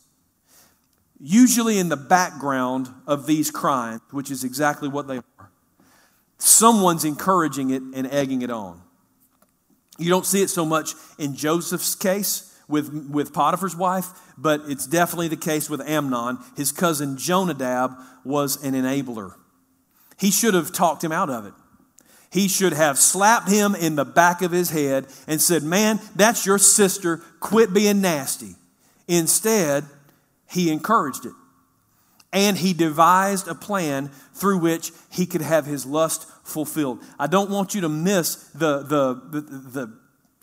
Usually, 1.19 1.79
in 1.79 1.89
the 1.89 1.97
background 1.97 2.89
of 3.07 3.25
these 3.25 3.49
crimes, 3.49 4.01
which 4.11 4.29
is 4.29 4.43
exactly 4.43 4.87
what 4.87 5.07
they 5.07 5.17
are, 5.17 5.51
someone's 6.37 7.03
encouraging 7.03 7.71
it 7.71 7.81
and 7.81 8.05
egging 8.11 8.43
it 8.43 8.51
on. 8.51 8.81
You 9.97 10.09
don't 10.09 10.25
see 10.25 10.43
it 10.43 10.49
so 10.49 10.63
much 10.63 10.93
in 11.17 11.35
Joseph's 11.35 11.95
case 11.95 12.55
with, 12.67 13.09
with 13.09 13.33
Potiphar's 13.33 13.75
wife, 13.75 14.07
but 14.37 14.61
it's 14.67 14.85
definitely 14.85 15.27
the 15.27 15.37
case 15.37 15.69
with 15.69 15.81
Amnon. 15.81 16.37
His 16.55 16.71
cousin 16.71 17.17
Jonadab 17.17 17.97
was 18.23 18.63
an 18.63 18.73
enabler. 18.73 19.33
He 20.19 20.29
should 20.31 20.53
have 20.53 20.71
talked 20.71 21.03
him 21.03 21.11
out 21.11 21.29
of 21.29 21.45
it. 21.45 21.53
He 22.37 22.47
should 22.47 22.73
have 22.73 22.99
slapped 22.99 23.49
him 23.49 23.73
in 23.73 23.95
the 23.95 24.05
back 24.05 24.43
of 24.43 24.51
his 24.51 24.69
head 24.69 25.07
and 25.25 25.41
said, 25.41 25.63
Man, 25.63 25.99
that's 26.15 26.45
your 26.45 26.59
sister. 26.59 27.17
Quit 27.39 27.73
being 27.73 27.99
nasty. 27.99 28.53
Instead, 29.07 29.85
he 30.47 30.69
encouraged 30.69 31.25
it. 31.25 31.31
And 32.31 32.55
he 32.55 32.73
devised 32.73 33.47
a 33.47 33.55
plan 33.55 34.11
through 34.35 34.59
which 34.59 34.91
he 35.09 35.25
could 35.25 35.41
have 35.41 35.65
his 35.65 35.83
lust 35.83 36.29
fulfilled. 36.43 37.01
I 37.17 37.25
don't 37.25 37.49
want 37.49 37.73
you 37.73 37.81
to 37.81 37.89
miss 37.89 38.35
the, 38.53 38.83
the, 38.83 39.15
the, 39.15 39.41
the 39.41 39.99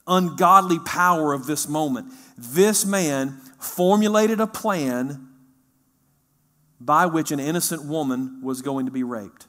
ungodly 0.08 0.80
power 0.80 1.32
of 1.32 1.46
this 1.46 1.68
moment. 1.68 2.12
This 2.36 2.84
man 2.84 3.40
formulated 3.60 4.40
a 4.40 4.48
plan 4.48 5.28
by 6.80 7.06
which 7.06 7.30
an 7.30 7.38
innocent 7.38 7.84
woman 7.84 8.40
was 8.42 8.62
going 8.62 8.86
to 8.86 8.92
be 8.92 9.04
raped. 9.04 9.46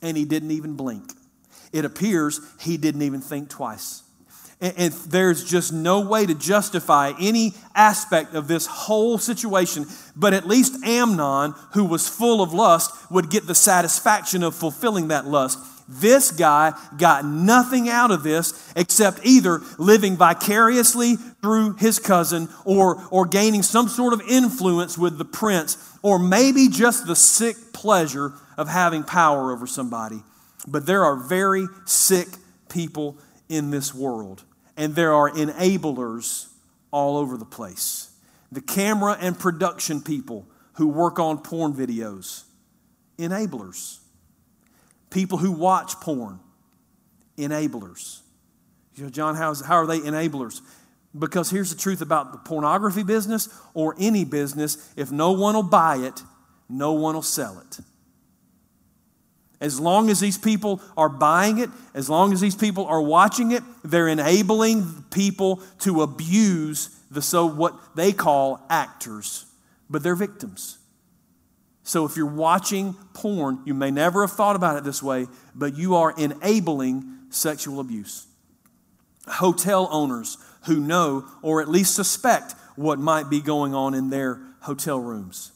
And 0.00 0.16
he 0.16 0.24
didn't 0.24 0.52
even 0.52 0.74
blink. 0.74 1.19
It 1.72 1.84
appears 1.84 2.40
he 2.60 2.76
didn't 2.76 3.02
even 3.02 3.20
think 3.20 3.48
twice. 3.48 4.02
And, 4.60 4.74
and, 4.76 4.92
there's 4.92 5.42
just 5.42 5.72
no 5.72 6.00
way 6.00 6.26
to 6.26 6.34
justify 6.34 7.12
any 7.18 7.54
aspect 7.74 8.34
of 8.34 8.46
this 8.46 8.66
whole 8.66 9.16
situation, 9.16 9.86
but 10.14 10.34
at 10.34 10.46
least 10.46 10.84
Amnon, 10.84 11.54
who 11.72 11.84
was 11.86 12.08
full 12.08 12.42
of 12.42 12.52
lust, 12.52 12.90
would 13.10 13.30
get 13.30 13.46
the 13.46 13.54
satisfaction 13.54 14.42
of 14.42 14.54
fulfilling 14.54 15.08
that 15.08 15.26
lust. 15.26 15.58
This 15.88 16.30
guy 16.30 16.72
got 16.98 17.24
nothing 17.24 17.88
out 17.88 18.10
of 18.10 18.22
this 18.22 18.72
except 18.76 19.24
either 19.24 19.60
living 19.78 20.16
vicariously 20.16 21.16
through 21.16 21.74
his 21.74 21.98
cousin 21.98 22.48
or, 22.64 23.02
or 23.10 23.26
gaining 23.26 23.62
some 23.62 23.88
sort 23.88 24.12
of 24.12 24.20
influence 24.28 24.96
with 24.96 25.18
the 25.18 25.24
prince, 25.24 25.76
or 26.02 26.18
maybe 26.18 26.68
just 26.68 27.06
the 27.06 27.16
sick 27.16 27.56
pleasure 27.72 28.34
of 28.56 28.68
having 28.68 29.02
power 29.02 29.52
over 29.52 29.66
somebody. 29.66 30.22
But 30.66 30.86
there 30.86 31.04
are 31.04 31.16
very 31.16 31.66
sick 31.86 32.28
people 32.68 33.18
in 33.48 33.70
this 33.70 33.94
world, 33.94 34.44
and 34.76 34.94
there 34.94 35.12
are 35.12 35.30
enablers 35.30 36.48
all 36.90 37.16
over 37.16 37.36
the 37.36 37.44
place. 37.44 38.10
The 38.52 38.60
camera 38.60 39.16
and 39.20 39.38
production 39.38 40.00
people 40.00 40.46
who 40.74 40.88
work 40.88 41.18
on 41.18 41.38
porn 41.38 41.72
videos, 41.72 42.44
enablers. 43.18 43.98
People 45.10 45.38
who 45.38 45.50
watch 45.50 45.94
porn, 46.00 46.40
enablers. 47.36 48.20
You 48.94 49.04
know, 49.04 49.10
John, 49.10 49.34
how's, 49.34 49.60
how 49.64 49.76
are 49.76 49.86
they 49.86 49.98
enablers? 49.98 50.60
Because 51.18 51.50
here's 51.50 51.74
the 51.74 51.80
truth 51.80 52.00
about 52.00 52.32
the 52.32 52.38
pornography 52.38 53.02
business 53.02 53.48
or 53.74 53.96
any 53.98 54.24
business 54.24 54.92
if 54.96 55.10
no 55.10 55.32
one 55.32 55.54
will 55.54 55.62
buy 55.62 55.96
it, 55.96 56.22
no 56.68 56.92
one 56.92 57.14
will 57.14 57.22
sell 57.22 57.58
it. 57.58 57.80
As 59.60 59.78
long 59.78 60.08
as 60.08 60.20
these 60.20 60.38
people 60.38 60.80
are 60.96 61.10
buying 61.10 61.58
it, 61.58 61.68
as 61.92 62.08
long 62.08 62.32
as 62.32 62.40
these 62.40 62.56
people 62.56 62.86
are 62.86 63.02
watching 63.02 63.52
it, 63.52 63.62
they're 63.84 64.08
enabling 64.08 65.04
people 65.10 65.62
to 65.80 66.00
abuse 66.00 66.88
the 67.10 67.20
so 67.20 67.44
what 67.44 67.74
they 67.94 68.12
call 68.12 68.64
actors, 68.70 69.44
but 69.90 70.02
they're 70.02 70.14
victims. 70.14 70.78
So 71.82 72.06
if 72.06 72.16
you're 72.16 72.26
watching 72.26 72.94
porn, 73.14 73.60
you 73.64 73.74
may 73.74 73.90
never 73.90 74.22
have 74.22 74.32
thought 74.32 74.56
about 74.56 74.76
it 74.76 74.84
this 74.84 75.02
way, 75.02 75.26
but 75.54 75.76
you 75.76 75.96
are 75.96 76.14
enabling 76.16 77.04
sexual 77.30 77.80
abuse. 77.80 78.26
Hotel 79.26 79.88
owners 79.90 80.38
who 80.66 80.78
know 80.78 81.26
or 81.42 81.60
at 81.60 81.68
least 81.68 81.94
suspect 81.94 82.54
what 82.76 82.98
might 82.98 83.28
be 83.28 83.40
going 83.40 83.74
on 83.74 83.94
in 83.94 84.08
their 84.08 84.40
hotel 84.60 85.00
rooms, 85.00 85.52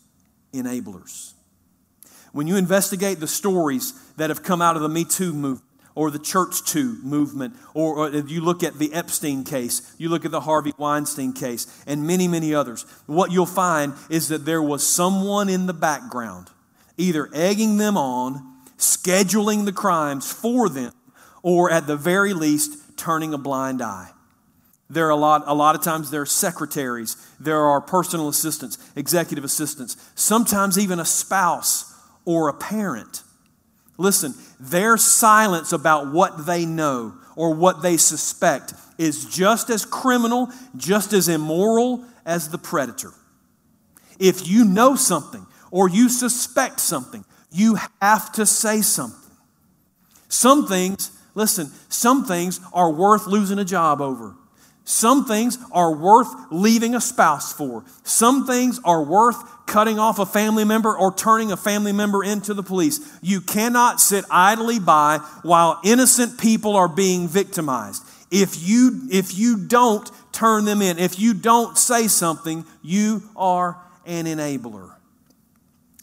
enablers. 0.53 1.34
When 2.35 2.49
you 2.49 2.57
investigate 2.57 3.21
the 3.21 3.29
stories 3.29 3.93
that 4.17 4.29
have 4.29 4.43
come 4.43 4.61
out 4.61 4.75
of 4.75 4.83
the 4.83 4.89
Me 4.89 5.05
Too 5.05 5.33
movement, 5.33 5.71
or 5.95 6.11
the 6.11 6.19
Church 6.19 6.65
Too 6.65 6.99
movement, 7.05 7.55
or, 7.75 7.95
or 7.95 8.11
you 8.11 8.41
look 8.41 8.65
at 8.65 8.81
the 8.81 8.93
Epstein 8.93 9.45
case, 9.45 9.95
you 9.99 10.09
look 10.09 10.25
at 10.25 10.33
the 10.33 10.41
Harvey 10.41 10.73
Weinstein 10.77 11.33
case, 11.33 11.69
and 11.87 12.05
many, 12.05 12.27
many 12.27 12.53
others, 12.53 12.87
what 13.07 13.31
you'll 13.31 13.47
find 13.47 13.93
is 14.11 14.27
that 14.29 14.45
there 14.45 14.61
was 14.61 14.85
someone 14.85 15.49
in 15.49 15.67
the 15.67 15.73
background, 15.73 16.51
either 16.97 17.31
egging 17.33 17.77
them 17.77 17.97
on, 17.97 18.45
scheduling 18.79 19.65
the 19.65 19.73
crimes 19.73 20.33
for 20.33 20.69
them, 20.69 20.93
or 21.45 21.71
at 21.71 21.87
the 21.87 21.97
very 21.97 22.35
least, 22.35 22.99
turning 22.99 23.33
a 23.33 23.39
blind 23.39 23.81
eye. 23.81 24.11
There 24.91 25.07
are 25.07 25.11
a 25.11 25.17
lot, 25.17 25.45
a 25.47 25.55
lot 25.55 25.77
of 25.77 25.85
times 25.85 26.11
there 26.11 26.23
are 26.23 26.27
secretaries, 26.27 27.17
there 27.39 27.65
are 27.65 27.81
personal 27.81 28.29
assistants, 28.29 28.77
executive 28.97 29.45
assistants, 29.45 29.97
sometimes 30.17 30.77
even 30.77 30.99
a 30.99 31.05
spouse 31.05 31.94
or 32.25 32.49
a 32.49 32.55
parent. 32.55 33.23
Listen, 33.97 34.35
their 34.59 34.97
silence 34.97 35.73
about 35.73 36.13
what 36.13 36.47
they 36.47 36.67
know 36.67 37.15
or 37.37 37.55
what 37.55 37.83
they 37.83 37.97
suspect 37.97 38.75
is 38.99 39.25
just 39.25 39.71
as 39.71 39.85
criminal, 39.85 40.49
just 40.77 41.13
as 41.13 41.29
immoral 41.29 42.05
as 42.25 42.51
the 42.51 42.59
predator. 42.59 43.13
If 44.19 44.47
you 44.47 44.65
know 44.65 44.97
something 44.97 45.47
or 45.71 45.89
you 45.89 46.09
suspect 46.09 46.81
something, 46.81 47.25
you 47.51 47.79
have 48.01 48.33
to 48.33 48.47
say 48.47 48.81
something. 48.81 49.21
Some 50.29 50.67
things, 50.67 51.11
listen, 51.35 51.71
some 51.89 52.25
things 52.25 52.61
are 52.73 52.91
worth 52.91 53.27
losing 53.27 53.59
a 53.59 53.65
job 53.65 54.01
over. 54.01 54.35
Some 54.85 55.25
things 55.25 55.59
are 55.73 55.95
worth 55.95 56.29
leaving 56.51 56.95
a 56.95 57.01
spouse 57.01 57.53
for. 57.53 57.85
Some 58.03 58.47
things 58.47 58.79
are 58.85 59.03
worth 59.03 59.67
cutting 59.67 59.99
off 59.99 60.19
a 60.19 60.27
family 60.27 60.65
member 60.65 60.95
or 60.95 61.15
turning 61.15 61.51
a 61.51 61.57
family 61.57 61.93
member 61.93 62.23
into 62.23 62.53
the 62.53 62.63
police. 62.63 63.01
You 63.23 63.41
cannot 63.41 63.99
sit 63.99 64.27
idly 64.31 64.79
by 64.79 65.19
while 65.43 65.81
innocent 65.85 66.39
people 66.39 66.77
are 66.77 66.89
being 66.89 67.29
victimized. 67.29 68.05
If 68.31 68.63
you, 68.63 69.09
if 69.11 69.37
you 69.39 69.57
don't 69.57 70.11
turn 70.33 70.67
them 70.67 70.83
in, 70.83 70.99
if 70.99 71.19
you 71.19 71.33
don't 71.33 71.79
say 71.79 72.07
something, 72.07 72.67
you 72.83 73.23
are 73.37 73.79
an 74.05 74.27
enabler. 74.27 74.91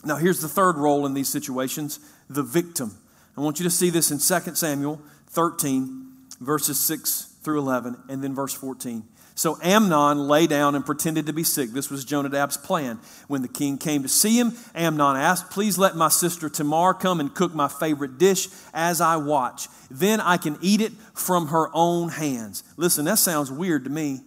Now, 0.04 0.15
here's 0.15 0.41
the 0.41 0.50
third 0.50 0.78
role 0.78 1.06
in 1.06 1.13
these 1.13 1.30
situations 1.30 2.00
the 2.32 2.41
victim. 2.41 2.98
I 3.38 3.41
want 3.41 3.60
you 3.60 3.63
to 3.65 3.70
see 3.70 3.91
this 3.91 4.10
in 4.10 4.17
2 4.17 4.56
Samuel 4.56 5.02
13, 5.28 6.08
verses 6.39 6.80
6 6.80 7.31
through 7.41 7.60
11, 7.60 7.97
and 8.10 8.23
then 8.23 8.34
verse 8.34 8.54
14. 8.54 9.04
So 9.34 9.58
Amnon 9.63 10.27
lay 10.27 10.45
down 10.45 10.75
and 10.75 10.86
pretended 10.86 11.25
to 11.25 11.34
be 11.34 11.43
sick. 11.43 11.71
This 11.71 11.89
was 11.89 12.06
Jonadab's 12.06 12.58
plan. 12.58 12.99
When 13.27 13.41
the 13.41 13.47
king 13.47 13.77
came 13.77 14.04
to 14.04 14.10
see 14.10 14.38
him, 14.38 14.54
Amnon 14.75 15.15
asked, 15.15 15.49
Please 15.49 15.77
let 15.77 15.95
my 15.95 16.10
sister 16.10 16.49
Tamar 16.49 16.93
come 16.93 17.19
and 17.19 17.34
cook 17.34 17.54
my 17.54 17.67
favorite 17.67 18.17
dish 18.17 18.49
as 18.73 19.01
I 19.01 19.15
watch. 19.15 19.67
Then 19.89 20.19
I 20.19 20.38
can 20.38 20.58
eat 20.62 20.82
it 20.82 20.91
from 21.13 21.47
her 21.47 21.69
own 21.73 22.10
hands. 22.10 22.63
Listen, 22.77 23.06
that 23.06 23.19
sounds 23.19 23.51
weird 23.51 23.86
to 23.86 23.89
me. 23.89 24.21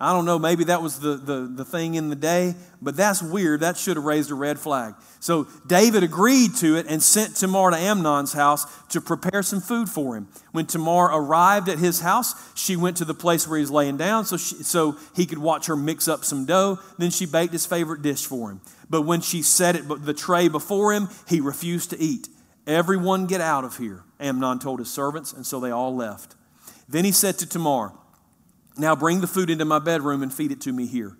I 0.00 0.12
don't 0.12 0.24
know, 0.24 0.40
maybe 0.40 0.64
that 0.64 0.82
was 0.82 0.98
the, 0.98 1.14
the, 1.14 1.50
the 1.54 1.64
thing 1.64 1.94
in 1.94 2.10
the 2.10 2.16
day, 2.16 2.56
but 2.82 2.96
that's 2.96 3.22
weird. 3.22 3.60
That 3.60 3.76
should 3.76 3.96
have 3.96 4.04
raised 4.04 4.30
a 4.32 4.34
red 4.34 4.58
flag. 4.58 4.94
So 5.20 5.46
David 5.66 6.02
agreed 6.02 6.56
to 6.56 6.76
it 6.76 6.86
and 6.88 7.00
sent 7.00 7.36
Tamar 7.36 7.70
to 7.70 7.76
Amnon's 7.76 8.32
house 8.32 8.66
to 8.88 9.00
prepare 9.00 9.42
some 9.42 9.60
food 9.60 9.88
for 9.88 10.16
him. 10.16 10.28
When 10.50 10.66
Tamar 10.66 11.06
arrived 11.06 11.68
at 11.68 11.78
his 11.78 12.00
house, 12.00 12.34
she 12.54 12.74
went 12.74 12.96
to 12.96 13.04
the 13.04 13.14
place 13.14 13.46
where 13.46 13.56
he 13.56 13.62
was 13.62 13.70
laying 13.70 13.96
down 13.96 14.24
so, 14.24 14.36
she, 14.36 14.56
so 14.56 14.96
he 15.14 15.26
could 15.26 15.38
watch 15.38 15.66
her 15.66 15.76
mix 15.76 16.08
up 16.08 16.24
some 16.24 16.44
dough. 16.44 16.80
Then 16.98 17.10
she 17.10 17.24
baked 17.24 17.52
his 17.52 17.64
favorite 17.64 18.02
dish 18.02 18.26
for 18.26 18.50
him. 18.50 18.60
But 18.90 19.02
when 19.02 19.20
she 19.20 19.42
set 19.42 19.76
it, 19.76 19.88
the 20.04 20.12
tray 20.12 20.48
before 20.48 20.92
him, 20.92 21.08
he 21.28 21.40
refused 21.40 21.90
to 21.90 21.98
eat. 21.98 22.28
Everyone 22.66 23.26
get 23.26 23.40
out 23.40 23.64
of 23.64 23.78
here, 23.78 24.02
Amnon 24.18 24.58
told 24.58 24.80
his 24.80 24.90
servants, 24.90 25.32
and 25.32 25.46
so 25.46 25.60
they 25.60 25.70
all 25.70 25.94
left. 25.94 26.34
Then 26.88 27.04
he 27.04 27.12
said 27.12 27.38
to 27.38 27.46
Tamar, 27.46 27.92
now 28.76 28.96
bring 28.96 29.20
the 29.20 29.26
food 29.26 29.50
into 29.50 29.64
my 29.64 29.78
bedroom 29.78 30.22
and 30.22 30.32
feed 30.32 30.52
it 30.52 30.60
to 30.62 30.72
me 30.72 30.86
here. 30.86 31.16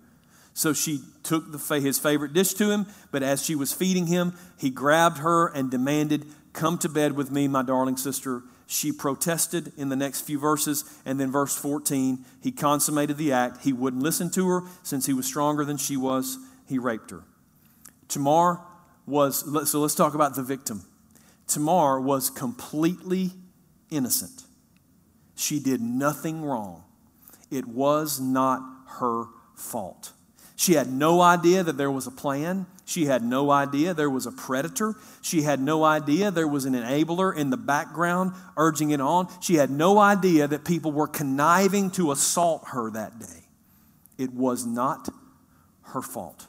So 0.53 0.71
she 0.71 1.01
took 1.23 1.51
the, 1.51 1.79
his 1.79 1.99
favorite 1.99 2.33
dish 2.33 2.53
to 2.53 2.71
him, 2.71 2.87
but 3.11 3.23
as 3.23 3.43
she 3.43 3.55
was 3.55 3.73
feeding 3.73 4.07
him, 4.07 4.37
he 4.57 4.69
grabbed 4.69 5.17
her 5.17 5.47
and 5.47 5.69
demanded, 5.69 6.25
Come 6.53 6.77
to 6.77 6.89
bed 6.89 7.13
with 7.13 7.29
me, 7.29 7.49
my 7.49 7.61
darling 7.61 7.97
sister. 7.97 8.41
She 8.65 8.93
protested 8.93 9.73
in 9.77 9.89
the 9.89 9.97
next 9.97 10.21
few 10.21 10.39
verses, 10.39 10.85
and 11.05 11.19
then 11.19 11.29
verse 11.31 11.55
14, 11.57 12.23
he 12.41 12.53
consummated 12.53 13.17
the 13.17 13.33
act. 13.33 13.63
He 13.63 13.73
wouldn't 13.73 14.01
listen 14.01 14.31
to 14.31 14.47
her 14.47 14.61
since 14.81 15.05
he 15.05 15.13
was 15.13 15.25
stronger 15.25 15.65
than 15.65 15.75
she 15.75 15.97
was. 15.97 16.37
He 16.65 16.79
raped 16.79 17.11
her. 17.11 17.23
Tamar 18.07 18.61
was, 19.05 19.69
so 19.69 19.81
let's 19.81 19.95
talk 19.95 20.15
about 20.15 20.35
the 20.35 20.43
victim. 20.43 20.83
Tamar 21.47 21.99
was 21.99 22.29
completely 22.29 23.31
innocent. 23.91 24.43
She 25.35 25.59
did 25.59 25.81
nothing 25.81 26.41
wrong. 26.41 26.84
It 27.55 27.67
was 27.67 28.19
not 28.19 28.61
her 28.99 29.27
fault. 29.55 30.11
She 30.57 30.73
had 30.73 30.91
no 30.91 31.21
idea 31.21 31.63
that 31.63 31.77
there 31.77 31.89
was 31.89 32.05
a 32.05 32.11
plan. 32.11 32.65
She 32.83 33.05
had 33.05 33.23
no 33.23 33.49
idea 33.49 33.93
there 33.93 34.09
was 34.09 34.25
a 34.25 34.31
predator. 34.31 34.95
She 35.21 35.43
had 35.43 35.61
no 35.61 35.85
idea 35.85 36.31
there 36.31 36.49
was 36.49 36.65
an 36.65 36.73
enabler 36.73 37.33
in 37.33 37.51
the 37.51 37.57
background 37.57 38.33
urging 38.57 38.91
it 38.91 38.99
on. 38.99 39.29
She 39.41 39.55
had 39.55 39.69
no 39.69 39.99
idea 39.99 40.49
that 40.49 40.65
people 40.65 40.91
were 40.91 41.07
conniving 41.07 41.91
to 41.91 42.11
assault 42.11 42.65
her 42.71 42.91
that 42.91 43.19
day. 43.19 43.47
It 44.17 44.33
was 44.33 44.65
not 44.65 45.07
her 45.83 46.01
fault. 46.01 46.47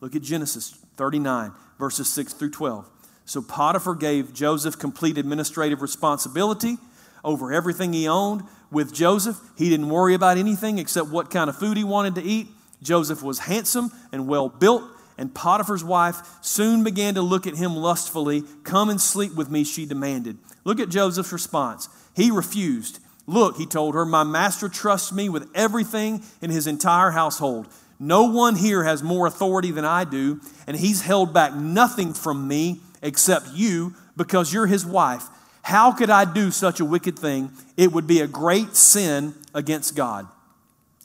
Look 0.00 0.14
at 0.14 0.22
Genesis 0.22 0.70
39, 0.96 1.50
verses 1.80 2.08
6 2.12 2.32
through 2.34 2.50
12. 2.52 2.88
So 3.24 3.42
Potiphar 3.42 3.96
gave 3.96 4.32
Joseph 4.32 4.78
complete 4.78 5.18
administrative 5.18 5.82
responsibility 5.82 6.76
over 7.24 7.52
everything 7.52 7.92
he 7.92 8.06
owned. 8.06 8.42
With 8.70 8.92
Joseph, 8.92 9.38
he 9.56 9.68
didn't 9.68 9.88
worry 9.88 10.14
about 10.14 10.38
anything 10.38 10.78
except 10.78 11.08
what 11.08 11.30
kind 11.30 11.48
of 11.48 11.56
food 11.56 11.76
he 11.76 11.84
wanted 11.84 12.14
to 12.16 12.22
eat. 12.22 12.48
Joseph 12.82 13.22
was 13.22 13.40
handsome 13.40 13.90
and 14.12 14.26
well 14.26 14.48
built, 14.48 14.84
and 15.16 15.34
Potiphar's 15.34 15.84
wife 15.84 16.22
soon 16.42 16.84
began 16.84 17.14
to 17.14 17.22
look 17.22 17.46
at 17.46 17.56
him 17.56 17.76
lustfully. 17.76 18.42
Come 18.64 18.90
and 18.90 19.00
sleep 19.00 19.34
with 19.34 19.50
me, 19.50 19.64
she 19.64 19.86
demanded. 19.86 20.38
Look 20.64 20.80
at 20.80 20.88
Joseph's 20.88 21.32
response. 21.32 21.88
He 22.14 22.30
refused. 22.30 23.00
Look, 23.26 23.56
he 23.56 23.66
told 23.66 23.94
her, 23.94 24.04
my 24.04 24.22
master 24.22 24.68
trusts 24.68 25.12
me 25.12 25.28
with 25.28 25.48
everything 25.54 26.22
in 26.42 26.50
his 26.50 26.66
entire 26.66 27.12
household. 27.12 27.68
No 27.98 28.24
one 28.24 28.56
here 28.56 28.84
has 28.84 29.02
more 29.02 29.26
authority 29.26 29.70
than 29.70 29.84
I 29.84 30.04
do, 30.04 30.40
and 30.66 30.76
he's 30.76 31.02
held 31.02 31.32
back 31.32 31.54
nothing 31.54 32.12
from 32.12 32.46
me 32.46 32.80
except 33.00 33.48
you 33.52 33.94
because 34.16 34.52
you're 34.52 34.66
his 34.66 34.84
wife. 34.84 35.28
How 35.64 35.92
could 35.92 36.10
I 36.10 36.26
do 36.26 36.50
such 36.50 36.78
a 36.78 36.84
wicked 36.84 37.18
thing? 37.18 37.50
It 37.78 37.90
would 37.90 38.06
be 38.06 38.20
a 38.20 38.26
great 38.26 38.76
sin 38.76 39.34
against 39.54 39.96
God. 39.96 40.28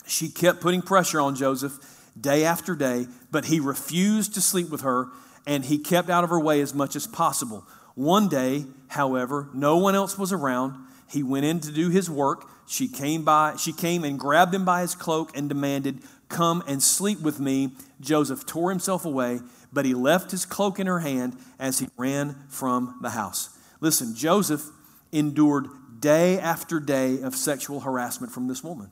She 0.06 0.28
kept 0.28 0.60
putting 0.60 0.82
pressure 0.82 1.22
on 1.22 1.36
Joseph 1.36 1.80
day 2.20 2.44
after 2.44 2.76
day, 2.76 3.08
but 3.32 3.46
he 3.46 3.62
refused 3.62 4.34
to 4.34 4.42
sleep 4.42 4.70
with 4.70 4.82
her 4.82 5.08
and 5.48 5.64
he 5.64 5.78
kept 5.78 6.10
out 6.10 6.26
of 6.26 6.30
her 6.30 6.40
way 6.42 6.60
as 6.60 6.74
much 6.74 6.98
as 6.98 7.08
possible. 7.08 7.66
One 7.96 8.28
day, 8.28 8.66
however, 8.90 9.48
no 9.54 9.78
one 9.78 9.96
else 9.96 10.18
was 10.18 10.34
around. 10.34 10.76
He 11.08 11.24
went 11.24 11.46
in 11.46 11.62
to 11.62 11.72
do 11.72 11.90
his 11.90 12.10
work. 12.10 12.46
She 12.68 12.90
came 12.90 13.24
by, 13.24 13.56
she 13.56 13.72
came 13.72 14.04
and 14.04 14.20
grabbed 14.20 14.54
him 14.54 14.66
by 14.66 14.82
his 14.82 14.94
cloak 14.94 15.38
and 15.38 15.48
demanded, 15.48 16.02
"Come 16.28 16.64
and 16.68 16.84
sleep 16.84 17.22
with 17.22 17.40
me." 17.40 17.72
Joseph 18.02 18.46
tore 18.46 18.72
himself 18.72 19.06
away, 19.06 19.40
but 19.72 19.86
he 19.86 19.94
left 19.94 20.32
his 20.32 20.46
cloak 20.46 20.82
in 20.82 20.88
her 20.88 21.00
hand 21.00 21.38
as 21.58 21.80
he 21.80 21.88
ran 21.96 22.36
from 22.50 22.98
the 23.02 23.12
house. 23.12 23.52
Listen, 23.82 24.16
Joseph 24.16 24.64
endured 25.12 25.68
day 26.00 26.40
after 26.40 26.80
day 26.80 27.22
of 27.22 27.36
sexual 27.36 27.82
harassment 27.82 28.32
from 28.32 28.48
this 28.48 28.64
woman. 28.64 28.92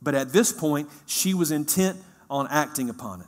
But 0.00 0.14
at 0.14 0.32
this 0.32 0.52
point, 0.52 0.88
she 1.06 1.34
was 1.34 1.50
intent 1.50 1.98
on 2.28 2.48
acting 2.48 2.90
upon 2.90 3.20
it. 3.20 3.26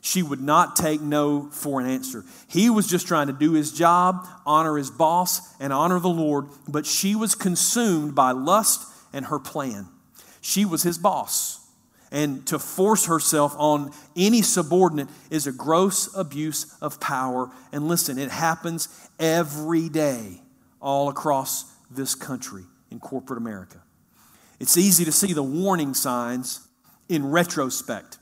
She 0.00 0.22
would 0.22 0.40
not 0.40 0.76
take 0.76 1.00
no 1.00 1.48
for 1.50 1.80
an 1.80 1.86
answer. 1.86 2.24
He 2.46 2.70
was 2.70 2.86
just 2.86 3.08
trying 3.08 3.26
to 3.26 3.32
do 3.32 3.52
his 3.52 3.72
job, 3.72 4.26
honor 4.46 4.76
his 4.76 4.90
boss, 4.90 5.40
and 5.60 5.72
honor 5.72 5.98
the 5.98 6.08
Lord, 6.08 6.46
but 6.68 6.86
she 6.86 7.16
was 7.16 7.34
consumed 7.34 8.14
by 8.14 8.30
lust 8.30 8.86
and 9.12 9.26
her 9.26 9.40
plan. 9.40 9.88
She 10.40 10.64
was 10.64 10.84
his 10.84 10.96
boss. 10.96 11.65
And 12.12 12.46
to 12.46 12.58
force 12.58 13.06
herself 13.06 13.54
on 13.58 13.90
any 14.16 14.42
subordinate 14.42 15.08
is 15.30 15.46
a 15.46 15.52
gross 15.52 16.14
abuse 16.14 16.76
of 16.80 17.00
power. 17.00 17.50
And 17.72 17.88
listen, 17.88 18.18
it 18.18 18.30
happens 18.30 18.88
every 19.18 19.88
day 19.88 20.40
all 20.80 21.08
across 21.08 21.64
this 21.90 22.14
country 22.14 22.62
in 22.90 23.00
corporate 23.00 23.38
America. 23.38 23.82
It's 24.60 24.76
easy 24.76 25.04
to 25.04 25.12
see 25.12 25.32
the 25.32 25.42
warning 25.42 25.94
signs 25.94 26.66
in 27.08 27.30
retrospect. 27.30 28.18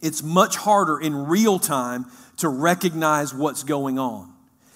It's 0.00 0.22
much 0.22 0.56
harder 0.56 1.00
in 1.00 1.26
real 1.26 1.58
time 1.58 2.06
to 2.38 2.48
recognize 2.48 3.34
what's 3.34 3.62
going 3.62 3.98
on. 3.98 4.32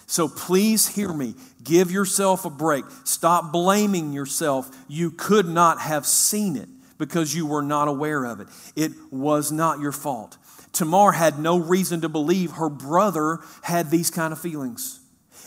So 0.06 0.28
please 0.28 0.88
hear 0.88 1.12
me. 1.12 1.34
Give 1.62 1.90
yourself 1.90 2.44
a 2.44 2.50
break. 2.50 2.84
Stop 3.04 3.52
blaming 3.52 4.12
yourself. 4.12 4.70
You 4.88 5.10
could 5.10 5.46
not 5.46 5.80
have 5.80 6.06
seen 6.06 6.56
it 6.56 6.68
because 7.02 7.34
you 7.34 7.44
were 7.44 7.62
not 7.62 7.88
aware 7.88 8.24
of 8.24 8.38
it. 8.38 8.46
It 8.76 8.92
was 9.10 9.50
not 9.50 9.80
your 9.80 9.90
fault. 9.90 10.38
Tamar 10.70 11.10
had 11.10 11.36
no 11.36 11.58
reason 11.58 12.00
to 12.02 12.08
believe 12.08 12.52
her 12.52 12.68
brother 12.68 13.40
had 13.62 13.90
these 13.90 14.08
kind 14.08 14.32
of 14.32 14.38
feelings, 14.38 15.00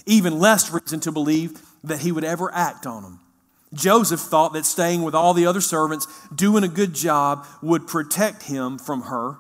even 0.05 0.37
less 0.37 0.69
reason 0.69 0.99
to 0.99 1.13
believe 1.13 1.61
that 1.81 1.99
he 1.99 2.11
would 2.11 2.25
ever 2.25 2.53
act 2.53 2.85
on 2.85 3.03
them. 3.03 3.21
Joseph 3.73 4.19
thought 4.19 4.51
that 4.51 4.65
staying 4.65 5.03
with 5.03 5.15
all 5.15 5.33
the 5.33 5.45
other 5.45 5.61
servants, 5.61 6.07
doing 6.35 6.65
a 6.65 6.67
good 6.67 6.93
job, 6.93 7.47
would 7.61 7.87
protect 7.87 8.43
him 8.43 8.77
from 8.77 9.03
her 9.03 9.37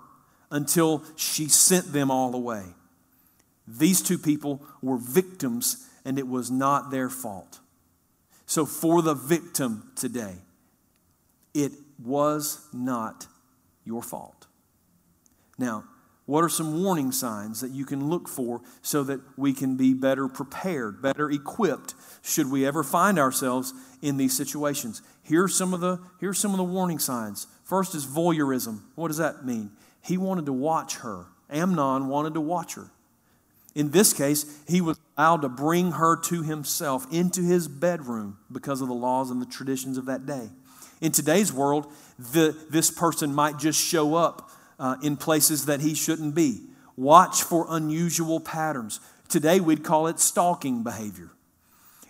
until 0.49 1.03
she 1.17 1.49
sent 1.49 1.91
them 1.91 2.09
all 2.09 2.33
away. 2.33 2.63
These 3.67 4.01
two 4.01 4.17
people 4.17 4.63
were 4.81 4.97
victims, 4.97 5.85
and 6.05 6.17
it 6.17 6.29
was 6.29 6.49
not 6.49 6.91
their 6.91 7.09
fault. 7.09 7.59
So, 8.45 8.65
for 8.65 9.01
the 9.01 9.15
victim 9.15 9.91
today, 9.97 10.35
it 11.53 11.71
was 12.03 12.67
not 12.73 13.27
your 13.83 14.01
fault. 14.01 14.47
Now, 15.57 15.85
what 16.25 16.43
are 16.43 16.49
some 16.49 16.83
warning 16.83 17.11
signs 17.11 17.61
that 17.61 17.71
you 17.71 17.85
can 17.85 18.09
look 18.09 18.27
for 18.27 18.61
so 18.81 19.03
that 19.03 19.21
we 19.37 19.53
can 19.53 19.77
be 19.77 19.93
better 19.93 20.27
prepared, 20.27 21.01
better 21.01 21.29
equipped 21.29 21.93
should 22.23 22.49
we 22.49 22.65
ever 22.65 22.83
find 22.83 23.19
ourselves 23.19 23.73
in 24.01 24.17
these 24.17 24.35
situations? 24.35 25.03
Here's 25.21 25.55
some 25.55 25.73
of 25.73 25.81
the, 25.81 25.99
here's 26.19 26.39
some 26.39 26.51
of 26.51 26.57
the 26.57 26.63
warning 26.63 26.97
signs. 26.97 27.45
First 27.63 27.93
is 27.93 28.07
voyeurism. 28.07 28.81
What 28.95 29.09
does 29.09 29.17
that 29.17 29.45
mean? 29.45 29.71
He 30.01 30.17
wanted 30.17 30.47
to 30.47 30.53
watch 30.53 30.97
her. 30.97 31.25
Amnon 31.49 32.07
wanted 32.07 32.33
to 32.33 32.41
watch 32.41 32.73
her. 32.73 32.89
In 33.75 33.91
this 33.91 34.13
case, 34.13 34.63
he 34.67 34.81
was 34.81 34.97
allowed 35.17 35.41
to 35.41 35.49
bring 35.49 35.91
her 35.93 36.19
to 36.21 36.41
himself 36.41 37.05
into 37.11 37.41
his 37.41 37.67
bedroom 37.67 38.37
because 38.51 38.81
of 38.81 38.87
the 38.87 38.93
laws 38.93 39.29
and 39.29 39.41
the 39.41 39.45
traditions 39.45 39.97
of 39.97 40.05
that 40.05 40.25
day. 40.25 40.49
In 41.01 41.11
today's 41.11 41.51
world, 41.51 41.91
the, 42.17 42.55
this 42.69 42.89
person 42.89 43.33
might 43.33 43.57
just 43.57 43.79
show 43.79 44.15
up 44.15 44.49
uh, 44.79 44.97
in 45.03 45.17
places 45.17 45.65
that 45.65 45.81
he 45.81 45.93
shouldn't 45.93 46.35
be. 46.35 46.61
Watch 46.95 47.43
for 47.43 47.65
unusual 47.69 48.39
patterns. 48.39 48.99
Today, 49.27 49.59
we'd 49.59 49.83
call 49.83 50.07
it 50.07 50.19
stalking 50.19 50.83
behavior. 50.83 51.31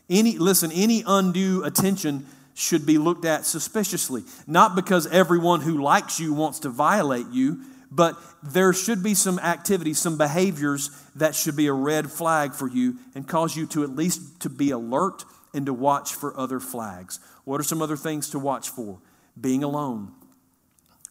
Any, 0.09 0.37
listen, 0.37 0.71
any 0.71 1.03
undue 1.05 1.63
attention 1.63 2.27
should 2.53 2.85
be 2.85 2.97
looked 2.97 3.25
at 3.25 3.45
suspiciously, 3.45 4.23
not 4.47 4.75
because 4.75 5.07
everyone 5.07 5.61
who 5.61 5.81
likes 5.81 6.19
you 6.19 6.33
wants 6.33 6.59
to 6.59 6.69
violate 6.69 7.27
you, 7.31 7.61
but 7.91 8.17
there 8.43 8.73
should 8.73 9.01
be 9.01 9.13
some 9.13 9.39
activities, 9.39 9.99
some 9.99 10.17
behaviors 10.17 10.89
that 11.15 11.33
should 11.35 11.55
be 11.55 11.67
a 11.67 11.73
red 11.73 12.11
flag 12.11 12.53
for 12.53 12.67
you 12.67 12.97
and 13.15 13.27
cause 13.27 13.55
you 13.55 13.65
to 13.67 13.83
at 13.83 13.95
least 13.95 14.41
to 14.41 14.49
be 14.49 14.71
alert 14.71 15.23
and 15.55 15.65
to 15.65 15.73
watch 15.73 16.13
for 16.13 16.37
other 16.37 16.59
flags. 16.59 17.19
What 17.45 17.59
are 17.59 17.63
some 17.63 17.81
other 17.81 17.97
things 17.97 18.29
to 18.31 18.39
watch 18.39 18.69
for? 18.69 18.99
Being 19.39 19.63
alone. 19.63 20.11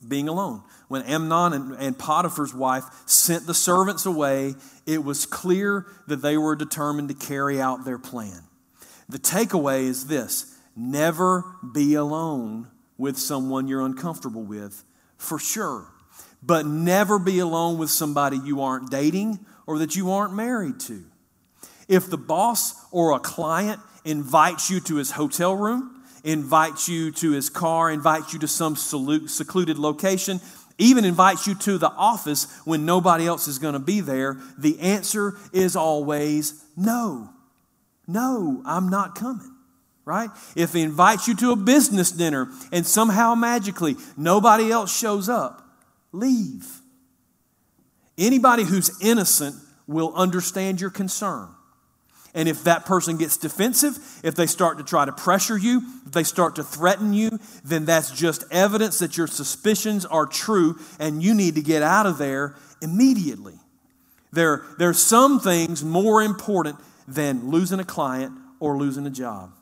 Being 0.07 0.29
alone. 0.29 0.63
When 0.89 1.03
Amnon 1.03 1.53
and, 1.53 1.73
and 1.73 1.99
Potiphar's 1.99 2.55
wife 2.55 2.85
sent 3.07 3.47
the 3.47 3.55
servants 3.55 4.05
away, 4.05 4.55
it 4.87 5.03
was 5.03 5.25
clear 5.27 5.87
that 6.07 6.17
they 6.17 6.37
were 6.37 6.55
determined 6.55 7.09
to 7.09 7.15
carry 7.15 7.61
out 7.61 7.85
their 7.85 7.99
plan. 7.99 8.43
The 9.09 9.19
takeaway 9.19 9.85
is 9.85 10.07
this 10.07 10.59
never 10.77 11.45
be 11.73 11.95
alone 11.95 12.69
with 12.99 13.19
someone 13.19 13.69
you're 13.69 13.85
uncomfortable 13.85 14.43
with, 14.43 14.85
for 15.17 15.39
sure. 15.39 15.87
But 16.43 16.67
never 16.67 17.19
be 17.19 17.39
alone 17.39 17.79
with 17.79 17.91
somebody 17.91 18.39
you 18.39 18.61
aren't 18.61 18.91
dating 18.91 19.45
or 19.67 19.79
that 19.79 19.97
you 19.97 20.11
aren't 20.11 20.35
married 20.35 20.81
to. 20.81 21.05
If 21.89 22.09
the 22.09 22.19
boss 22.19 22.75
or 22.91 23.13
a 23.13 23.19
client 23.19 23.81
invites 24.05 24.71
you 24.71 24.81
to 24.81 24.97
his 24.97 25.13
hotel 25.13 25.55
room, 25.55 26.03
invites 26.25 26.89
you 26.89 27.11
to 27.13 27.33
his 27.33 27.51
car, 27.51 27.91
invites 27.91 28.33
you 28.33 28.39
to 28.41 28.49
some 28.49 28.77
secluded 28.77 29.79
location, 29.79 30.41
even 30.79 31.05
invites 31.05 31.47
you 31.47 31.55
to 31.55 31.79
the 31.79 31.91
office 31.91 32.47
when 32.65 32.85
nobody 32.85 33.27
else 33.27 33.47
is 33.47 33.59
going 33.59 33.75
to 33.75 33.79
be 33.79 34.01
there, 34.01 34.39
the 34.59 34.81
answer 34.81 35.35
is 35.53 35.77
always 35.77 36.65
no. 36.77 37.31
No, 38.07 38.63
I'm 38.67 38.89
not 38.89 39.15
coming. 39.15 39.51
Right? 40.05 40.29
If 40.55 40.75
he 40.75 40.83
invites 40.83 41.29
you 41.29 41.35
to 41.37 41.53
a 41.53 41.57
business 41.57 42.11
dinner 42.11 42.51
and 42.71 42.87
somehow 42.87 43.35
magically 43.35 43.97
nobody 44.19 44.71
else 44.71 44.95
shows 44.95 45.31
up, 45.31 45.67
leave. 46.13 46.67
Anybody 48.19 48.65
who's 48.65 49.01
innocent 49.03 49.57
will 49.87 50.13
understand 50.15 50.81
your 50.81 50.91
concern. 50.91 51.54
And 52.35 52.49
if 52.49 52.65
that 52.65 52.85
person 52.85 53.17
gets 53.17 53.37
defensive, 53.37 53.97
if 54.25 54.35
they 54.35 54.47
start 54.47 54.79
to 54.79 54.85
try 54.85 55.05
to 55.05 55.13
pressure 55.13 55.57
you, 55.57 55.83
if 56.05 56.13
they 56.13 56.25
start 56.25 56.57
to 56.57 56.65
threaten 56.65 57.15
you, 57.15 57.39
then 57.65 57.85
that's 57.85 58.11
just 58.11 58.45
evidence 58.51 58.99
that 58.99 59.17
your 59.17 59.29
suspicions 59.29 60.05
are 60.05 60.27
true 60.27 60.79
and 60.99 61.23
you 61.23 61.33
need 61.33 61.55
to 61.55 61.63
get 61.63 61.83
out 61.83 62.07
of 62.07 62.19
there 62.19 62.57
immediately. 62.83 63.55
There, 64.33 64.63
there 64.79 64.89
are 64.89 64.95
some 64.95 65.39
things 65.39 65.85
more 65.85 66.23
important 66.23 66.77
than 67.07 67.51
losing 67.51 67.79
a 67.79 67.85
client 67.85 68.33
or 68.59 68.77
losing 68.77 69.07
a 69.07 69.11
job. 69.11 69.53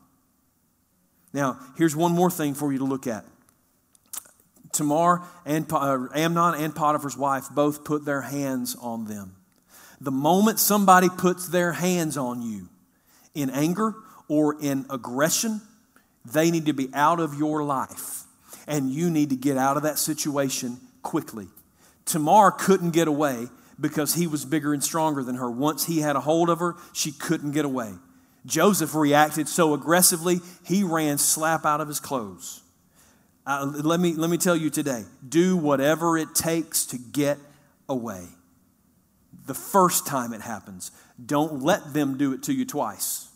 Now, 1.35 1.59
here's 1.77 1.95
one 1.95 2.13
more 2.13 2.31
thing 2.31 2.55
for 2.55 2.73
you 2.73 2.79
to 2.79 2.85
look 2.85 3.07
at. 3.07 3.25
Tamar 4.73 5.23
and 5.45 5.71
uh, 5.71 6.07
Amnon 6.15 6.55
and 6.55 6.75
Potiphar's 6.75 7.19
wife 7.19 7.49
both 7.51 7.85
put 7.85 8.07
their 8.07 8.23
hands 8.23 8.75
on 8.81 9.05
them. 9.05 9.37
The 10.03 10.11
moment 10.11 10.59
somebody 10.59 11.09
puts 11.09 11.47
their 11.47 11.71
hands 11.71 12.17
on 12.17 12.43
you 12.43 12.69
in 13.37 13.51
anger 13.51 13.95
or 14.27 14.61
in 14.61 14.85
aggression, 14.91 15.61
they 16.25 16.51
need 16.51 16.67
to 16.67 16.73
be 16.73 16.89
out 16.93 17.21
of 17.21 17.39
your 17.39 17.63
life. 17.63 18.25
And 18.67 18.91
you 18.91 19.11
need 19.11 19.31
to 19.31 19.37
get 19.37 19.57
out 19.57 19.77
of 19.77 19.85
that 19.85 20.01
situation 20.01 20.79
quickly. 21.03 21.47
Tamar 22.05 22.51
couldn't 22.51 22.91
get 22.91 23.07
away 23.07 23.47
because 23.81 24.15
he 24.15 24.27
was 24.27 24.45
bigger 24.45 24.75
and 24.75 24.83
stronger 24.83 25.23
than 25.23 25.37
her. 25.37 25.49
Once 25.49 25.87
he 25.87 26.01
had 26.01 26.17
a 26.17 26.21
hold 26.21 26.51
of 26.51 26.59
her, 26.59 26.75
she 26.93 27.13
couldn't 27.13 27.53
get 27.53 27.65
away. 27.65 27.93
Joseph 28.45 28.97
reacted 28.97 29.49
so 29.49 29.73
aggressively, 29.73 30.41
he 30.65 30.83
ran 30.83 31.17
slap 31.19 31.65
out 31.65 31.81
of 31.81 31.87
his 31.87 32.01
clothes. 32.01 32.61
Uh, 33.47 33.73
let, 33.85 34.01
me, 34.01 34.15
let 34.15 34.31
me 34.31 34.37
tell 34.37 34.57
you 34.57 34.69
today 34.69 35.05
do 35.29 35.57
whatever 35.57 36.19
it 36.19 36.35
takes 36.35 36.87
to 36.87 36.99
get 36.99 37.39
away 37.89 38.27
the 39.47 39.55
first 39.55 40.07
time 40.07 40.33
it 40.33 40.41
happens. 40.41 40.91
Don't 41.25 41.63
let 41.63 41.93
them 41.93 42.17
do 42.17 42.33
it 42.33 42.45
to 42.45 42.53
you 42.53 42.65
twice. 42.65 43.29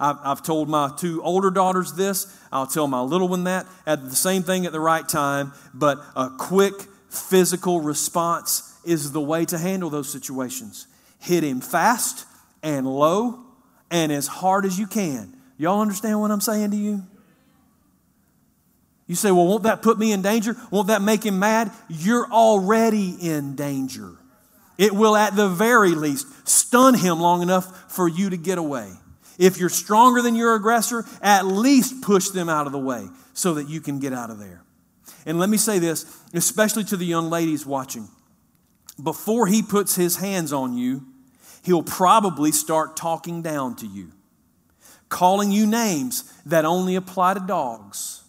I've, 0.00 0.42
told 0.42 0.68
my 0.68 0.92
two 0.98 1.22
older 1.22 1.50
daughters 1.50 1.92
this. 1.92 2.26
I'll 2.52 2.66
tell 2.66 2.86
my 2.86 3.00
little 3.00 3.28
one 3.28 3.44
that. 3.44 3.66
At 3.86 4.02
the 4.02 4.16
same 4.16 4.42
thing 4.42 4.66
at 4.66 4.72
the 4.72 4.80
right 4.80 5.08
time, 5.08 5.52
but 5.72 5.98
a 6.16 6.30
quick 6.30 6.74
physical 7.08 7.80
response 7.80 8.76
is 8.84 9.12
the 9.12 9.20
way 9.20 9.44
to 9.46 9.56
handle 9.56 9.90
those 9.90 10.10
situations. 10.10 10.86
Hit 11.20 11.44
him 11.44 11.60
fast 11.60 12.26
and 12.62 12.86
low 12.86 13.38
and 13.90 14.10
as 14.12 14.26
hard 14.26 14.64
as 14.64 14.78
you 14.78 14.86
can. 14.86 15.36
Y'all 15.56 15.80
understand 15.80 16.20
what 16.20 16.30
I'm 16.30 16.40
saying 16.40 16.72
to 16.72 16.76
you? 16.76 17.02
You 19.06 19.14
say, 19.14 19.30
well, 19.30 19.46
won't 19.46 19.64
that 19.64 19.82
put 19.82 19.98
me 19.98 20.12
in 20.12 20.22
danger? 20.22 20.56
Won't 20.70 20.88
that 20.88 21.02
make 21.02 21.24
him 21.24 21.38
mad? 21.38 21.70
You're 21.88 22.26
already 22.30 23.10
in 23.20 23.54
danger. 23.54 24.16
It 24.76 24.92
will, 24.92 25.16
at 25.16 25.36
the 25.36 25.48
very 25.48 25.94
least, 25.94 26.48
stun 26.48 26.94
him 26.94 27.20
long 27.20 27.42
enough 27.42 27.92
for 27.92 28.08
you 28.08 28.30
to 28.30 28.36
get 28.36 28.58
away. 28.58 28.92
If 29.38 29.58
you're 29.58 29.68
stronger 29.68 30.22
than 30.22 30.34
your 30.34 30.54
aggressor, 30.54 31.04
at 31.20 31.46
least 31.46 32.02
push 32.02 32.28
them 32.28 32.48
out 32.48 32.66
of 32.66 32.72
the 32.72 32.78
way 32.78 33.08
so 33.32 33.54
that 33.54 33.68
you 33.68 33.80
can 33.80 33.98
get 33.98 34.12
out 34.12 34.30
of 34.30 34.38
there. 34.38 34.62
And 35.26 35.38
let 35.38 35.48
me 35.48 35.56
say 35.56 35.78
this, 35.78 36.04
especially 36.32 36.84
to 36.84 36.96
the 36.96 37.06
young 37.06 37.30
ladies 37.30 37.64
watching. 37.64 38.08
Before 39.02 39.46
he 39.46 39.62
puts 39.62 39.96
his 39.96 40.16
hands 40.16 40.52
on 40.52 40.76
you, 40.76 41.04
he'll 41.64 41.82
probably 41.82 42.52
start 42.52 42.96
talking 42.96 43.42
down 43.42 43.74
to 43.76 43.86
you, 43.86 44.12
calling 45.08 45.50
you 45.50 45.66
names 45.66 46.32
that 46.46 46.64
only 46.64 46.94
apply 46.94 47.34
to 47.34 47.40
dogs. 47.40 48.22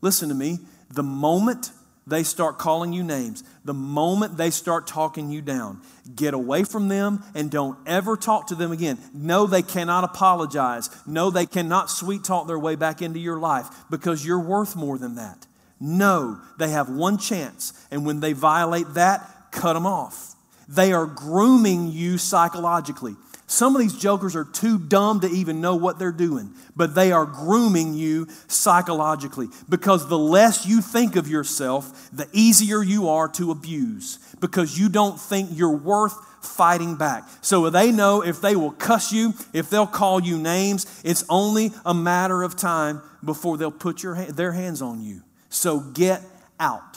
Listen 0.00 0.28
to 0.28 0.34
me. 0.34 0.58
The 0.90 1.02
moment 1.02 1.70
they 2.06 2.22
start 2.22 2.58
calling 2.58 2.92
you 2.92 3.04
names, 3.04 3.44
the 3.70 3.74
moment 3.74 4.36
they 4.36 4.50
start 4.50 4.88
talking 4.88 5.30
you 5.30 5.40
down, 5.40 5.80
get 6.16 6.34
away 6.34 6.64
from 6.64 6.88
them 6.88 7.22
and 7.36 7.52
don't 7.52 7.78
ever 7.86 8.16
talk 8.16 8.48
to 8.48 8.56
them 8.56 8.72
again. 8.72 8.98
No, 9.14 9.46
they 9.46 9.62
cannot 9.62 10.02
apologize. 10.02 10.90
No, 11.06 11.30
they 11.30 11.46
cannot 11.46 11.88
sweet 11.88 12.24
talk 12.24 12.48
their 12.48 12.58
way 12.58 12.74
back 12.74 13.00
into 13.00 13.20
your 13.20 13.38
life 13.38 13.68
because 13.88 14.26
you're 14.26 14.40
worth 14.40 14.74
more 14.74 14.98
than 14.98 15.14
that. 15.14 15.46
No, 15.78 16.40
they 16.58 16.70
have 16.70 16.90
one 16.90 17.16
chance, 17.16 17.72
and 17.92 18.04
when 18.04 18.18
they 18.18 18.32
violate 18.32 18.94
that, 18.94 19.52
cut 19.52 19.74
them 19.74 19.86
off. 19.86 20.34
They 20.66 20.92
are 20.92 21.06
grooming 21.06 21.92
you 21.92 22.18
psychologically. 22.18 23.14
Some 23.50 23.74
of 23.74 23.82
these 23.82 23.96
jokers 23.96 24.36
are 24.36 24.44
too 24.44 24.78
dumb 24.78 25.22
to 25.22 25.26
even 25.26 25.60
know 25.60 25.74
what 25.74 25.98
they're 25.98 26.12
doing, 26.12 26.54
but 26.76 26.94
they 26.94 27.10
are 27.10 27.26
grooming 27.26 27.94
you 27.94 28.28
psychologically 28.46 29.48
because 29.68 30.06
the 30.08 30.16
less 30.16 30.66
you 30.66 30.80
think 30.80 31.16
of 31.16 31.26
yourself, 31.26 32.08
the 32.12 32.28
easier 32.32 32.80
you 32.80 33.08
are 33.08 33.26
to 33.30 33.50
abuse 33.50 34.20
because 34.38 34.78
you 34.78 34.88
don't 34.88 35.20
think 35.20 35.50
you're 35.52 35.76
worth 35.76 36.14
fighting 36.44 36.94
back. 36.94 37.28
So 37.40 37.68
they 37.70 37.90
know 37.90 38.22
if 38.22 38.40
they 38.40 38.54
will 38.54 38.70
cuss 38.70 39.12
you, 39.12 39.34
if 39.52 39.68
they'll 39.68 39.84
call 39.84 40.22
you 40.22 40.38
names, 40.38 40.86
it's 41.04 41.24
only 41.28 41.72
a 41.84 41.92
matter 41.92 42.44
of 42.44 42.54
time 42.54 43.02
before 43.24 43.56
they'll 43.56 43.72
put 43.72 44.04
your, 44.04 44.14
their 44.26 44.52
hands 44.52 44.80
on 44.80 45.02
you. 45.02 45.22
So 45.48 45.80
get 45.80 46.22
out. 46.60 46.89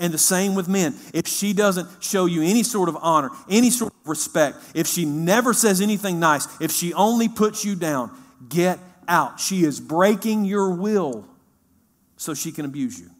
And 0.00 0.14
the 0.14 0.18
same 0.18 0.54
with 0.54 0.68
men. 0.68 0.94
If 1.12 1.26
she 1.26 1.52
doesn't 1.52 1.88
show 2.02 2.26
you 2.26 2.42
any 2.42 2.62
sort 2.62 2.88
of 2.88 2.96
honor, 3.00 3.30
any 3.50 3.70
sort 3.70 3.92
of 3.92 4.08
respect, 4.08 4.58
if 4.74 4.86
she 4.86 5.04
never 5.04 5.52
says 5.52 5.80
anything 5.80 6.20
nice, 6.20 6.46
if 6.60 6.70
she 6.70 6.94
only 6.94 7.28
puts 7.28 7.64
you 7.64 7.74
down, 7.74 8.10
get 8.48 8.78
out. 9.08 9.40
She 9.40 9.64
is 9.64 9.80
breaking 9.80 10.44
your 10.44 10.70
will 10.70 11.26
so 12.16 12.34
she 12.34 12.52
can 12.52 12.64
abuse 12.64 12.98
you. 13.00 13.10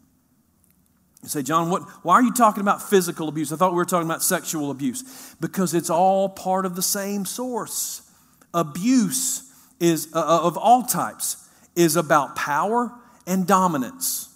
You 1.23 1.27
say, 1.27 1.43
John, 1.43 1.69
what, 1.69 1.83
why 2.03 2.15
are 2.15 2.23
you 2.23 2.31
talking 2.31 2.61
about 2.61 2.81
physical 2.81 3.27
abuse? 3.27 3.51
I 3.51 3.57
thought 3.57 3.71
we 3.71 3.77
were 3.77 3.85
talking 3.85 4.07
about 4.07 4.23
sexual 4.23 4.71
abuse. 4.71 5.35
Because 5.41 5.73
it's 5.73 5.89
all 5.89 6.29
part 6.29 6.65
of 6.65 6.75
the 6.75 6.81
same 6.81 7.25
source. 7.25 8.03
Abuse 8.53 9.51
is 9.79 10.09
uh, 10.13 10.19
uh, 10.19 10.47
of 10.47 10.57
all 10.57 10.83
types 10.83 11.45
is 11.75 11.95
about 11.95 12.35
power 12.35 12.91
and 13.27 13.45
dominance. 13.45 14.28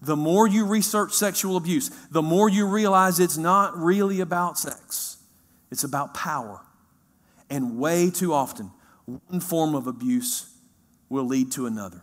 The 0.00 0.16
more 0.16 0.46
you 0.46 0.64
research 0.64 1.12
sexual 1.12 1.56
abuse, 1.56 1.90
the 2.10 2.22
more 2.22 2.48
you 2.48 2.66
realize 2.66 3.18
it's 3.18 3.36
not 3.36 3.76
really 3.76 4.20
about 4.20 4.58
sex. 4.58 5.16
It's 5.70 5.84
about 5.84 6.14
power. 6.14 6.60
And 7.50 7.78
way 7.78 8.10
too 8.10 8.32
often, 8.32 8.70
one 9.06 9.40
form 9.40 9.74
of 9.74 9.86
abuse 9.86 10.54
will 11.08 11.24
lead 11.24 11.50
to 11.52 11.66
another. 11.66 12.02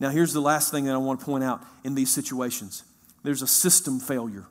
Now, 0.00 0.10
here's 0.10 0.32
the 0.32 0.40
last 0.40 0.70
thing 0.70 0.84
that 0.84 0.94
I 0.94 0.98
want 0.98 1.20
to 1.20 1.26
point 1.26 1.44
out 1.44 1.64
in 1.84 1.94
these 1.94 2.12
situations 2.12 2.84
there's 3.22 3.42
a 3.42 3.46
system 3.46 4.00
failure. 4.00 4.46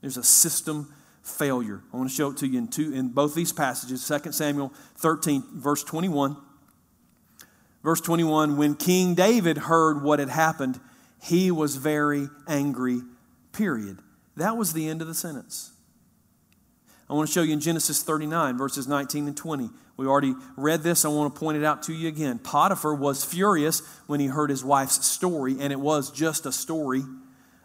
There's 0.00 0.16
a 0.16 0.22
system 0.22 0.94
failure. 1.22 1.82
I 1.92 1.98
want 1.98 2.08
to 2.08 2.14
show 2.14 2.30
it 2.30 2.38
to 2.38 2.46
you 2.46 2.58
in, 2.58 2.68
two, 2.68 2.94
in 2.94 3.08
both 3.08 3.34
these 3.34 3.52
passages 3.52 4.06
2 4.06 4.32
Samuel 4.32 4.72
13, 4.96 5.44
verse 5.52 5.84
21. 5.84 6.36
Verse 7.82 8.00
21 8.00 8.56
When 8.56 8.74
King 8.74 9.14
David 9.14 9.58
heard 9.58 10.02
what 10.02 10.18
had 10.18 10.30
happened, 10.30 10.80
he 11.22 11.50
was 11.50 11.76
very 11.76 12.28
angry, 12.48 13.00
period. 13.52 13.98
That 14.36 14.56
was 14.56 14.72
the 14.72 14.88
end 14.88 15.02
of 15.02 15.08
the 15.08 15.14
sentence. 15.14 15.72
I 17.08 17.14
want 17.14 17.28
to 17.28 17.32
show 17.32 17.42
you 17.42 17.52
in 17.52 17.60
Genesis 17.60 18.02
39, 18.02 18.56
verses 18.56 18.86
19 18.86 19.26
and 19.26 19.36
20. 19.36 19.68
We 19.96 20.06
already 20.06 20.34
read 20.56 20.82
this. 20.82 21.04
I 21.04 21.08
want 21.08 21.34
to 21.34 21.38
point 21.38 21.58
it 21.58 21.64
out 21.64 21.82
to 21.84 21.92
you 21.92 22.08
again. 22.08 22.38
Potiphar 22.38 22.94
was 22.94 23.24
furious 23.24 23.82
when 24.06 24.20
he 24.20 24.26
heard 24.26 24.48
his 24.48 24.64
wife's 24.64 25.04
story, 25.04 25.56
and 25.60 25.72
it 25.72 25.80
was 25.80 26.10
just 26.10 26.46
a 26.46 26.52
story 26.52 27.02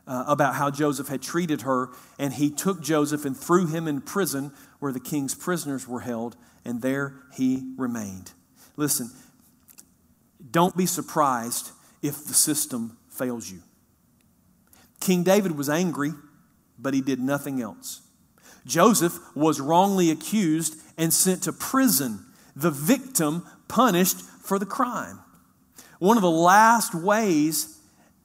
uh, 0.08 0.26
about 0.28 0.56
how 0.56 0.72
Joseph 0.72 1.08
had 1.08 1.22
treated 1.22 1.62
her. 1.62 1.90
And 2.18 2.34
he 2.34 2.50
took 2.50 2.82
Joseph 2.82 3.24
and 3.24 3.38
threw 3.38 3.68
him 3.68 3.88
in 3.88 4.02
prison 4.02 4.52
where 4.80 4.92
the 4.92 5.00
king's 5.00 5.36
prisoners 5.36 5.88
were 5.88 6.02
held, 6.02 6.36
and 6.66 6.82
there 6.82 7.14
he 7.36 7.72
remained. 7.78 8.34
Listen, 8.76 9.12
don't 10.52 10.76
be 10.76 10.88
surprised 10.88 11.72
if 12.02 12.26
the 12.26 12.34
system 12.34 12.98
fails 13.16 13.50
you. 13.50 13.62
King 15.00 15.24
David 15.24 15.58
was 15.58 15.70
angry, 15.70 16.12
but 16.78 16.94
he 16.94 17.02
did 17.02 17.20
nothing 17.20 17.62
else. 17.62 18.02
Joseph 18.66 19.18
was 19.36 19.62
wrongly 19.62 20.10
accused 20.10 20.76
and 20.98 21.14
sent 21.14 21.44
to 21.44 21.54
prison, 21.54 22.26
the 22.56 22.72
victim 22.72 23.46
punished 23.68 24.18
for 24.18 24.58
the 24.58 24.66
crime. 24.66 25.20
One 26.00 26.18
of 26.18 26.24
the 26.24 26.32
last 26.32 26.96
ways 26.96 27.80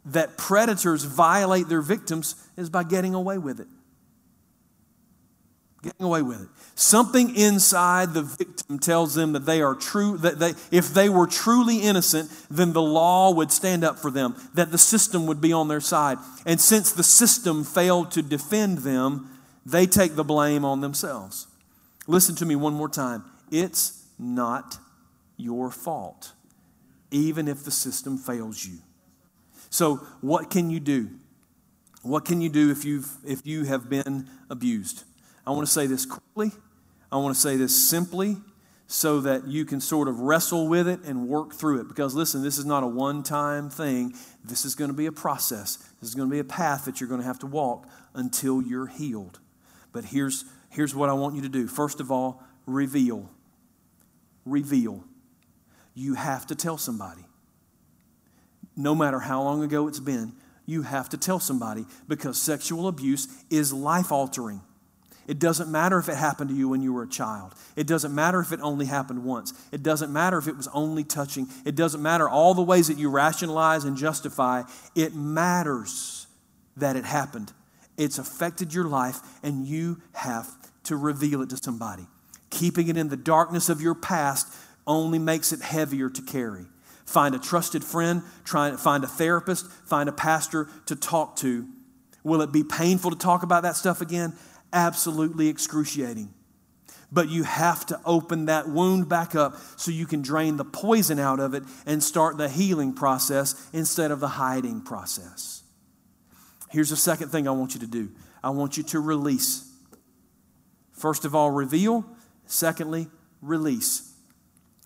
that 0.06 0.38
predators 0.38 1.04
violate 1.04 1.68
their 1.68 1.82
victims 1.82 2.34
is 2.56 2.70
by 2.70 2.84
getting 2.84 3.14
away 3.14 3.38
with 3.38 3.60
it. 3.60 3.68
Getting 5.82 6.06
away 6.06 6.22
with 6.22 6.42
it. 6.42 6.48
Something 6.74 7.36
inside 7.36 8.14
the 8.14 8.22
victim 8.22 8.78
tells 8.78 9.14
them 9.14 9.32
that 9.32 9.44
they 9.44 9.60
are 9.60 9.74
true, 9.74 10.16
that 10.18 10.38
they, 10.38 10.54
if 10.70 10.94
they 10.94 11.08
were 11.08 11.26
truly 11.26 11.78
innocent, 11.78 12.30
then 12.50 12.72
the 12.72 12.82
law 12.82 13.32
would 13.32 13.52
stand 13.52 13.84
up 13.84 13.98
for 13.98 14.10
them, 14.10 14.34
that 14.54 14.70
the 14.70 14.78
system 14.78 15.26
would 15.26 15.40
be 15.40 15.52
on 15.52 15.68
their 15.68 15.80
side. 15.80 16.18
And 16.46 16.60
since 16.60 16.92
the 16.92 17.02
system 17.02 17.64
failed 17.64 18.10
to 18.12 18.22
defend 18.22 18.78
them, 18.78 19.28
they 19.66 19.86
take 19.86 20.16
the 20.16 20.24
blame 20.24 20.64
on 20.64 20.80
themselves. 20.80 21.46
Listen 22.06 22.34
to 22.36 22.46
me 22.46 22.56
one 22.56 22.74
more 22.74 22.88
time. 22.88 23.24
It's 23.50 24.06
not 24.18 24.78
your 25.36 25.70
fault, 25.70 26.32
even 27.10 27.46
if 27.46 27.64
the 27.64 27.70
system 27.70 28.16
fails 28.16 28.64
you. 28.64 28.78
So, 29.70 29.96
what 30.20 30.50
can 30.50 30.70
you 30.70 30.80
do? 30.80 31.10
What 32.02 32.24
can 32.24 32.40
you 32.40 32.48
do 32.48 32.70
if, 32.70 32.84
you've, 32.84 33.10
if 33.24 33.46
you 33.46 33.64
have 33.64 33.88
been 33.88 34.28
abused? 34.48 35.04
I 35.50 35.52
want 35.52 35.66
to 35.66 35.72
say 35.72 35.88
this 35.88 36.06
quickly. 36.06 36.52
I 37.10 37.16
want 37.16 37.34
to 37.34 37.40
say 37.40 37.56
this 37.56 37.76
simply 37.76 38.36
so 38.86 39.20
that 39.22 39.48
you 39.48 39.64
can 39.64 39.80
sort 39.80 40.06
of 40.06 40.20
wrestle 40.20 40.68
with 40.68 40.86
it 40.86 41.00
and 41.02 41.26
work 41.26 41.54
through 41.54 41.80
it. 41.80 41.88
Because 41.88 42.14
listen, 42.14 42.44
this 42.44 42.56
is 42.56 42.64
not 42.64 42.84
a 42.84 42.86
one 42.86 43.24
time 43.24 43.68
thing. 43.68 44.14
This 44.44 44.64
is 44.64 44.76
going 44.76 44.92
to 44.92 44.96
be 44.96 45.06
a 45.06 45.12
process. 45.12 45.78
This 46.00 46.10
is 46.10 46.14
going 46.14 46.28
to 46.28 46.32
be 46.32 46.38
a 46.38 46.44
path 46.44 46.84
that 46.84 47.00
you're 47.00 47.08
going 47.08 47.20
to 47.20 47.26
have 47.26 47.40
to 47.40 47.48
walk 47.48 47.88
until 48.14 48.62
you're 48.62 48.86
healed. 48.86 49.40
But 49.92 50.04
here's, 50.04 50.44
here's 50.68 50.94
what 50.94 51.08
I 51.08 51.14
want 51.14 51.34
you 51.34 51.42
to 51.42 51.48
do. 51.48 51.66
First 51.66 51.98
of 51.98 52.12
all, 52.12 52.44
reveal. 52.64 53.28
Reveal. 54.46 55.02
You 55.94 56.14
have 56.14 56.46
to 56.46 56.54
tell 56.54 56.78
somebody. 56.78 57.26
No 58.76 58.94
matter 58.94 59.18
how 59.18 59.42
long 59.42 59.64
ago 59.64 59.88
it's 59.88 59.98
been, 59.98 60.32
you 60.64 60.82
have 60.82 61.08
to 61.08 61.16
tell 61.16 61.40
somebody 61.40 61.86
because 62.06 62.40
sexual 62.40 62.86
abuse 62.86 63.26
is 63.50 63.72
life 63.72 64.12
altering. 64.12 64.60
It 65.26 65.38
doesn't 65.38 65.70
matter 65.70 65.98
if 65.98 66.08
it 66.08 66.16
happened 66.16 66.50
to 66.50 66.56
you 66.56 66.68
when 66.68 66.82
you 66.82 66.92
were 66.92 67.04
a 67.04 67.08
child. 67.08 67.54
It 67.76 67.86
doesn't 67.86 68.14
matter 68.14 68.40
if 68.40 68.52
it 68.52 68.60
only 68.60 68.86
happened 68.86 69.24
once. 69.24 69.52
It 69.70 69.82
doesn't 69.82 70.12
matter 70.12 70.38
if 70.38 70.48
it 70.48 70.56
was 70.56 70.68
only 70.68 71.04
touching. 71.04 71.48
It 71.64 71.76
doesn't 71.76 72.02
matter 72.02 72.28
all 72.28 72.54
the 72.54 72.62
ways 72.62 72.88
that 72.88 72.98
you 72.98 73.10
rationalize 73.10 73.84
and 73.84 73.96
justify. 73.96 74.64
It 74.94 75.14
matters 75.14 76.26
that 76.76 76.96
it 76.96 77.04
happened 77.04 77.52
it's 78.00 78.16
affected 78.16 78.72
your 78.72 78.84
life, 78.84 79.20
and 79.42 79.66
you 79.66 80.00
have 80.14 80.48
to 80.84 80.96
reveal 80.96 81.42
it 81.42 81.50
to 81.50 81.58
somebody. 81.58 82.06
Keeping 82.48 82.88
it 82.88 82.96
in 82.96 83.10
the 83.10 83.16
darkness 83.16 83.68
of 83.68 83.82
your 83.82 83.94
past 83.94 84.48
only 84.86 85.18
makes 85.18 85.52
it 85.52 85.60
heavier 85.60 86.08
to 86.08 86.22
carry. 86.22 86.64
Find 87.04 87.34
a 87.34 87.38
trusted 87.38 87.84
friend, 87.84 88.22
try, 88.42 88.74
find 88.76 89.04
a 89.04 89.06
therapist, 89.06 89.70
find 89.70 90.08
a 90.08 90.12
pastor 90.12 90.68
to 90.86 90.96
talk 90.96 91.36
to. 91.36 91.68
Will 92.24 92.40
it 92.40 92.52
be 92.52 92.64
painful 92.64 93.10
to 93.10 93.18
talk 93.18 93.42
about 93.42 93.64
that 93.64 93.76
stuff 93.76 94.00
again? 94.00 94.32
Absolutely 94.72 95.48
excruciating. 95.48 96.32
But 97.12 97.28
you 97.28 97.42
have 97.42 97.86
to 97.86 98.00
open 98.04 98.46
that 98.46 98.68
wound 98.68 99.08
back 99.08 99.34
up 99.34 99.56
so 99.76 99.90
you 99.90 100.06
can 100.06 100.22
drain 100.22 100.56
the 100.56 100.64
poison 100.64 101.18
out 101.18 101.40
of 101.40 101.54
it 101.54 101.64
and 101.84 102.02
start 102.02 102.36
the 102.36 102.48
healing 102.48 102.92
process 102.92 103.68
instead 103.72 104.10
of 104.10 104.20
the 104.20 104.28
hiding 104.28 104.82
process. 104.82 105.62
Here's 106.70 106.90
the 106.90 106.96
second 106.96 107.30
thing 107.30 107.48
I 107.48 107.50
want 107.50 107.74
you 107.74 107.80
to 107.80 107.86
do 107.86 108.10
I 108.42 108.50
want 108.50 108.76
you 108.76 108.82
to 108.84 109.00
release. 109.00 109.66
First 110.92 111.24
of 111.24 111.34
all, 111.34 111.50
reveal. 111.50 112.04
Secondly, 112.46 113.08
release. 113.42 114.12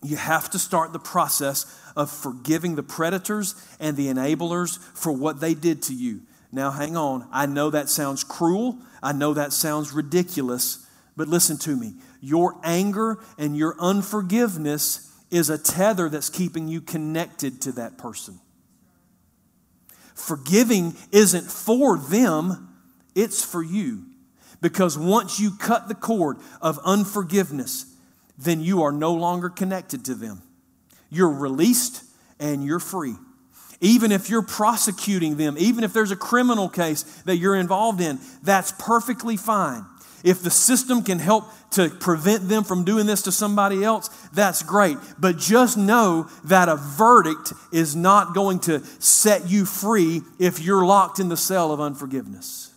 You 0.03 0.16
have 0.16 0.51
to 0.51 0.59
start 0.59 0.92
the 0.92 0.99
process 0.99 1.64
of 1.97 2.11
forgiving 2.11 2.75
the 2.75 2.83
predators 2.83 3.55
and 3.81 3.97
the 3.97 4.09
enablers 4.09 4.79
for 4.79 5.12
what 5.12 5.40
they 5.40 5.55
did 5.55 5.83
to 5.85 5.94
you. 5.94 6.23
Now, 6.55 6.71
hang 6.71 6.97
on. 6.97 7.27
I 7.33 7.47
know 7.47 7.71
that 7.71 7.88
sounds 7.88 8.23
cruel. 8.23 8.79
I 9.03 9.12
know 9.12 9.35
that 9.35 9.53
sounds 9.53 9.93
ridiculous. 9.93 10.87
But 11.17 11.27
listen 11.27 11.59
to 11.59 11.77
me. 11.77 11.95
Your 12.21 12.55
anger 12.62 13.19
and 13.37 13.57
your 13.57 13.75
unforgiveness 13.81 15.12
is 15.33 15.51
a 15.51 15.59
tether 15.59 16.09
that's 16.09 16.31
keeping 16.31 16.69
you 16.69 16.81
connected 16.81 17.61
to 17.62 17.73
that 17.73 17.99
person. 17.99 18.38
Forgiving 20.14 20.95
isn't 21.11 21.51
for 21.51 21.99
them, 21.99 22.69
it's 23.17 23.45
for 23.45 23.62
you. 23.62 24.05
Because 24.61 24.97
once 24.97 25.40
you 25.40 25.57
cut 25.59 25.88
the 25.88 25.95
cord 25.95 26.37
of 26.62 26.79
unforgiveness, 26.85 27.87
then 28.38 28.61
you 28.61 28.83
are 28.83 28.93
no 28.93 29.12
longer 29.12 29.49
connected 29.49 30.05
to 30.05 30.14
them. 30.14 30.40
You're 31.11 31.33
released 31.33 32.05
and 32.38 32.64
you're 32.64 32.79
free. 32.79 33.17
Even 33.85 34.12
if 34.12 34.31
you're 34.31 34.40
prosecuting 34.40 35.37
them, 35.37 35.57
even 35.59 35.85
if 35.85 35.92
there's 35.92 36.11
a 36.11 36.16
criminal 36.16 36.70
case 36.70 37.03
that 37.27 37.37
you're 37.37 37.55
involved 37.55 38.01
in, 38.01 38.18
that's 38.42 38.73
perfectly 38.73 39.37
fine. 39.37 39.85
If 40.25 40.42
the 40.42 40.51
system 40.51 41.03
can 41.03 41.18
help 41.18 41.44
to 41.73 41.90
prevent 41.90 42.49
them 42.49 42.64
from 42.64 42.85
doing 42.85 43.05
this 43.05 43.20
to 43.23 43.33
somebody 43.33 43.85
else, 43.85 44.09
that's 44.33 44.62
great. 44.62 44.97
But 45.18 45.37
just 45.37 45.77
know 45.77 46.31
that 46.44 46.70
a 46.70 46.77
verdict 46.77 47.53
is 47.75 47.94
not 47.94 48.35
going 48.35 48.61
to 48.61 48.83
set 49.01 49.51
you 49.51 49.66
free 49.66 50.23
if 50.38 50.61
you're 50.61 50.87
locked 50.87 51.18
in 51.18 51.29
the 51.29 51.37
cell 51.37 51.70
of 51.70 51.79
unforgiveness. 51.79 52.73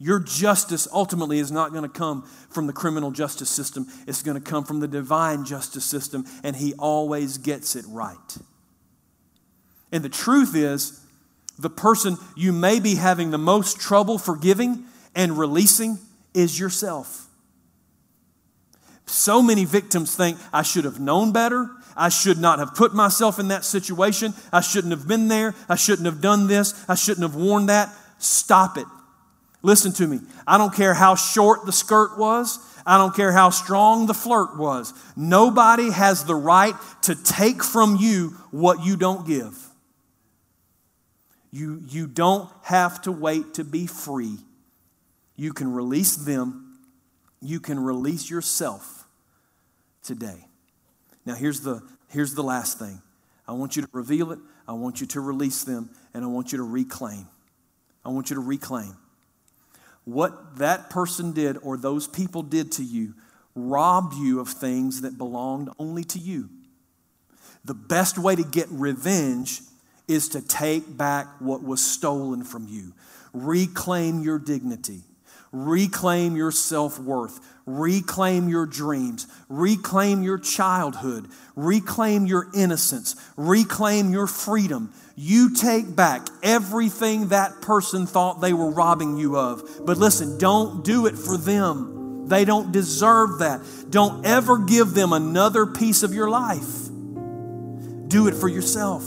Your 0.00 0.18
justice 0.18 0.88
ultimately 0.92 1.38
is 1.38 1.52
not 1.52 1.70
going 1.70 1.84
to 1.84 1.88
come 1.88 2.28
from 2.50 2.66
the 2.66 2.72
criminal 2.72 3.12
justice 3.12 3.48
system, 3.48 3.86
it's 4.08 4.24
going 4.24 4.42
to 4.42 4.50
come 4.50 4.64
from 4.64 4.80
the 4.80 4.88
divine 4.88 5.44
justice 5.44 5.84
system, 5.84 6.24
and 6.42 6.56
He 6.56 6.74
always 6.74 7.38
gets 7.38 7.76
it 7.76 7.84
right. 7.88 8.38
And 9.92 10.02
the 10.02 10.08
truth 10.08 10.54
is, 10.54 11.00
the 11.58 11.70
person 11.70 12.18
you 12.36 12.52
may 12.52 12.80
be 12.80 12.96
having 12.96 13.30
the 13.30 13.38
most 13.38 13.80
trouble 13.80 14.18
forgiving 14.18 14.84
and 15.14 15.38
releasing 15.38 15.98
is 16.34 16.58
yourself. 16.58 17.28
So 19.06 19.40
many 19.40 19.64
victims 19.64 20.14
think, 20.14 20.38
I 20.52 20.62
should 20.62 20.84
have 20.84 21.00
known 21.00 21.32
better. 21.32 21.70
I 21.96 22.10
should 22.10 22.38
not 22.38 22.58
have 22.58 22.74
put 22.74 22.94
myself 22.94 23.38
in 23.38 23.48
that 23.48 23.64
situation. 23.64 24.34
I 24.52 24.60
shouldn't 24.60 24.90
have 24.90 25.08
been 25.08 25.28
there. 25.28 25.54
I 25.68 25.76
shouldn't 25.76 26.06
have 26.06 26.20
done 26.20 26.46
this. 26.46 26.84
I 26.88 26.94
shouldn't 26.94 27.22
have 27.22 27.34
worn 27.34 27.66
that. 27.66 27.90
Stop 28.18 28.76
it. 28.76 28.86
Listen 29.62 29.92
to 29.92 30.06
me. 30.06 30.20
I 30.46 30.58
don't 30.58 30.74
care 30.74 30.92
how 30.92 31.14
short 31.14 31.64
the 31.64 31.72
skirt 31.72 32.18
was. 32.18 32.58
I 32.84 32.98
don't 32.98 33.14
care 33.16 33.32
how 33.32 33.50
strong 33.50 34.06
the 34.06 34.14
flirt 34.14 34.58
was. 34.58 34.92
Nobody 35.16 35.90
has 35.90 36.24
the 36.24 36.34
right 36.34 36.74
to 37.02 37.14
take 37.14 37.64
from 37.64 37.96
you 37.96 38.36
what 38.50 38.84
you 38.84 38.96
don't 38.96 39.26
give. 39.26 39.65
You, 41.56 41.82
you 41.88 42.06
don't 42.06 42.48
have 42.62 43.02
to 43.02 43.12
wait 43.12 43.54
to 43.54 43.64
be 43.64 43.86
free 43.86 44.38
you 45.36 45.52
can 45.52 45.72
release 45.72 46.16
them. 46.16 46.78
You 47.40 47.60
can 47.60 47.78
release 47.78 48.30
yourself 48.30 49.06
today. 50.02 50.46
Now, 51.24 51.34
here's 51.34 51.60
the, 51.60 51.82
here's 52.08 52.34
the 52.34 52.42
last 52.42 52.78
thing 52.78 53.02
I 53.46 53.52
want 53.52 53.76
you 53.76 53.82
to 53.82 53.88
reveal 53.92 54.32
it, 54.32 54.38
I 54.66 54.72
want 54.72 55.00
you 55.00 55.06
to 55.08 55.20
release 55.20 55.62
them, 55.62 55.90
and 56.14 56.24
I 56.24 56.26
want 56.26 56.52
you 56.52 56.58
to 56.58 56.64
reclaim. 56.64 57.28
I 58.04 58.08
want 58.08 58.30
you 58.30 58.36
to 58.36 58.42
reclaim. 58.42 58.96
What 60.04 60.56
that 60.58 60.88
person 60.88 61.32
did 61.32 61.58
or 61.62 61.76
those 61.76 62.06
people 62.06 62.42
did 62.42 62.72
to 62.72 62.84
you 62.84 63.14
robbed 63.54 64.14
you 64.14 64.38
of 64.40 64.48
things 64.48 65.00
that 65.00 65.18
belonged 65.18 65.70
only 65.78 66.04
to 66.04 66.18
you. 66.18 66.48
The 67.64 67.74
best 67.74 68.16
way 68.16 68.36
to 68.36 68.44
get 68.44 68.68
revenge 68.70 69.60
is 70.08 70.28
to 70.30 70.40
take 70.40 70.96
back 70.96 71.26
what 71.40 71.62
was 71.62 71.84
stolen 71.84 72.44
from 72.44 72.66
you. 72.68 72.92
Reclaim 73.32 74.22
your 74.22 74.38
dignity. 74.38 75.02
Reclaim 75.52 76.36
your 76.36 76.50
self 76.50 76.98
worth. 76.98 77.40
Reclaim 77.66 78.48
your 78.48 78.66
dreams. 78.66 79.26
Reclaim 79.48 80.22
your 80.22 80.38
childhood. 80.38 81.28
Reclaim 81.54 82.26
your 82.26 82.48
innocence. 82.54 83.16
Reclaim 83.36 84.12
your 84.12 84.26
freedom. 84.26 84.92
You 85.16 85.54
take 85.54 85.96
back 85.96 86.28
everything 86.42 87.28
that 87.28 87.62
person 87.62 88.06
thought 88.06 88.40
they 88.40 88.52
were 88.52 88.70
robbing 88.70 89.16
you 89.16 89.36
of. 89.38 89.62
But 89.84 89.96
listen, 89.96 90.38
don't 90.38 90.84
do 90.84 91.06
it 91.06 91.16
for 91.16 91.36
them. 91.36 92.28
They 92.28 92.44
don't 92.44 92.70
deserve 92.70 93.38
that. 93.38 93.62
Don't 93.88 94.26
ever 94.26 94.58
give 94.58 94.94
them 94.94 95.12
another 95.12 95.64
piece 95.64 96.02
of 96.02 96.12
your 96.12 96.28
life. 96.28 96.88
Do 98.08 98.28
it 98.28 98.34
for 98.34 98.48
yourself. 98.48 99.04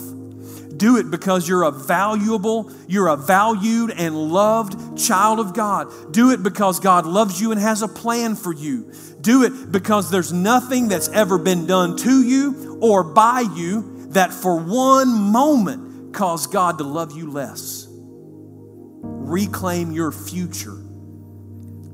Do 0.79 0.95
it 0.95 1.11
because 1.11 1.45
you're 1.45 1.63
a 1.63 1.71
valuable, 1.71 2.71
you're 2.87 3.09
a 3.09 3.17
valued 3.17 3.91
and 3.91 4.15
loved 4.15 4.97
child 4.97 5.41
of 5.41 5.53
God. 5.53 6.13
Do 6.13 6.31
it 6.31 6.41
because 6.41 6.79
God 6.79 7.05
loves 7.05 7.39
you 7.39 7.51
and 7.51 7.59
has 7.59 7.81
a 7.81 7.87
plan 7.89 8.35
for 8.35 8.53
you. 8.53 8.93
Do 9.19 9.43
it 9.43 9.73
because 9.73 10.09
there's 10.09 10.31
nothing 10.31 10.87
that's 10.87 11.09
ever 11.09 11.37
been 11.37 11.67
done 11.67 11.97
to 11.97 12.23
you 12.23 12.79
or 12.81 13.03
by 13.03 13.41
you 13.41 14.07
that 14.11 14.33
for 14.33 14.55
one 14.55 15.09
moment 15.09 16.13
caused 16.13 16.53
God 16.53 16.77
to 16.77 16.85
love 16.85 17.11
you 17.11 17.29
less. 17.29 17.85
Reclaim 17.91 19.91
your 19.91 20.13
future 20.13 20.77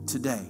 today. 0.06 0.46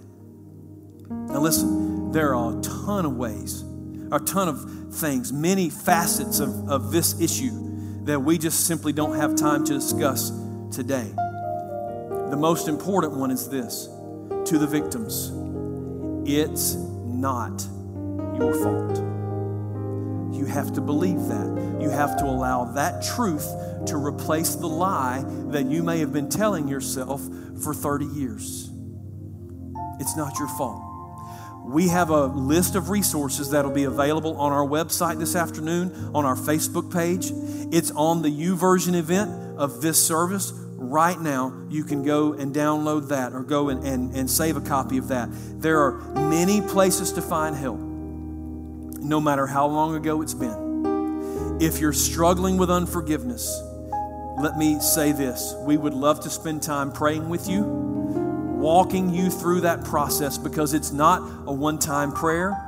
Now, 1.09 1.39
listen, 1.39 2.11
there 2.11 2.35
are 2.35 2.59
a 2.59 2.61
ton 2.61 3.05
of 3.05 3.15
ways, 3.15 3.63
a 4.11 4.19
ton 4.19 4.49
of 4.49 4.93
things, 4.93 5.31
many 5.31 5.69
facets 5.69 6.41
of, 6.41 6.69
of 6.69 6.91
this 6.91 7.21
issue 7.21 7.65
that 8.05 8.21
we 8.21 8.37
just 8.37 8.65
simply 8.67 8.93
don't 8.93 9.15
have 9.15 9.35
time 9.35 9.65
to 9.65 9.73
discuss 9.73 10.31
today. 10.71 11.11
The 12.29 12.37
most 12.37 12.67
important 12.67 13.13
one 13.13 13.31
is 13.31 13.49
this 13.49 13.89
to 14.45 14.57
the 14.57 14.67
victims 14.67 15.31
it's 16.27 16.73
not 16.73 17.67
your 18.39 18.53
fault. 18.55 18.97
You 20.35 20.45
have 20.45 20.73
to 20.73 20.81
believe 20.81 21.27
that. 21.27 21.77
You 21.79 21.89
have 21.91 22.17
to 22.17 22.25
allow 22.25 22.65
that 22.73 23.03
truth 23.03 23.47
to 23.85 23.97
replace 23.97 24.55
the 24.55 24.67
lie 24.67 25.23
that 25.49 25.67
you 25.67 25.83
may 25.83 25.99
have 25.99 26.11
been 26.11 26.29
telling 26.29 26.67
yourself 26.67 27.21
for 27.63 27.75
30 27.75 28.05
years. 28.05 28.71
It's 29.99 30.17
not 30.17 30.37
your 30.39 30.47
fault. 30.49 30.94
We 31.65 31.87
have 31.87 32.11
a 32.11 32.27
list 32.27 32.75
of 32.75 32.89
resources 32.89 33.49
that'll 33.49 33.71
be 33.71 33.85
available 33.85 34.37
on 34.37 34.51
our 34.51 34.65
website 34.65 35.17
this 35.17 35.35
afternoon, 35.35 36.11
on 36.13 36.23
our 36.23 36.35
Facebook 36.35 36.93
page. 36.93 37.31
It's 37.73 37.89
on 37.91 38.21
the 38.21 38.29
YouVersion 38.29 38.93
event 38.93 39.57
of 39.57 39.81
this 39.81 40.01
service. 40.05 40.53
Right 40.75 41.19
now, 41.19 41.65
you 41.67 41.83
can 41.83 42.03
go 42.03 42.33
and 42.33 42.53
download 42.53 43.09
that 43.09 43.33
or 43.33 43.41
go 43.41 43.69
and, 43.69 43.83
and, 43.83 44.15
and 44.15 44.29
save 44.29 44.57
a 44.57 44.61
copy 44.61 44.99
of 44.99 45.07
that. 45.07 45.27
There 45.59 45.81
are 45.81 45.93
many 46.29 46.61
places 46.61 47.11
to 47.13 47.21
find 47.23 47.55
help, 47.55 47.79
no 47.79 49.19
matter 49.19 49.47
how 49.47 49.65
long 49.65 49.95
ago 49.95 50.21
it's 50.21 50.35
been. 50.35 51.57
If 51.59 51.79
you're 51.79 51.93
struggling 51.93 52.57
with 52.57 52.69
unforgiveness, 52.69 53.59
let 54.39 54.55
me 54.55 54.79
say 54.79 55.13
this. 55.13 55.55
We 55.61 55.77
would 55.77 55.95
love 55.95 56.19
to 56.21 56.29
spend 56.29 56.61
time 56.61 56.91
praying 56.91 57.27
with 57.27 57.49
you 57.49 57.84
walking 58.65 59.13
you 59.13 59.29
through 59.29 59.61
that 59.61 59.83
process 59.83 60.39
because 60.39 60.73
it's 60.73 60.91
not 60.91 61.19
a 61.45 61.53
one 61.53 61.77
time 61.77 62.11
prayer, 62.11 62.59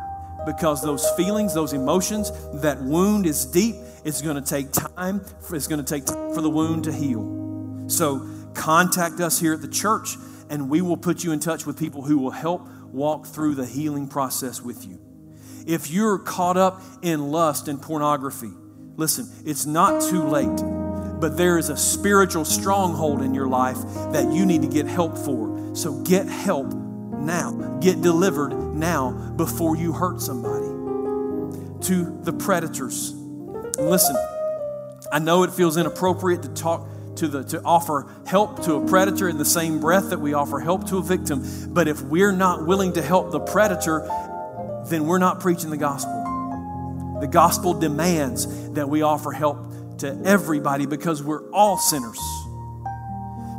because 0.46 0.84
those 0.84 1.10
feelings, 1.18 1.56
those 1.56 1.74
emotions, 1.74 2.32
that 2.62 2.80
wound 2.84 3.26
is 3.26 3.46
deep. 3.48 3.76
It's 4.06 4.22
going 4.22 4.36
to 4.36 4.48
take 4.48 4.72
time. 4.72 5.22
For, 5.42 5.56
it's 5.56 5.66
going 5.66 5.84
to 5.84 5.94
take 5.94 6.06
time 6.06 6.36
for 6.36 6.42
the 6.42 6.52
wound 6.52 6.84
to 6.84 6.94
heal. 6.94 7.86
So 7.88 8.30
contact 8.54 9.20
us 9.20 9.40
here 9.40 9.54
at 9.54 9.62
the 9.62 9.68
church, 9.68 10.18
and 10.52 10.70
we 10.70 10.82
will 10.82 10.98
put 10.98 11.24
you 11.24 11.32
in 11.32 11.40
touch 11.40 11.66
with 11.66 11.80
people 11.80 12.04
who 12.04 12.20
will 12.20 12.30
help 12.30 12.68
walk 12.92 13.26
through 13.26 13.56
the 13.56 13.66
healing 13.66 14.08
process 14.08 14.62
with 14.62 14.86
you. 14.88 15.00
If 15.66 15.90
you're 15.90 16.20
caught 16.20 16.58
up 16.58 16.80
in 17.02 17.32
lust 17.32 17.68
and 17.68 17.82
pornography, 17.82 18.52
listen, 18.98 19.28
it's 19.48 19.66
not 19.66 20.04
too 20.04 20.22
late, 20.22 20.62
but 21.20 21.38
there 21.38 21.58
is 21.58 21.70
a 21.70 21.78
spiritual 21.78 22.46
stronghold 22.46 23.22
in 23.22 23.34
your 23.34 23.48
life 23.48 23.78
that 24.12 24.32
you 24.32 24.46
need 24.46 24.62
to 24.62 24.68
get 24.68 24.86
help 24.86 25.18
for. 25.18 25.76
So 25.76 26.02
get 26.04 26.28
help 26.28 26.74
now. 26.74 27.78
Get 27.82 28.02
delivered 28.02 28.54
now 28.76 29.12
before 29.36 29.76
you 29.76 29.94
hurt 29.94 30.22
somebody. 30.22 30.68
To 31.88 32.20
the 32.24 32.34
predators. 32.34 33.14
listen, 33.78 34.16
I 35.12 35.20
know 35.20 35.44
it 35.44 35.54
feels 35.54 35.78
inappropriate 35.78 36.42
to 36.44 36.50
talk 36.50 36.88
to 37.18 37.28
the 37.28 37.44
to 37.44 37.62
offer 37.64 38.08
help 38.26 38.64
to 38.64 38.76
a 38.76 38.88
predator 38.88 39.28
in 39.28 39.38
the 39.38 39.46
same 39.46 39.80
breath 39.80 40.10
that 40.10 40.20
we 40.20 40.34
offer 40.34 40.60
help 40.60 40.88
to 40.90 40.98
a 40.98 41.02
victim, 41.02 41.44
but 41.70 41.88
if 41.88 42.02
we're 42.02 42.32
not 42.32 42.66
willing 42.66 42.94
to 42.94 43.02
help 43.02 43.32
the 43.32 43.40
predator, 43.40 44.08
then 44.86 45.06
we're 45.06 45.18
not 45.18 45.40
preaching 45.40 45.70
the 45.70 45.78
gospel. 45.78 46.24
The 47.20 47.28
gospel 47.28 47.74
demands 47.74 48.70
that 48.72 48.88
we 48.88 49.02
offer 49.02 49.32
help 49.32 49.67
to 50.00 50.22
everybody 50.26 50.86
because 50.86 51.24
we're 51.24 51.50
all 51.52 51.78
sinners. 51.78 52.20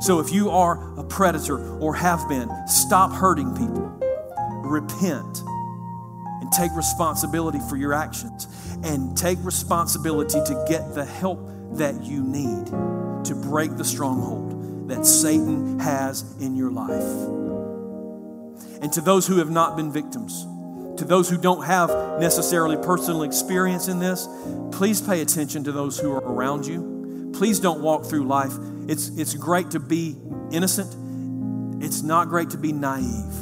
So 0.01 0.20
if 0.20 0.32
you 0.32 0.51
are 0.51 0.99
a 0.99 1.05
predator 1.05 1.78
or 1.78 1.95
have 1.95 2.28
been, 2.28 2.49
stop 2.68 3.12
hurting 3.12 3.55
people. 3.57 3.95
Repent 4.62 5.43
and 6.41 6.53
take 6.53 6.74
responsibility 6.76 7.59
for 7.68 7.76
your 7.76 7.93
actions 7.93 8.47
and 8.84 9.16
take 9.16 9.39
responsibility 9.43 10.41
to 10.45 10.64
get 10.68 10.95
the 10.95 11.05
help 11.05 11.41
that 11.72 12.03
you 12.05 12.22
need 12.22 12.66
to 13.24 13.34
break 13.34 13.76
the 13.76 13.84
stronghold 13.84 14.89
that 14.89 15.05
Satan 15.05 15.78
has 15.80 16.24
in 16.41 16.57
your 16.57 16.70
life. 16.70 17.39
And 18.80 18.93
to 18.93 19.01
those 19.01 19.26
who 19.26 19.39
have 19.39 19.51
not 19.51 19.76
been 19.76 19.93
victims, 19.93 20.47
to 20.99 21.05
those 21.05 21.29
who 21.29 21.39
don't 21.39 21.65
have 21.65 21.91
necessarily 22.21 22.77
personal 22.77 23.23
experience 23.23 23.89
in 23.89 23.99
this, 23.99 24.29
please 24.73 25.01
pay 25.01 25.23
attention 25.23 25.65
to 25.65 25.73
those 25.73 25.99
who 25.99 26.13
are 26.13 26.21
around 26.21 26.67
you. 26.67 27.33
Please 27.35 27.61
don't 27.61 27.81
walk 27.81 28.05
through 28.05 28.27
life 28.27 28.53
it's, 28.89 29.11
it's 29.19 29.35
great 29.35 29.71
to 29.73 29.81
be 29.81 30.17
innocent, 30.51 30.95
it's 31.85 32.03
not 32.03 32.29
great 32.29 32.51
to 32.51 32.57
be 32.57 32.73
naive. 32.73 33.35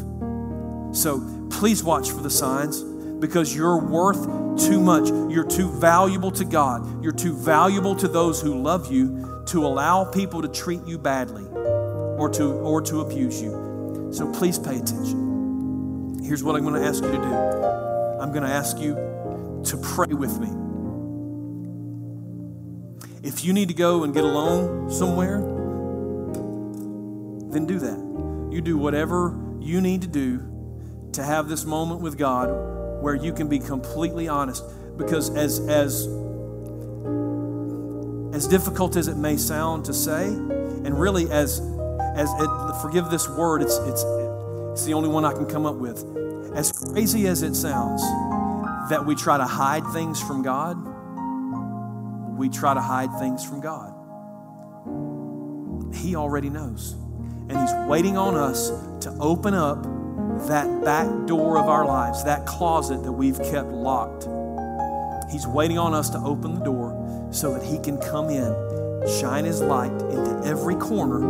So 0.93 1.47
please 1.51 1.85
watch 1.85 2.11
for 2.11 2.21
the 2.21 2.31
signs 2.31 2.83
because 2.83 3.55
you're 3.55 3.79
worth 3.79 4.25
too 4.59 4.81
much. 4.81 5.09
You're 5.33 5.49
too 5.49 5.71
valuable 5.71 6.33
to 6.33 6.45
God. 6.45 7.03
You're 7.03 7.13
too 7.13 7.35
valuable 7.35 7.95
to 7.97 8.09
those 8.09 8.41
who 8.41 8.61
love 8.61 8.93
you 8.93 9.45
to 9.47 9.65
allow 9.65 10.05
people 10.05 10.43
to 10.43 10.49
treat 10.49 10.85
you 10.85 10.99
badly 10.99 11.47
or 11.55 12.29
to, 12.31 12.45
or 12.45 12.83
to 12.83 13.01
abuse 13.03 13.41
you. 13.41 14.11
So 14.13 14.31
please 14.33 14.59
pay 14.59 14.79
attention. 14.79 15.26
Here's 16.27 16.43
what 16.43 16.57
I'm 16.57 16.63
going 16.63 16.75
to 16.75 16.85
ask 16.85 17.05
you 17.05 17.13
to 17.13 17.19
do 17.19 17.35
I'm 18.21 18.33
going 18.33 18.43
to 18.43 18.51
ask 18.51 18.81
you 18.81 18.95
to 19.65 19.77
pray 19.77 20.13
with 20.13 20.41
me. 20.41 20.49
If 23.23 23.45
you 23.45 23.53
need 23.53 23.69
to 23.69 23.75
go 23.75 24.03
and 24.03 24.13
get 24.13 24.25
alone 24.25 24.91
somewhere, 24.91 25.39
then 27.53 27.65
do 27.67 27.79
that. 27.79 28.51
You 28.53 28.61
do 28.61 28.77
whatever 28.77 29.39
you 29.61 29.81
need 29.81 30.03
to 30.03 30.09
do 30.09 31.11
to 31.13 31.23
have 31.23 31.49
this 31.49 31.65
moment 31.65 32.01
with 32.01 32.19
God 32.19 32.49
where 33.01 33.15
you 33.15 33.33
can 33.33 33.49
be 33.49 33.61
completely 33.61 34.27
honest. 34.27 34.65
Because 34.97 35.31
as 35.31 35.61
as 35.61 36.09
as 38.35 38.49
difficult 38.49 38.97
as 38.97 39.07
it 39.07 39.17
may 39.17 39.37
sound 39.37 39.85
to 39.85 39.95
say, 39.95 40.27
and 40.27 40.99
really 40.99 41.31
as 41.31 41.61
as 42.17 42.29
it, 42.33 42.83
forgive 42.83 43.11
this 43.11 43.29
word, 43.29 43.63
it's 43.63 43.77
it's 43.79 44.03
it's 44.77 44.85
the 44.85 44.93
only 44.95 45.09
one 45.09 45.25
I 45.25 45.33
can 45.33 45.47
come 45.47 45.65
up 45.65 45.77
with. 45.77 46.05
As 46.55 46.71
crazy 46.71 47.27
as 47.27 47.43
it 47.43 47.55
sounds, 47.55 48.03
that 48.91 49.05
we 49.05 49.15
try 49.15 49.37
to 49.39 49.47
hide 49.47 49.87
things 49.93 50.23
from 50.23 50.43
God 50.43 50.77
we 52.37 52.49
try 52.49 52.75
to 52.75 52.81
hide 52.81 53.13
things 53.19 53.45
from 53.45 53.61
God. 53.61 53.93
He 55.95 56.15
already 56.15 56.51
knows. 56.51 56.93
And 57.49 57.59
He's 57.59 57.73
waiting 57.89 58.17
on 58.17 58.35
us 58.35 58.71
to 59.01 59.17
open 59.19 59.55
up 59.55 59.83
that 60.49 60.85
back 60.85 61.09
door 61.27 61.59
of 61.59 61.69
our 61.69 61.87
lives, 61.87 62.25
that 62.25 62.47
closet 62.47 63.03
that 63.05 63.13
we've 63.13 63.39
kept 63.39 63.69
locked. 63.69 64.29
He's 65.31 65.47
waiting 65.47 65.79
on 65.79 65.95
us 65.95 66.11
to 66.11 66.19
open 66.19 66.55
the 66.55 66.65
door 66.65 67.29
so 67.33 67.55
that 67.55 67.63
He 67.65 67.79
can 67.79 67.99
come 67.99 68.29
in, 68.29 69.09
shine 69.21 69.45
His 69.45 69.63
light 69.63 69.93
into 69.93 70.43
every 70.45 70.77
corner, 70.77 71.25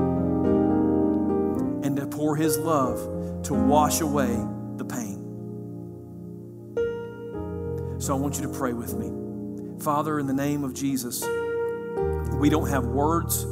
and 1.84 1.96
to 1.96 2.06
pour 2.06 2.36
His 2.36 2.58
love 2.58 2.98
to 3.46 3.54
wash 3.54 4.00
away 4.00 4.36
the 4.76 4.84
pain. 4.84 5.22
So 8.00 8.12
I 8.14 8.18
want 8.18 8.36
you 8.36 8.42
to 8.42 8.48
pray 8.48 8.72
with 8.72 8.96
me. 8.96 9.12
Father, 9.82 10.18
in 10.18 10.26
the 10.26 10.34
name 10.34 10.64
of 10.64 10.74
Jesus, 10.74 11.22
we 12.40 12.50
don't 12.50 12.68
have 12.68 12.86
words 12.86 13.46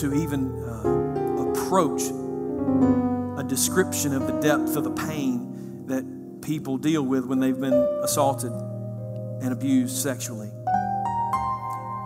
to 0.00 0.12
even 0.12 0.50
uh, 0.64 1.52
approach 1.52 2.02
a 3.38 3.44
description 3.46 4.12
of 4.12 4.26
the 4.26 4.40
depth 4.40 4.74
of 4.74 4.82
the 4.82 4.90
pain 4.90 5.86
that 5.86 6.04
people 6.42 6.76
deal 6.76 7.02
with 7.02 7.24
when 7.24 7.38
they've 7.38 7.60
been 7.60 7.74
assaulted 8.02 8.50
and 8.50 9.52
abused 9.52 9.96
sexually. 9.96 10.50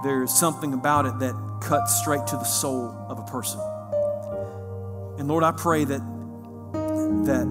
There's 0.04 0.34
something 0.34 0.74
about 0.74 1.06
it 1.06 1.18
that 1.20 1.34
cuts 1.62 1.98
straight 1.98 2.26
to 2.26 2.36
the 2.36 2.44
soul 2.44 2.94
of 3.08 3.18
a 3.18 3.24
person. 3.24 3.60
And 5.18 5.28
Lord, 5.28 5.44
I 5.44 5.52
pray 5.52 5.84
that 5.84 6.11
that 7.24 7.46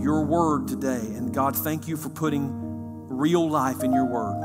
your 0.00 0.24
word 0.24 0.68
today, 0.68 1.00
and 1.16 1.34
God, 1.34 1.56
thank 1.56 1.88
you 1.88 1.96
for 1.96 2.08
putting 2.08 2.50
real 3.08 3.48
life 3.48 3.82
in 3.82 3.92
your 3.92 4.06
word. 4.06 4.42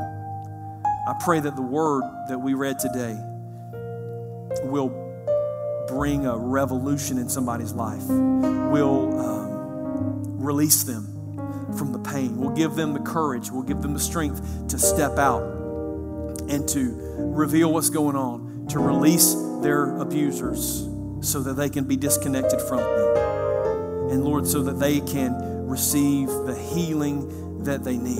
I 1.08 1.14
pray 1.24 1.40
that 1.40 1.56
the 1.56 1.62
word 1.62 2.04
that 2.30 2.40
we 2.40 2.54
read 2.54 2.80
today 2.80 3.18
will 4.64 4.90
bring 5.88 6.26
a 6.26 6.38
revolution 6.38 7.18
in 7.18 7.30
somebody's 7.30 7.74
life, 7.74 8.04
will 8.08 9.20
um, 9.20 10.40
release 10.40 10.84
them 10.84 11.06
from 11.78 11.92
the 11.92 12.00
pain, 12.00 12.38
will 12.38 12.56
give 12.56 12.76
them 12.76 12.94
the 12.94 13.00
courage, 13.00 13.52
will 13.52 13.64
give 13.64 13.82
them 13.82 13.94
the 13.94 14.00
strength 14.00 14.68
to 14.70 14.80
step 14.80 15.18
out 15.18 15.44
and 16.50 16.68
to 16.70 16.96
reveal 17.18 17.72
what's 17.72 17.90
going 17.90 18.16
on, 18.16 18.68
to 18.70 18.80
release 18.80 19.36
their 19.62 19.98
abusers 19.98 20.88
so 21.22 21.42
that 21.42 21.54
they 21.54 21.70
can 21.70 21.86
be 21.86 21.96
disconnected 21.96 22.62
from 22.62 22.78
them. 22.78 23.33
And 24.14 24.24
Lord, 24.24 24.46
so 24.48 24.62
that 24.62 24.80
they 24.80 25.00
can 25.02 25.68
receive 25.68 26.28
the 26.28 26.56
healing 26.56 27.64
that 27.64 27.84
they 27.84 27.98
need. 27.98 28.20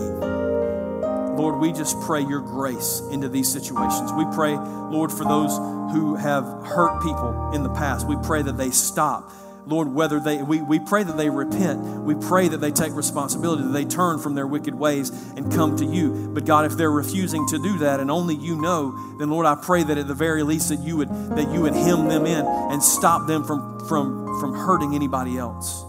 Lord, 1.38 1.60
we 1.60 1.72
just 1.72 2.02
pray 2.02 2.22
your 2.22 2.42
grace 2.42 3.02
into 3.12 3.30
these 3.30 3.52
situations. 3.52 4.12
We 4.12 4.26
pray, 4.34 4.56
Lord, 4.56 5.12
for 5.12 5.24
those 5.24 5.56
who 5.94 6.16
have 6.16 6.46
hurt 6.66 7.04
people 7.04 7.52
in 7.54 7.62
the 7.62 7.70
past. 7.70 8.08
We 8.08 8.16
pray 8.24 8.42
that 8.42 8.58
they 8.58 8.72
stop 8.72 9.32
Lord, 9.66 9.88
whether 9.94 10.20
they, 10.20 10.42
we, 10.42 10.62
we 10.62 10.80
pray 10.80 11.04
that 11.04 11.18
they 11.18 11.30
repent. 11.30 11.82
We 12.04 12.16
pray 12.16 12.48
that 12.50 12.58
they 12.58 12.72
take 12.72 12.94
responsibility, 12.94 13.64
that 13.64 13.70
they 13.70 13.86
turn 13.86 14.20
from 14.20 14.36
their 14.36 14.48
wicked 14.48 14.76
ways 14.76 15.10
and 15.36 15.52
come 15.52 15.78
to 15.78 15.86
you. 15.86 16.30
But 16.34 16.46
God, 16.46 16.66
if 16.66 16.78
they're 16.78 16.92
refusing 16.92 17.48
to 17.48 17.58
do 17.62 17.78
that 17.80 18.00
and 18.00 18.12
only 18.12 18.36
you 18.36 18.60
know, 18.60 19.18
then 19.18 19.30
Lord, 19.30 19.46
I 19.46 19.56
pray 19.56 19.84
that 19.84 19.98
at 19.98 20.08
the 20.08 20.14
very 20.14 20.44
least 20.44 20.70
that 20.70 20.80
you 20.80 20.98
would, 20.98 21.10
that 21.10 21.50
you 21.52 21.62
would 21.62 21.74
hem 21.74 22.08
them 22.10 22.26
in 22.26 22.46
and 22.46 22.84
stop 22.84 23.28
them 23.28 23.44
from, 23.44 23.80
from, 23.88 24.40
from 24.40 24.54
hurting 24.54 24.96
anybody 24.96 25.38
else. 25.38 25.84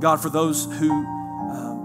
God, 0.00 0.20
for 0.20 0.28
those 0.28 0.66
who 0.78 1.16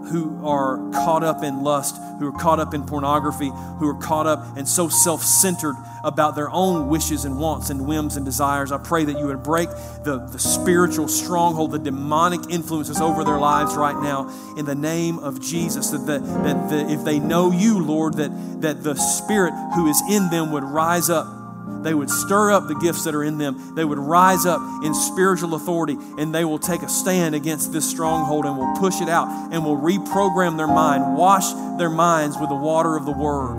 who 0.05 0.45
are 0.45 0.77
caught 0.91 1.23
up 1.23 1.43
in 1.43 1.63
lust, 1.63 1.95
who 2.19 2.27
are 2.27 2.39
caught 2.39 2.59
up 2.59 2.73
in 2.73 2.83
pornography, 2.85 3.49
who 3.79 3.87
are 3.87 3.99
caught 3.99 4.27
up 4.27 4.57
and 4.57 4.67
so 4.67 4.89
self 4.89 5.23
centered 5.23 5.75
about 6.03 6.35
their 6.35 6.49
own 6.49 6.89
wishes 6.89 7.25
and 7.25 7.39
wants 7.39 7.69
and 7.69 7.85
whims 7.85 8.15
and 8.15 8.25
desires. 8.25 8.71
I 8.71 8.77
pray 8.77 9.05
that 9.05 9.17
you 9.17 9.27
would 9.27 9.43
break 9.43 9.69
the, 10.03 10.27
the 10.31 10.39
spiritual 10.39 11.07
stronghold, 11.07 11.71
the 11.71 11.79
demonic 11.79 12.49
influences 12.49 12.99
over 12.99 13.23
their 13.23 13.37
lives 13.37 13.75
right 13.75 14.01
now 14.01 14.29
in 14.57 14.65
the 14.65 14.75
name 14.75 15.19
of 15.19 15.41
Jesus. 15.41 15.89
That, 15.91 16.05
the, 16.05 16.19
that 16.19 16.69
the, 16.69 16.91
if 16.91 17.03
they 17.03 17.19
know 17.19 17.51
you, 17.51 17.83
Lord, 17.83 18.15
that, 18.15 18.61
that 18.61 18.83
the 18.83 18.95
Spirit 18.95 19.53
who 19.75 19.87
is 19.87 20.01
in 20.09 20.29
them 20.29 20.51
would 20.51 20.63
rise 20.63 21.09
up 21.09 21.40
they 21.83 21.93
would 21.93 22.09
stir 22.09 22.51
up 22.51 22.67
the 22.67 22.75
gifts 22.75 23.05
that 23.05 23.15
are 23.15 23.23
in 23.23 23.37
them. 23.37 23.75
They 23.75 23.83
would 23.83 23.97
rise 23.97 24.45
up 24.45 24.61
in 24.83 24.93
spiritual 24.93 25.55
authority 25.55 25.97
and 26.17 26.33
they 26.33 26.45
will 26.45 26.59
take 26.59 26.83
a 26.83 26.89
stand 26.89 27.33
against 27.33 27.73
this 27.73 27.89
stronghold 27.89 28.45
and 28.45 28.57
will 28.57 28.75
push 28.77 29.01
it 29.01 29.09
out 29.09 29.27
and 29.51 29.65
will 29.65 29.77
reprogram 29.77 30.57
their 30.57 30.67
mind, 30.67 31.15
wash 31.17 31.51
their 31.79 31.89
minds 31.89 32.37
with 32.37 32.49
the 32.49 32.55
water 32.55 32.95
of 32.95 33.05
the 33.05 33.11
Word, 33.11 33.57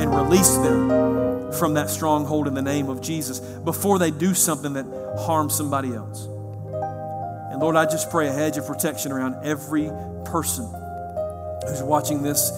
and 0.00 0.14
release 0.14 0.56
them 0.56 1.52
from 1.52 1.74
that 1.74 1.90
stronghold 1.90 2.46
in 2.46 2.54
the 2.54 2.62
name 2.62 2.88
of 2.88 3.00
Jesus 3.00 3.40
before 3.40 3.98
they 3.98 4.10
do 4.10 4.34
something 4.34 4.74
that 4.74 4.86
harms 5.18 5.54
somebody 5.54 5.92
else. 5.94 6.26
And 6.26 7.60
Lord, 7.60 7.76
I 7.76 7.84
just 7.84 8.10
pray 8.10 8.28
a 8.28 8.32
hedge 8.32 8.56
of 8.56 8.66
protection 8.66 9.12
around 9.12 9.44
every 9.44 9.90
person 10.24 10.64
who's 11.66 11.82
watching 11.82 12.22
this, 12.22 12.50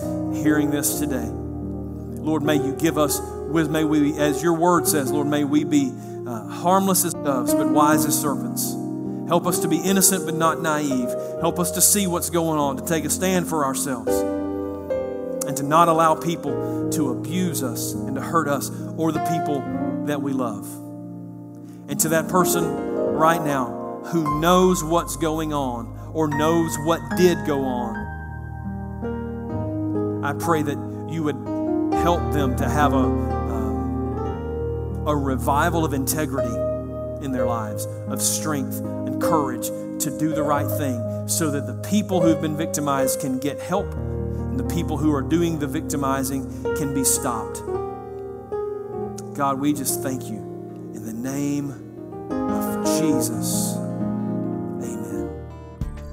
hearing 0.42 0.70
this 0.70 0.98
today. 1.01 1.49
Lord, 2.21 2.43
may 2.43 2.57
you 2.57 2.75
give 2.75 2.99
us 2.99 3.21
with 3.51 3.71
may 3.71 3.85
we, 3.85 4.16
as 4.18 4.43
your 4.43 4.55
word 4.55 4.87
says, 4.87 5.11
Lord, 5.11 5.27
may 5.27 5.45
we 5.45 5.64
be 5.64 5.93
uh, 6.27 6.47
harmless 6.49 7.05
as 7.05 7.14
doves, 7.14 7.53
but 7.53 7.68
wise 7.68 8.05
as 8.05 8.18
serpents. 8.18 8.77
Help 9.27 9.47
us 9.47 9.61
to 9.61 9.68
be 9.68 9.79
innocent 9.79 10.27
but 10.27 10.35
not 10.35 10.61
naive. 10.61 11.09
Help 11.41 11.59
us 11.59 11.71
to 11.73 11.81
see 11.81 12.07
what's 12.07 12.31
going 12.31 12.59
on, 12.59 12.77
to 12.77 12.85
take 12.85 13.05
a 13.05 13.11
stand 13.11 13.49
for 13.49 13.64
ourselves, 13.64 14.12
and 15.47 15.57
to 15.57 15.62
not 15.62 15.89
allow 15.89 16.14
people 16.14 16.91
to 16.91 17.11
abuse 17.11 17.62
us 17.62 17.95
and 17.95 18.14
to 18.16 18.21
hurt 18.21 18.49
us 18.49 18.71
or 18.97 19.12
the 19.12 19.25
people 19.27 19.61
that 20.07 20.21
we 20.21 20.33
love. 20.33 20.66
And 21.89 21.99
to 22.01 22.11
that 22.11 22.29
person 22.29 22.64
right 23.14 23.43
now 23.43 24.03
who 24.07 24.41
knows 24.41 24.85
what's 24.85 25.16
going 25.16 25.53
on 25.53 25.97
or 26.12 26.29
knows 26.29 26.77
what 26.85 27.01
did 27.16 27.39
go 27.47 27.64
on, 27.64 28.11
I 30.25 30.33
pray 30.35 30.62
that 30.62 31.09
you 31.09 31.23
would 31.25 31.59
help 32.03 32.32
them 32.32 32.57
to 32.57 32.68
have 32.68 32.92
a, 32.92 33.07
a 35.07 35.16
revival 35.16 35.84
of 35.84 35.92
integrity 35.92 36.55
in 37.24 37.32
their 37.32 37.46
lives, 37.46 37.86
of 38.09 38.20
strength 38.22 38.80
and 38.80 39.20
courage 39.20 39.66
to 40.03 40.11
do 40.18 40.32
the 40.32 40.42
right 40.42 40.68
thing, 40.78 41.28
so 41.28 41.51
that 41.51 41.66
the 41.66 41.74
people 41.88 42.20
who've 42.20 42.40
been 42.40 42.57
victimized 42.57 43.20
can 43.20 43.38
get 43.38 43.61
help 43.61 43.92
and 43.94 44.59
the 44.59 44.74
people 44.74 44.96
who 44.96 45.14
are 45.14 45.22
doing 45.22 45.59
the 45.59 45.66
victimizing 45.66 46.48
can 46.76 46.94
be 46.94 47.05
stopped. 47.05 47.62
God, 49.34 49.61
we 49.61 49.72
just 49.72 50.03
thank 50.03 50.24
you 50.24 50.38
in 50.94 51.05
the 51.07 51.12
name 51.12 51.70
of 52.30 52.84
Jesus. 53.01 53.80